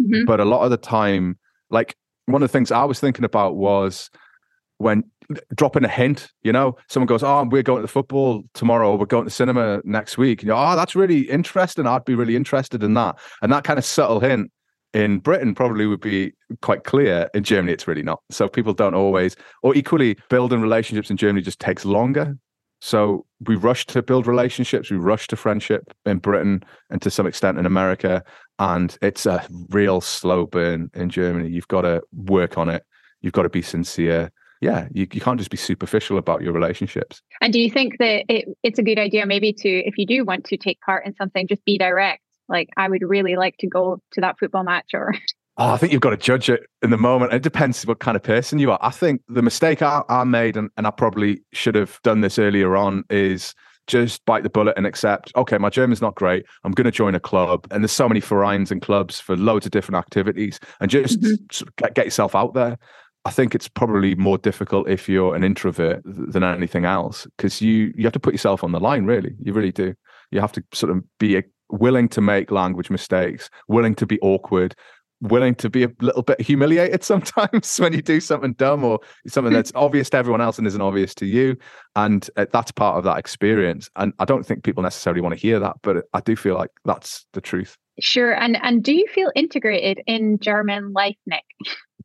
Mhm. 0.00 0.26
But 0.26 0.40
a 0.40 0.44
lot 0.44 0.62
of 0.62 0.70
the 0.70 0.76
time, 0.76 1.38
like 1.70 1.94
one 2.26 2.42
of 2.42 2.48
the 2.48 2.52
things 2.52 2.70
I 2.70 2.84
was 2.84 3.00
thinking 3.00 3.24
about 3.24 3.56
was 3.56 4.10
when 4.78 5.04
dropping 5.54 5.84
a 5.84 5.88
hint, 5.88 6.30
you 6.42 6.52
know, 6.52 6.76
someone 6.88 7.06
goes, 7.06 7.22
Oh, 7.22 7.44
we're 7.44 7.62
going 7.62 7.78
to 7.78 7.82
the 7.82 7.88
football 7.88 8.42
tomorrow, 8.54 8.96
we're 8.96 9.06
going 9.06 9.24
to 9.24 9.30
cinema 9.30 9.80
next 9.84 10.18
week. 10.18 10.40
And 10.40 10.48
you're, 10.48 10.56
oh, 10.56 10.74
that's 10.74 10.96
really 10.96 11.20
interesting. 11.30 11.86
I'd 11.86 12.04
be 12.04 12.14
really 12.14 12.34
interested 12.36 12.82
in 12.82 12.94
that. 12.94 13.18
And 13.42 13.52
that 13.52 13.64
kind 13.64 13.78
of 13.78 13.84
subtle 13.84 14.20
hint 14.20 14.50
in 14.92 15.18
Britain 15.18 15.54
probably 15.54 15.86
would 15.86 16.00
be 16.00 16.32
quite 16.62 16.84
clear. 16.84 17.28
In 17.34 17.44
Germany, 17.44 17.72
it's 17.72 17.86
really 17.86 18.02
not. 18.02 18.20
So 18.30 18.48
people 18.48 18.72
don't 18.72 18.94
always, 18.94 19.36
or 19.62 19.74
equally, 19.76 20.16
building 20.30 20.60
relationships 20.60 21.10
in 21.10 21.16
Germany 21.16 21.42
just 21.42 21.60
takes 21.60 21.84
longer. 21.84 22.36
So 22.80 23.26
we 23.46 23.56
rush 23.56 23.86
to 23.86 24.02
build 24.02 24.26
relationships, 24.26 24.90
we 24.90 24.96
rush 24.96 25.26
to 25.28 25.36
friendship 25.36 25.92
in 26.06 26.18
Britain 26.18 26.62
and 26.88 27.00
to 27.02 27.10
some 27.10 27.26
extent 27.26 27.58
in 27.58 27.66
America. 27.66 28.24
And 28.58 28.96
it's 29.02 29.26
a 29.26 29.46
real 29.68 30.00
slow 30.00 30.46
burn 30.46 30.90
in 30.94 31.10
Germany. 31.10 31.50
You've 31.50 31.68
got 31.68 31.82
to 31.82 32.02
work 32.12 32.58
on 32.58 32.68
it, 32.68 32.84
you've 33.20 33.32
got 33.32 33.42
to 33.42 33.48
be 33.48 33.62
sincere. 33.62 34.32
Yeah, 34.62 34.88
you, 34.92 35.06
you 35.10 35.22
can't 35.22 35.38
just 35.38 35.50
be 35.50 35.56
superficial 35.56 36.18
about 36.18 36.42
your 36.42 36.52
relationships. 36.52 37.22
And 37.40 37.50
do 37.50 37.58
you 37.58 37.70
think 37.70 37.96
that 37.98 38.24
it, 38.28 38.46
it's 38.62 38.78
a 38.78 38.82
good 38.82 38.98
idea 38.98 39.24
maybe 39.24 39.54
to, 39.54 39.68
if 39.68 39.96
you 39.96 40.04
do 40.04 40.22
want 40.22 40.44
to 40.46 40.58
take 40.58 40.78
part 40.82 41.06
in 41.06 41.14
something, 41.14 41.46
just 41.48 41.64
be 41.64 41.78
direct? 41.78 42.22
Like, 42.46 42.68
I 42.76 42.88
would 42.88 43.02
really 43.02 43.36
like 43.36 43.56
to 43.60 43.66
go 43.66 44.02
to 44.12 44.20
that 44.20 44.38
football 44.38 44.64
match 44.64 44.88
or 44.92 45.14
Oh, 45.62 45.74
I 45.74 45.76
think 45.76 45.92
you've 45.92 46.00
got 46.00 46.10
to 46.10 46.16
judge 46.16 46.48
it 46.48 46.62
in 46.82 46.88
the 46.88 46.96
moment. 46.96 47.34
It 47.34 47.42
depends 47.42 47.84
what 47.86 48.00
kind 48.00 48.16
of 48.16 48.22
person 48.22 48.58
you 48.58 48.70
are. 48.70 48.78
I 48.80 48.90
think 48.90 49.20
the 49.28 49.42
mistake 49.42 49.82
I, 49.82 50.02
I 50.08 50.24
made, 50.24 50.56
and, 50.56 50.70
and 50.78 50.86
I 50.86 50.90
probably 50.90 51.42
should 51.52 51.74
have 51.74 52.00
done 52.02 52.22
this 52.22 52.38
earlier 52.38 52.78
on, 52.78 53.04
is 53.10 53.54
just 53.86 54.24
bite 54.24 54.42
the 54.42 54.48
bullet 54.48 54.72
and 54.78 54.86
accept, 54.86 55.30
okay, 55.36 55.58
my 55.58 55.68
German's 55.68 56.00
not 56.00 56.14
great. 56.14 56.46
I'm 56.64 56.72
going 56.72 56.86
to 56.86 56.90
join 56.90 57.14
a 57.14 57.20
club. 57.20 57.66
And 57.70 57.82
there's 57.84 57.92
so 57.92 58.08
many 58.08 58.20
vereins 58.20 58.72
and 58.72 58.80
clubs 58.80 59.20
for 59.20 59.36
loads 59.36 59.66
of 59.66 59.72
different 59.72 59.98
activities 59.98 60.58
and 60.80 60.90
just 60.90 61.20
Mhm. 61.20 61.52
sort 61.52 61.68
of 61.68 61.76
get, 61.76 61.94
get 61.94 62.04
yourself 62.06 62.34
out 62.34 62.54
there. 62.54 62.78
I 63.26 63.30
think 63.30 63.54
it's 63.54 63.68
probably 63.68 64.14
more 64.14 64.38
difficult 64.38 64.88
if 64.88 65.10
you're 65.10 65.34
an 65.34 65.44
introvert 65.44 66.00
than 66.06 66.42
anything 66.42 66.86
else 66.86 67.26
because 67.36 67.60
you, 67.60 67.92
you 67.94 68.04
have 68.04 68.14
to 68.14 68.20
put 68.20 68.32
yourself 68.32 68.64
on 68.64 68.72
the 68.72 68.80
line, 68.80 69.04
really. 69.04 69.34
You 69.42 69.52
really 69.52 69.72
do. 69.72 69.92
You 70.30 70.40
have 70.40 70.52
to 70.52 70.64
sort 70.72 70.90
of 70.90 71.02
be 71.18 71.36
a, 71.36 71.42
willing 71.68 72.08
to 72.08 72.22
make 72.22 72.50
language 72.50 72.88
mistakes, 72.88 73.50
willing 73.68 73.94
to 73.96 74.06
be 74.06 74.18
awkward, 74.22 74.74
willing 75.20 75.54
to 75.56 75.68
be 75.68 75.84
a 75.84 75.90
little 76.00 76.22
bit 76.22 76.40
humiliated 76.40 77.04
sometimes 77.04 77.78
when 77.78 77.92
you 77.92 78.02
do 78.02 78.20
something 78.20 78.52
dumb 78.54 78.84
or 78.84 79.00
something 79.26 79.52
that's 79.52 79.72
obvious 79.74 80.10
to 80.10 80.16
everyone 80.16 80.40
else 80.40 80.58
and 80.58 80.66
isn't 80.66 80.80
obvious 80.80 81.14
to 81.16 81.26
you. 81.26 81.56
And 81.96 82.28
uh, 82.36 82.46
that's 82.52 82.72
part 82.72 82.96
of 82.96 83.04
that 83.04 83.18
experience. 83.18 83.90
And 83.96 84.12
I 84.18 84.24
don't 84.24 84.44
think 84.44 84.64
people 84.64 84.82
necessarily 84.82 85.20
want 85.20 85.34
to 85.34 85.40
hear 85.40 85.58
that, 85.60 85.76
but 85.82 86.04
I 86.12 86.20
do 86.20 86.36
feel 86.36 86.54
like 86.54 86.70
that's 86.84 87.26
the 87.32 87.40
truth. 87.40 87.76
Sure. 88.00 88.32
And 88.32 88.56
and 88.62 88.82
do 88.82 88.94
you 88.94 89.06
feel 89.08 89.30
integrated 89.34 90.02
in 90.06 90.38
German 90.38 90.92
life, 90.92 91.16
Nic? 91.26 91.42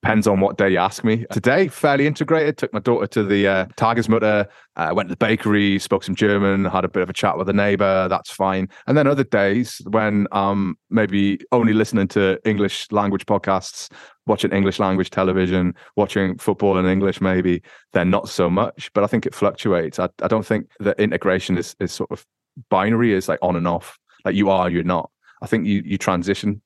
Depends 0.05 0.27
on 0.27 0.39
what 0.39 0.55
day 0.55 0.69
you 0.69 0.77
ask 0.77 1.03
me. 1.03 1.25
Today, 1.31 1.67
fairly 1.67 2.05
integrated. 2.05 2.59
Took 2.59 2.71
my 2.71 2.79
daughter 2.79 3.07
to 3.07 3.23
the 3.23 3.47
uh, 3.47 3.65
Tagesmutter, 3.75 4.47
uh, 4.75 4.91
went 4.95 5.09
to 5.09 5.13
the 5.13 5.17
bakery, 5.17 5.79
spoke 5.79 6.03
some 6.03 6.13
German, 6.13 6.63
had 6.63 6.85
a 6.85 6.87
bit 6.87 7.01
of 7.01 7.09
a 7.09 7.13
chat 7.13 7.39
with 7.39 7.49
a 7.49 7.53
neighbor. 7.53 8.07
That's 8.07 8.29
fine. 8.29 8.69
And 8.85 8.95
then 8.95 9.07
other 9.07 9.23
days 9.23 9.81
when 9.87 10.27
um 10.31 10.77
maybe 10.91 11.39
only 11.51 11.73
listening 11.73 12.07
to 12.09 12.39
English 12.47 12.85
language 12.91 13.25
podcasts, 13.25 13.91
watching 14.27 14.51
English 14.51 14.77
language 14.77 15.09
television, 15.09 15.73
watching 15.95 16.37
football 16.37 16.77
in 16.77 16.85
English, 16.85 17.19
maybe 17.19 17.63
then 17.93 18.11
not 18.11 18.29
so 18.29 18.47
much. 18.47 18.91
But 18.93 19.03
I 19.03 19.07
think 19.07 19.25
it 19.25 19.33
fluctuates. 19.33 19.97
I, 19.97 20.09
I 20.21 20.27
don't 20.27 20.45
think 20.45 20.67
that 20.81 20.99
integration 20.99 21.57
is 21.57 21.75
is 21.79 21.91
sort 21.91 22.11
of 22.11 22.23
binary. 22.69 23.13
Is 23.13 23.27
like 23.27 23.39
on 23.41 23.55
and 23.55 23.67
off. 23.67 23.97
Like 24.23 24.35
you 24.35 24.51
are, 24.51 24.69
you're 24.69 24.83
not. 24.83 25.09
I 25.41 25.47
think 25.47 25.65
you 25.65 25.81
you 25.83 25.97
transition 25.97 26.61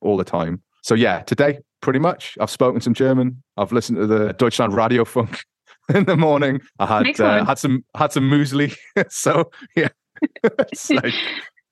all 0.00 0.16
the 0.16 0.24
time. 0.24 0.64
So 0.82 0.94
yeah, 0.94 1.22
today 1.22 1.58
pretty 1.80 1.98
much 1.98 2.36
I've 2.40 2.50
spoken 2.50 2.80
some 2.80 2.94
German. 2.94 3.42
I've 3.56 3.72
listened 3.72 3.98
to 3.98 4.06
the 4.06 4.32
Deutschland 4.34 4.74
Radio 4.74 5.04
Funk 5.04 5.44
in 5.94 6.04
the 6.04 6.16
morning. 6.16 6.60
I 6.78 6.86
had 6.86 7.20
uh, 7.20 7.44
had 7.44 7.58
some 7.58 7.84
had 7.96 8.12
some 8.12 8.30
muesli. 8.30 8.76
so 9.08 9.50
yeah, 9.76 9.88
it's 10.42 10.90
like 10.90 11.14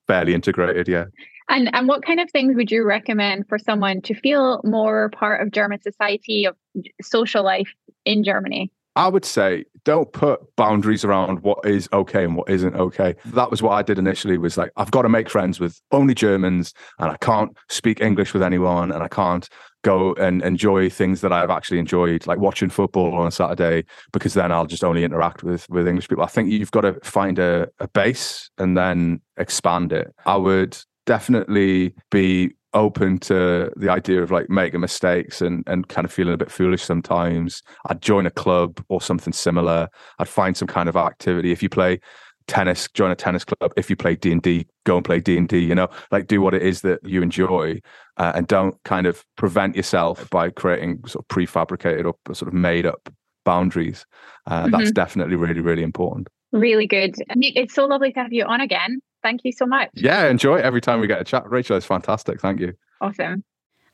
fairly 0.06 0.34
integrated. 0.34 0.88
Yeah. 0.88 1.04
And 1.50 1.74
and 1.74 1.88
what 1.88 2.04
kind 2.04 2.20
of 2.20 2.30
things 2.30 2.56
would 2.56 2.70
you 2.70 2.84
recommend 2.84 3.48
for 3.48 3.59
someone 3.59 4.02
to 4.02 4.14
feel 4.14 4.61
more 4.64 5.11
part 5.11 5.40
of 5.40 5.50
German 5.52 5.80
society 5.80 6.44
of 6.44 6.56
social 7.02 7.42
life 7.42 7.72
in 8.04 8.22
Germany? 8.22 8.70
I 8.99 9.07
would 9.07 9.24
say 9.24 9.64
don't 9.84 10.12
put 10.12 10.40
boundaries 10.57 11.05
around 11.05 11.40
what 11.44 11.64
is 11.64 11.88
okay 11.92 12.24
and 12.24 12.34
what 12.34 12.51
isn't 12.51 12.74
okay. 12.74 13.14
That 13.26 13.49
was 13.49 13.62
what 13.62 13.70
I 13.70 13.82
did 13.82 13.96
initially 13.96 14.38
was 14.38 14.59
like 14.59 14.72
I've 14.76 14.90
got 14.90 15.03
to 15.03 15.09
make 15.09 15.30
friends 15.30 15.61
with 15.61 15.80
only 15.92 16.14
Germans 16.14 16.74
and 16.99 17.09
I 17.12 17.16
can't 17.18 17.57
speak 17.68 18.01
English 18.01 18.34
with 18.34 18.42
anyone 18.42 18.90
and 18.90 19.01
I 19.01 19.07
can't 19.07 19.49
go 19.84 20.14
and 20.14 20.42
enjoy 20.42 20.90
things 20.90 21.20
that 21.20 21.32
I've 21.32 21.49
actually 21.49 21.78
enjoyed 21.78 22.26
like 22.26 22.40
watching 22.40 22.70
football 22.70 23.14
on 23.14 23.28
a 23.28 23.30
Saturday 23.30 23.84
because 24.12 24.34
then 24.34 24.51
I'll 24.51 24.66
just 24.66 24.82
only 24.82 25.05
interact 25.05 25.44
with 25.44 25.70
with 25.70 25.86
English 25.86 26.09
people. 26.09 26.24
I 26.24 26.28
think 26.28 26.51
you've 26.51 26.72
got 26.72 26.80
to 26.80 26.94
find 27.05 27.38
a, 27.38 27.68
a 27.78 27.86
base 27.86 28.51
and 28.59 28.76
then 28.76 29.20
expand 29.36 29.92
it. 29.92 30.12
I 30.26 30.36
would 30.36 30.76
definitely 31.07 31.94
be 32.11 32.57
open 32.75 33.19
to 33.19 33.71
the 33.77 33.91
idea 33.91 34.23
of 34.23 34.31
like 34.31 34.51
making 34.51 34.81
mistakes 34.81 35.41
and 35.41 35.64
and 35.66 35.89
kind 35.89 36.05
of 36.05 36.12
feeling 36.12 36.35
a 36.35 36.39
bit 36.39 36.51
foolish 36.51 36.83
sometimes. 36.83 37.62
I'd 37.87 38.03
join 38.03 38.27
a 38.27 38.31
club 38.31 38.85
or 38.89 39.01
something 39.01 39.33
similar. 39.33 39.89
I'd 40.19 40.29
find 40.29 40.57
some 40.57 40.69
kind 40.69 40.89
of 40.89 40.97
activity. 40.97 41.53
If 41.53 41.62
you 41.62 41.69
play 41.69 42.01
tennis 42.47 42.89
join 42.95 43.11
a 43.11 43.14
tennis 43.14 43.45
club. 43.45 43.73
If 43.77 43.91
you 43.91 43.97
play 43.97 44.16
d&d 44.16 44.66
go 44.85 44.97
and 44.97 45.05
play 45.05 45.21
d&d 45.21 45.57
you 45.57 45.75
know? 45.75 45.89
Like 46.11 46.27
do 46.27 46.41
what 46.41 46.55
it 46.55 46.62
is 46.62 46.81
that 46.81 46.99
you 47.05 47.23
enjoy 47.23 47.81
uh, 48.16 48.33
and 48.35 48.49
don't 48.49 48.83
kind 48.85 49.07
of 49.07 49.23
prevent 49.37 49.77
yourself 49.77 50.29
by 50.31 50.51
creating 50.51 51.03
sort 51.07 51.25
of 51.25 51.29
prefabricated 51.29 52.07
or 52.07 52.35
sort 52.35 52.49
of 52.49 52.55
made 52.55 52.87
up 52.87 53.09
boundaries. 53.45 54.05
Uh, 54.47 54.62
mm-hmm. 54.62 54.71
that's 54.71 54.91
definitely 54.91 55.37
really 55.37 55.61
really 55.61 55.83
important. 55.83 56.29
Really 56.51 56.87
good. 56.87 57.14
It's 57.29 57.75
so 57.75 57.85
lovely 57.85 58.12
to 58.14 58.21
have 58.21 58.33
you 58.33 58.45
on 58.45 58.62
again 58.62 59.03
Thank 59.23 59.41
you 59.45 59.53
so 59.53 59.66
much. 59.66 59.91
Yeah, 59.95 60.29
enjoy 60.29 60.59
it 60.59 60.64
every 60.64 60.81
time 60.81 61.01
we 61.01 61.07
get 61.07 61.21
a 61.21 61.25
chat. 61.25 61.49
Rachel, 61.51 61.77
it's 61.77 61.87
fantastic. 61.87 62.41
Thank 62.41 62.61
you. 62.61 62.75
Awesome. 63.01 63.45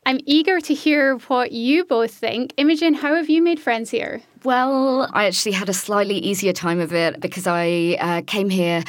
I'm 0.06 0.20
eager 0.26 0.60
to 0.60 0.74
hear 0.74 1.16
what 1.28 1.52
you 1.52 1.84
both 1.84 2.10
think. 2.10 2.52
Imogen, 2.58 2.92
how 2.94 3.14
have 3.14 3.30
you 3.30 3.40
made 3.40 3.58
friends 3.58 3.90
here? 3.90 4.22
Well, 4.44 5.08
I 5.14 5.24
actually 5.24 5.52
had 5.52 5.70
a 5.70 5.72
slightly 5.72 6.18
easier 6.18 6.52
time 6.52 6.78
of 6.78 6.92
it 6.92 7.18
because 7.18 7.46
I 7.46 7.96
uh, 7.98 8.20
came 8.26 8.50
here 8.50 8.84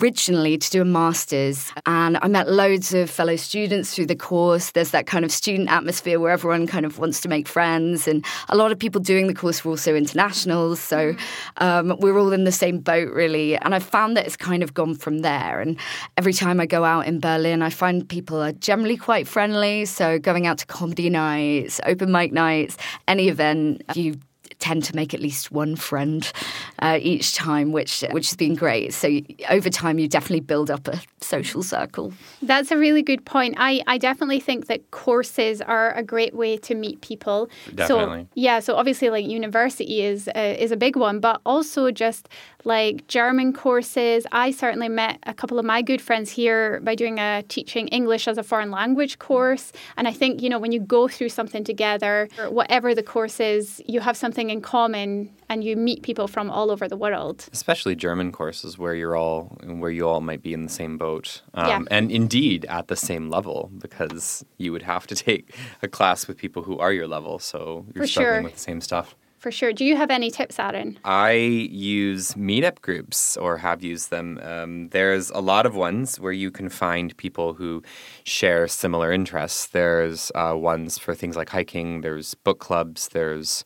originally 0.00 0.58
to 0.58 0.70
do 0.70 0.82
a 0.82 0.84
master's 0.84 1.70
and 1.86 2.18
I 2.20 2.26
met 2.26 2.50
loads 2.50 2.92
of 2.92 3.08
fellow 3.08 3.36
students 3.36 3.94
through 3.94 4.06
the 4.06 4.16
course. 4.16 4.72
There's 4.72 4.90
that 4.90 5.06
kind 5.06 5.24
of 5.24 5.30
student 5.30 5.70
atmosphere 5.70 6.18
where 6.18 6.32
everyone 6.32 6.66
kind 6.66 6.84
of 6.84 6.98
wants 6.98 7.20
to 7.20 7.28
make 7.28 7.46
friends, 7.46 8.08
and 8.08 8.24
a 8.48 8.56
lot 8.56 8.72
of 8.72 8.78
people 8.80 9.00
doing 9.00 9.28
the 9.28 9.34
course 9.34 9.64
were 9.64 9.70
also 9.70 9.94
internationals. 9.94 10.80
So 10.80 11.14
um, 11.58 11.96
we're 12.00 12.18
all 12.18 12.32
in 12.32 12.42
the 12.42 12.50
same 12.50 12.80
boat, 12.80 13.12
really. 13.12 13.56
And 13.56 13.76
I 13.76 13.78
found 13.78 14.16
that 14.16 14.26
it's 14.26 14.36
kind 14.36 14.64
of 14.64 14.74
gone 14.74 14.96
from 14.96 15.20
there. 15.20 15.60
And 15.60 15.78
every 16.16 16.32
time 16.32 16.58
I 16.58 16.66
go 16.66 16.82
out 16.82 17.06
in 17.06 17.20
Berlin, 17.20 17.62
I 17.62 17.70
find 17.70 18.08
people 18.08 18.42
are 18.42 18.50
generally 18.50 18.96
quite 18.96 19.28
friendly. 19.28 19.84
So 19.84 20.18
going 20.18 20.47
out 20.48 20.58
to 20.58 20.66
comedy 20.66 21.10
nights, 21.10 21.80
open 21.86 22.10
mic 22.10 22.32
nights, 22.32 22.76
any 23.06 23.28
event, 23.28 23.82
you 23.94 24.16
tend 24.58 24.82
to 24.84 24.96
make 24.96 25.14
at 25.14 25.20
least 25.20 25.52
one 25.52 25.76
friend 25.76 26.32
uh, 26.80 26.98
each 27.00 27.34
time, 27.34 27.72
which 27.72 28.04
which 28.10 28.28
has 28.28 28.36
been 28.36 28.54
great. 28.54 28.92
So 28.92 29.20
over 29.50 29.70
time, 29.70 29.98
you 29.98 30.08
definitely 30.08 30.40
build 30.40 30.70
up 30.70 30.88
a 30.88 31.00
social 31.20 31.62
circle. 31.62 32.12
That's 32.42 32.70
a 32.70 32.76
really 32.76 33.02
good 33.02 33.24
point. 33.24 33.54
I, 33.58 33.82
I 33.86 33.98
definitely 33.98 34.40
think 34.40 34.66
that 34.66 34.90
courses 34.90 35.60
are 35.60 35.92
a 35.92 36.02
great 36.02 36.34
way 36.34 36.56
to 36.58 36.74
meet 36.74 37.00
people. 37.00 37.48
Definitely. 37.74 38.22
So 38.22 38.28
yeah, 38.34 38.60
so 38.60 38.74
obviously 38.74 39.10
like 39.10 39.26
university 39.26 40.02
is 40.02 40.28
uh, 40.28 40.56
is 40.58 40.72
a 40.72 40.76
big 40.76 40.96
one, 40.96 41.20
but 41.20 41.40
also 41.46 41.90
just 41.90 42.28
like 42.64 43.06
German 43.06 43.52
courses. 43.52 44.26
I 44.32 44.50
certainly 44.50 44.88
met 44.88 45.18
a 45.24 45.34
couple 45.34 45.58
of 45.58 45.64
my 45.64 45.82
good 45.82 46.00
friends 46.00 46.30
here 46.30 46.80
by 46.80 46.94
doing 46.94 47.18
a 47.18 47.44
teaching 47.48 47.88
English 47.88 48.26
as 48.26 48.36
a 48.36 48.42
foreign 48.42 48.70
language 48.70 49.18
course. 49.18 49.72
And 49.96 50.08
I 50.08 50.12
think, 50.12 50.42
you 50.42 50.48
know, 50.48 50.58
when 50.58 50.72
you 50.72 50.80
go 50.80 51.08
through 51.08 51.28
something 51.28 51.64
together, 51.64 52.28
whatever 52.48 52.94
the 52.94 53.02
course 53.02 53.40
is, 53.40 53.80
you 53.86 54.00
have 54.00 54.16
something 54.16 54.50
in 54.50 54.60
common 54.60 55.30
and 55.48 55.64
you 55.64 55.76
meet 55.76 56.02
people 56.02 56.28
from 56.28 56.50
all 56.50 56.70
over 56.70 56.88
the 56.88 56.96
world. 56.96 57.48
Especially 57.52 57.94
German 57.94 58.32
courses 58.32 58.76
where 58.76 58.94
you're 58.94 59.16
all 59.16 59.56
where 59.64 59.90
you 59.90 60.06
all 60.06 60.20
might 60.20 60.42
be 60.42 60.52
in 60.52 60.64
the 60.64 60.68
same 60.68 60.98
boat. 60.98 61.42
Um, 61.54 61.68
yeah. 61.68 61.80
and 61.90 62.10
indeed 62.10 62.64
at 62.66 62.88
the 62.88 62.96
same 62.96 63.30
level 63.30 63.70
because 63.78 64.44
you 64.58 64.72
would 64.72 64.82
have 64.82 65.06
to 65.06 65.14
take 65.14 65.54
a 65.82 65.88
class 65.88 66.26
with 66.26 66.36
people 66.36 66.62
who 66.64 66.78
are 66.78 66.92
your 66.92 67.06
level. 67.06 67.38
So 67.38 67.86
you're 67.94 68.04
For 68.04 68.08
struggling 68.08 68.34
sure. 68.34 68.42
with 68.42 68.54
the 68.54 68.60
same 68.60 68.80
stuff 68.80 69.14
for 69.38 69.50
sure. 69.50 69.72
Do 69.72 69.84
you 69.84 69.96
have 69.96 70.10
any 70.10 70.30
tips, 70.30 70.58
Aaron? 70.58 70.98
I 71.04 71.32
use 71.32 72.34
meetup 72.34 72.80
groups 72.80 73.36
or 73.36 73.58
have 73.58 73.82
used 73.82 74.10
them. 74.10 74.38
Um, 74.42 74.88
there's 74.90 75.30
a 75.30 75.40
lot 75.40 75.66
of 75.66 75.74
ones 75.74 76.18
where 76.20 76.32
you 76.32 76.50
can 76.50 76.68
find 76.68 77.16
people 77.16 77.54
who 77.54 77.82
share 78.24 78.68
similar 78.68 79.12
interests. 79.12 79.66
There's 79.66 80.32
uh, 80.34 80.54
ones 80.56 80.98
for 80.98 81.14
things 81.14 81.36
like 81.36 81.48
hiking, 81.48 82.00
there's 82.00 82.34
book 82.34 82.58
clubs, 82.58 83.08
there's 83.08 83.64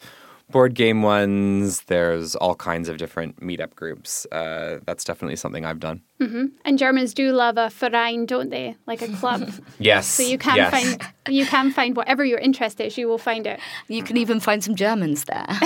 board 0.53 0.75
game 0.75 1.03
ones. 1.03 1.83
There's 1.83 2.37
all 2.37 2.55
kinds 2.55 2.89
of 2.89 2.99
different 2.99 3.41
meetup 3.41 3.75
groups. 3.75 4.27
Uh, 4.31 4.79
that's 4.87 5.03
definitely 5.03 5.37
something 5.37 5.65
I've 5.65 5.81
done. 5.81 6.03
Mm-hmm. 6.21 6.47
And 6.65 6.79
Germans 6.79 7.15
do 7.15 7.33
love 7.33 7.57
a 7.57 7.71
Verein, 7.71 8.27
don't 8.27 8.51
they? 8.51 8.77
Like 8.87 9.03
a 9.03 9.09
club. 9.09 9.51
yes. 9.81 10.07
So 10.07 10.23
you 10.23 10.39
can 10.39 10.57
yes. 10.57 10.71
find 10.71 11.13
you 11.29 11.45
can 11.47 11.71
find 11.71 11.97
whatever 11.97 12.25
your 12.25 12.39
interest 12.39 12.81
is. 12.81 12.97
You 12.97 13.09
will 13.09 13.19
find 13.19 13.47
it. 13.47 13.59
You 13.89 14.03
can 14.03 14.17
even 14.17 14.41
find 14.41 14.63
some 14.63 14.77
Germans 14.77 15.25
there. 15.25 15.47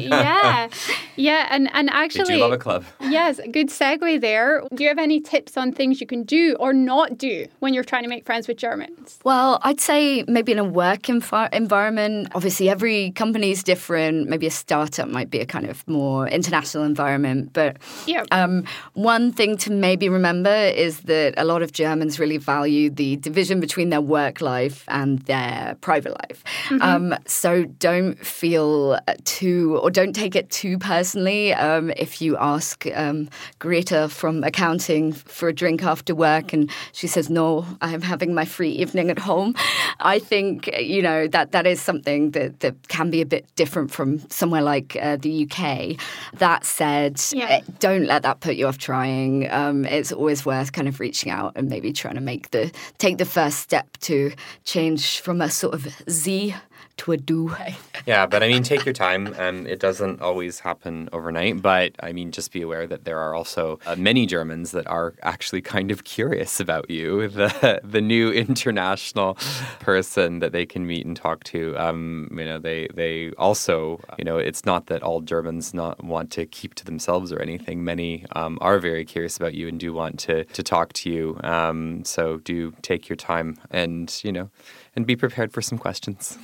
yeah, 0.00 0.68
yeah, 1.16 1.48
and 1.50 1.70
and 1.72 1.88
actually, 1.90 2.34
they 2.34 2.40
love 2.40 2.52
a 2.52 2.58
club. 2.58 2.84
Yes, 3.00 3.40
good 3.52 3.68
segue 3.68 4.20
there. 4.20 4.62
Do 4.74 4.82
you 4.82 4.88
have 4.88 4.98
any 4.98 5.20
tips 5.20 5.56
on 5.56 5.72
things 5.72 6.00
you 6.00 6.06
can 6.06 6.24
do 6.24 6.56
or 6.58 6.72
not 6.72 7.16
do 7.16 7.46
when 7.60 7.74
you're 7.74 7.84
trying 7.84 8.02
to 8.02 8.08
make 8.08 8.26
friends 8.26 8.48
with 8.48 8.56
Germans? 8.56 9.20
Well, 9.24 9.60
I'd 9.62 9.80
say 9.80 10.24
maybe 10.26 10.52
in 10.52 10.58
a 10.58 10.64
work 10.64 11.08
inf- 11.08 11.32
environment. 11.52 12.28
Obviously, 12.34 12.68
every 12.68 13.12
company 13.12 13.52
is 13.52 13.62
different. 13.62 14.28
Maybe 14.28 14.46
a 14.46 14.50
startup 14.50 15.08
might 15.08 15.30
be 15.30 15.38
a 15.40 15.46
kind 15.46 15.66
of 15.66 15.86
more 15.86 16.26
international 16.26 16.84
environment, 16.84 17.52
but 17.52 17.76
yeah. 18.06 18.24
Um, 18.30 18.64
one 18.94 19.32
thing 19.32 19.44
thing 19.44 19.56
to 19.58 19.70
maybe 19.70 20.08
remember 20.08 20.54
is 20.54 21.00
that 21.00 21.34
a 21.36 21.44
lot 21.44 21.62
of 21.62 21.70
Germans 21.70 22.18
really 22.18 22.38
value 22.38 22.88
the 22.88 23.16
division 23.16 23.60
between 23.60 23.90
their 23.90 24.00
work 24.00 24.40
life 24.44 24.84
and 24.88 25.18
their 25.20 25.76
private 25.80 26.12
life. 26.12 26.44
Mm-hmm. 26.68 26.82
Um, 26.82 27.18
so 27.26 27.64
don't 27.64 28.18
feel 28.24 28.98
too, 29.24 29.78
or 29.82 29.90
don't 29.90 30.12
take 30.12 30.36
it 30.36 30.50
too 30.50 30.78
personally 30.78 31.52
um, 31.54 31.90
if 31.96 32.20
you 32.20 32.36
ask 32.36 32.86
um, 32.94 33.28
Greta 33.58 34.08
from 34.08 34.44
accounting 34.44 35.12
for 35.12 35.48
a 35.48 35.52
drink 35.52 35.82
after 35.82 36.14
work 36.14 36.52
and 36.52 36.70
she 36.92 37.06
says, 37.06 37.30
No, 37.30 37.66
I'm 37.80 38.02
having 38.02 38.34
my 38.34 38.44
free 38.44 38.70
evening 38.70 39.10
at 39.10 39.18
home. 39.18 39.54
I 40.00 40.18
think, 40.18 40.68
you 40.78 41.02
know, 41.02 41.26
that 41.28 41.52
that 41.52 41.66
is 41.66 41.80
something 41.80 42.32
that, 42.32 42.60
that 42.60 42.88
can 42.88 43.10
be 43.10 43.20
a 43.20 43.26
bit 43.26 43.46
different 43.56 43.90
from 43.90 44.18
somewhere 44.30 44.62
like 44.62 44.96
uh, 45.00 45.16
the 45.16 45.48
UK. 45.48 45.98
That 46.38 46.64
said, 46.64 47.20
yeah. 47.32 47.60
don't 47.78 48.06
let 48.06 48.22
that 48.22 48.40
put 48.40 48.56
you 48.56 48.66
off 48.66 48.78
trying 48.78 49.50
um, 49.50 49.84
it's 49.84 50.12
always 50.12 50.44
worth 50.44 50.72
kind 50.72 50.88
of 50.88 51.00
reaching 51.00 51.30
out 51.30 51.52
and 51.56 51.68
maybe 51.68 51.92
trying 51.92 52.14
to 52.14 52.20
make 52.20 52.50
the 52.50 52.70
take 52.98 53.18
the 53.18 53.24
first 53.24 53.60
step 53.60 53.96
to 53.98 54.32
change 54.64 55.20
from 55.20 55.40
a 55.40 55.50
sort 55.50 55.74
of 55.74 55.86
Sie 56.06 56.54
to 56.98 57.12
a 57.12 57.16
du. 57.16 57.54
yeah, 58.06 58.26
but 58.26 58.42
I 58.42 58.48
mean, 58.48 58.62
take 58.62 58.84
your 58.84 58.92
time, 58.92 59.34
and 59.38 59.66
it 59.66 59.80
doesn't 59.80 60.20
always 60.20 60.60
happen 60.60 61.08
overnight. 61.12 61.62
But 61.62 61.92
I 62.00 62.12
mean, 62.12 62.30
just 62.30 62.52
be 62.52 62.62
aware 62.62 62.86
that 62.86 63.04
there 63.04 63.18
are 63.18 63.34
also 63.34 63.78
uh, 63.86 63.96
many 63.96 64.26
Germans 64.26 64.70
that 64.72 64.86
are 64.86 65.14
actually 65.22 65.62
kind 65.62 65.90
of 65.90 66.04
curious 66.04 66.60
about 66.60 66.90
you, 66.90 67.28
the 67.40 67.80
the 67.82 68.00
new 68.00 68.30
international 68.30 69.36
person 69.80 70.38
that 70.38 70.52
they 70.52 70.66
can 70.66 70.86
meet 70.86 71.06
and 71.06 71.16
talk 71.16 71.44
to. 71.44 71.76
Um, 71.78 72.28
you 72.32 72.44
know, 72.44 72.58
they 72.58 72.88
they 72.94 73.30
also, 73.32 74.00
you 74.18 74.24
know, 74.24 74.38
it's 74.38 74.64
not 74.64 74.86
that 74.86 75.02
all 75.02 75.20
Germans 75.20 75.74
not 75.74 76.02
want 76.02 76.30
to 76.32 76.46
keep 76.46 76.74
to 76.76 76.84
themselves 76.84 77.32
or 77.32 77.40
anything. 77.40 77.84
Many 77.84 78.26
um, 78.32 78.58
are 78.60 78.78
very 78.78 79.04
curious 79.04 79.36
about 79.36 79.54
you 79.54 79.68
and 79.68 79.78
do 79.78 79.92
want 79.92 80.18
to 80.20 80.44
to 80.44 80.62
talk 80.62 80.92
to 80.94 81.10
you. 81.10 81.38
Um, 81.42 82.04
so 82.04 82.38
do 82.38 82.72
take 82.82 83.08
your 83.08 83.16
time 83.16 83.56
and 83.70 84.20
you 84.22 84.32
know, 84.32 84.50
and 84.94 85.06
be 85.06 85.16
prepared 85.16 85.52
for 85.52 85.62
some 85.62 85.78
questions. 85.78 86.38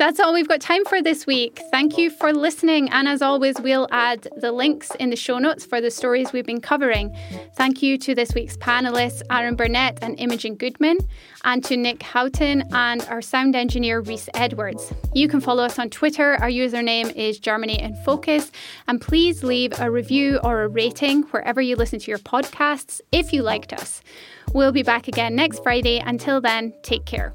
That's 0.00 0.18
all 0.18 0.32
we've 0.32 0.48
got 0.48 0.62
time 0.62 0.86
for 0.86 1.02
this 1.02 1.26
week. 1.26 1.60
Thank 1.70 1.98
you 1.98 2.08
for 2.08 2.32
listening. 2.32 2.88
And 2.88 3.06
as 3.06 3.20
always, 3.20 3.60
we'll 3.60 3.86
add 3.90 4.26
the 4.38 4.50
links 4.50 4.90
in 4.92 5.10
the 5.10 5.16
show 5.16 5.38
notes 5.38 5.66
for 5.66 5.82
the 5.82 5.90
stories 5.90 6.32
we've 6.32 6.46
been 6.46 6.62
covering. 6.62 7.14
Thank 7.54 7.82
you 7.82 7.98
to 7.98 8.14
this 8.14 8.32
week's 8.32 8.56
panelists, 8.56 9.20
Aaron 9.30 9.56
Burnett 9.56 9.98
and 10.00 10.18
Imogen 10.18 10.54
Goodman, 10.54 10.96
and 11.44 11.62
to 11.66 11.76
Nic 11.76 12.02
Houghton 12.02 12.64
and 12.72 13.02
our 13.10 13.20
sound 13.20 13.54
engineer, 13.54 14.00
Reese 14.00 14.30
Edwards. 14.32 14.90
You 15.12 15.28
can 15.28 15.42
follow 15.42 15.64
us 15.64 15.78
on 15.78 15.90
Twitter. 15.90 16.32
Our 16.40 16.48
username 16.48 17.14
is 17.14 17.38
Germany 17.38 17.78
in 17.78 17.94
Focus. 18.02 18.50
And 18.88 19.02
please 19.02 19.44
leave 19.44 19.78
a 19.78 19.90
review 19.90 20.40
or 20.42 20.62
a 20.62 20.68
rating 20.68 21.24
wherever 21.24 21.60
you 21.60 21.76
listen 21.76 21.98
to 21.98 22.10
your 22.10 22.20
podcasts 22.20 23.02
if 23.12 23.34
you 23.34 23.42
liked 23.42 23.74
us. 23.74 24.00
We'll 24.54 24.72
be 24.72 24.82
back 24.82 25.08
again 25.08 25.34
next 25.36 25.62
Friday. 25.62 25.98
Until 25.98 26.40
then, 26.40 26.72
take 26.82 27.04
care. 27.04 27.34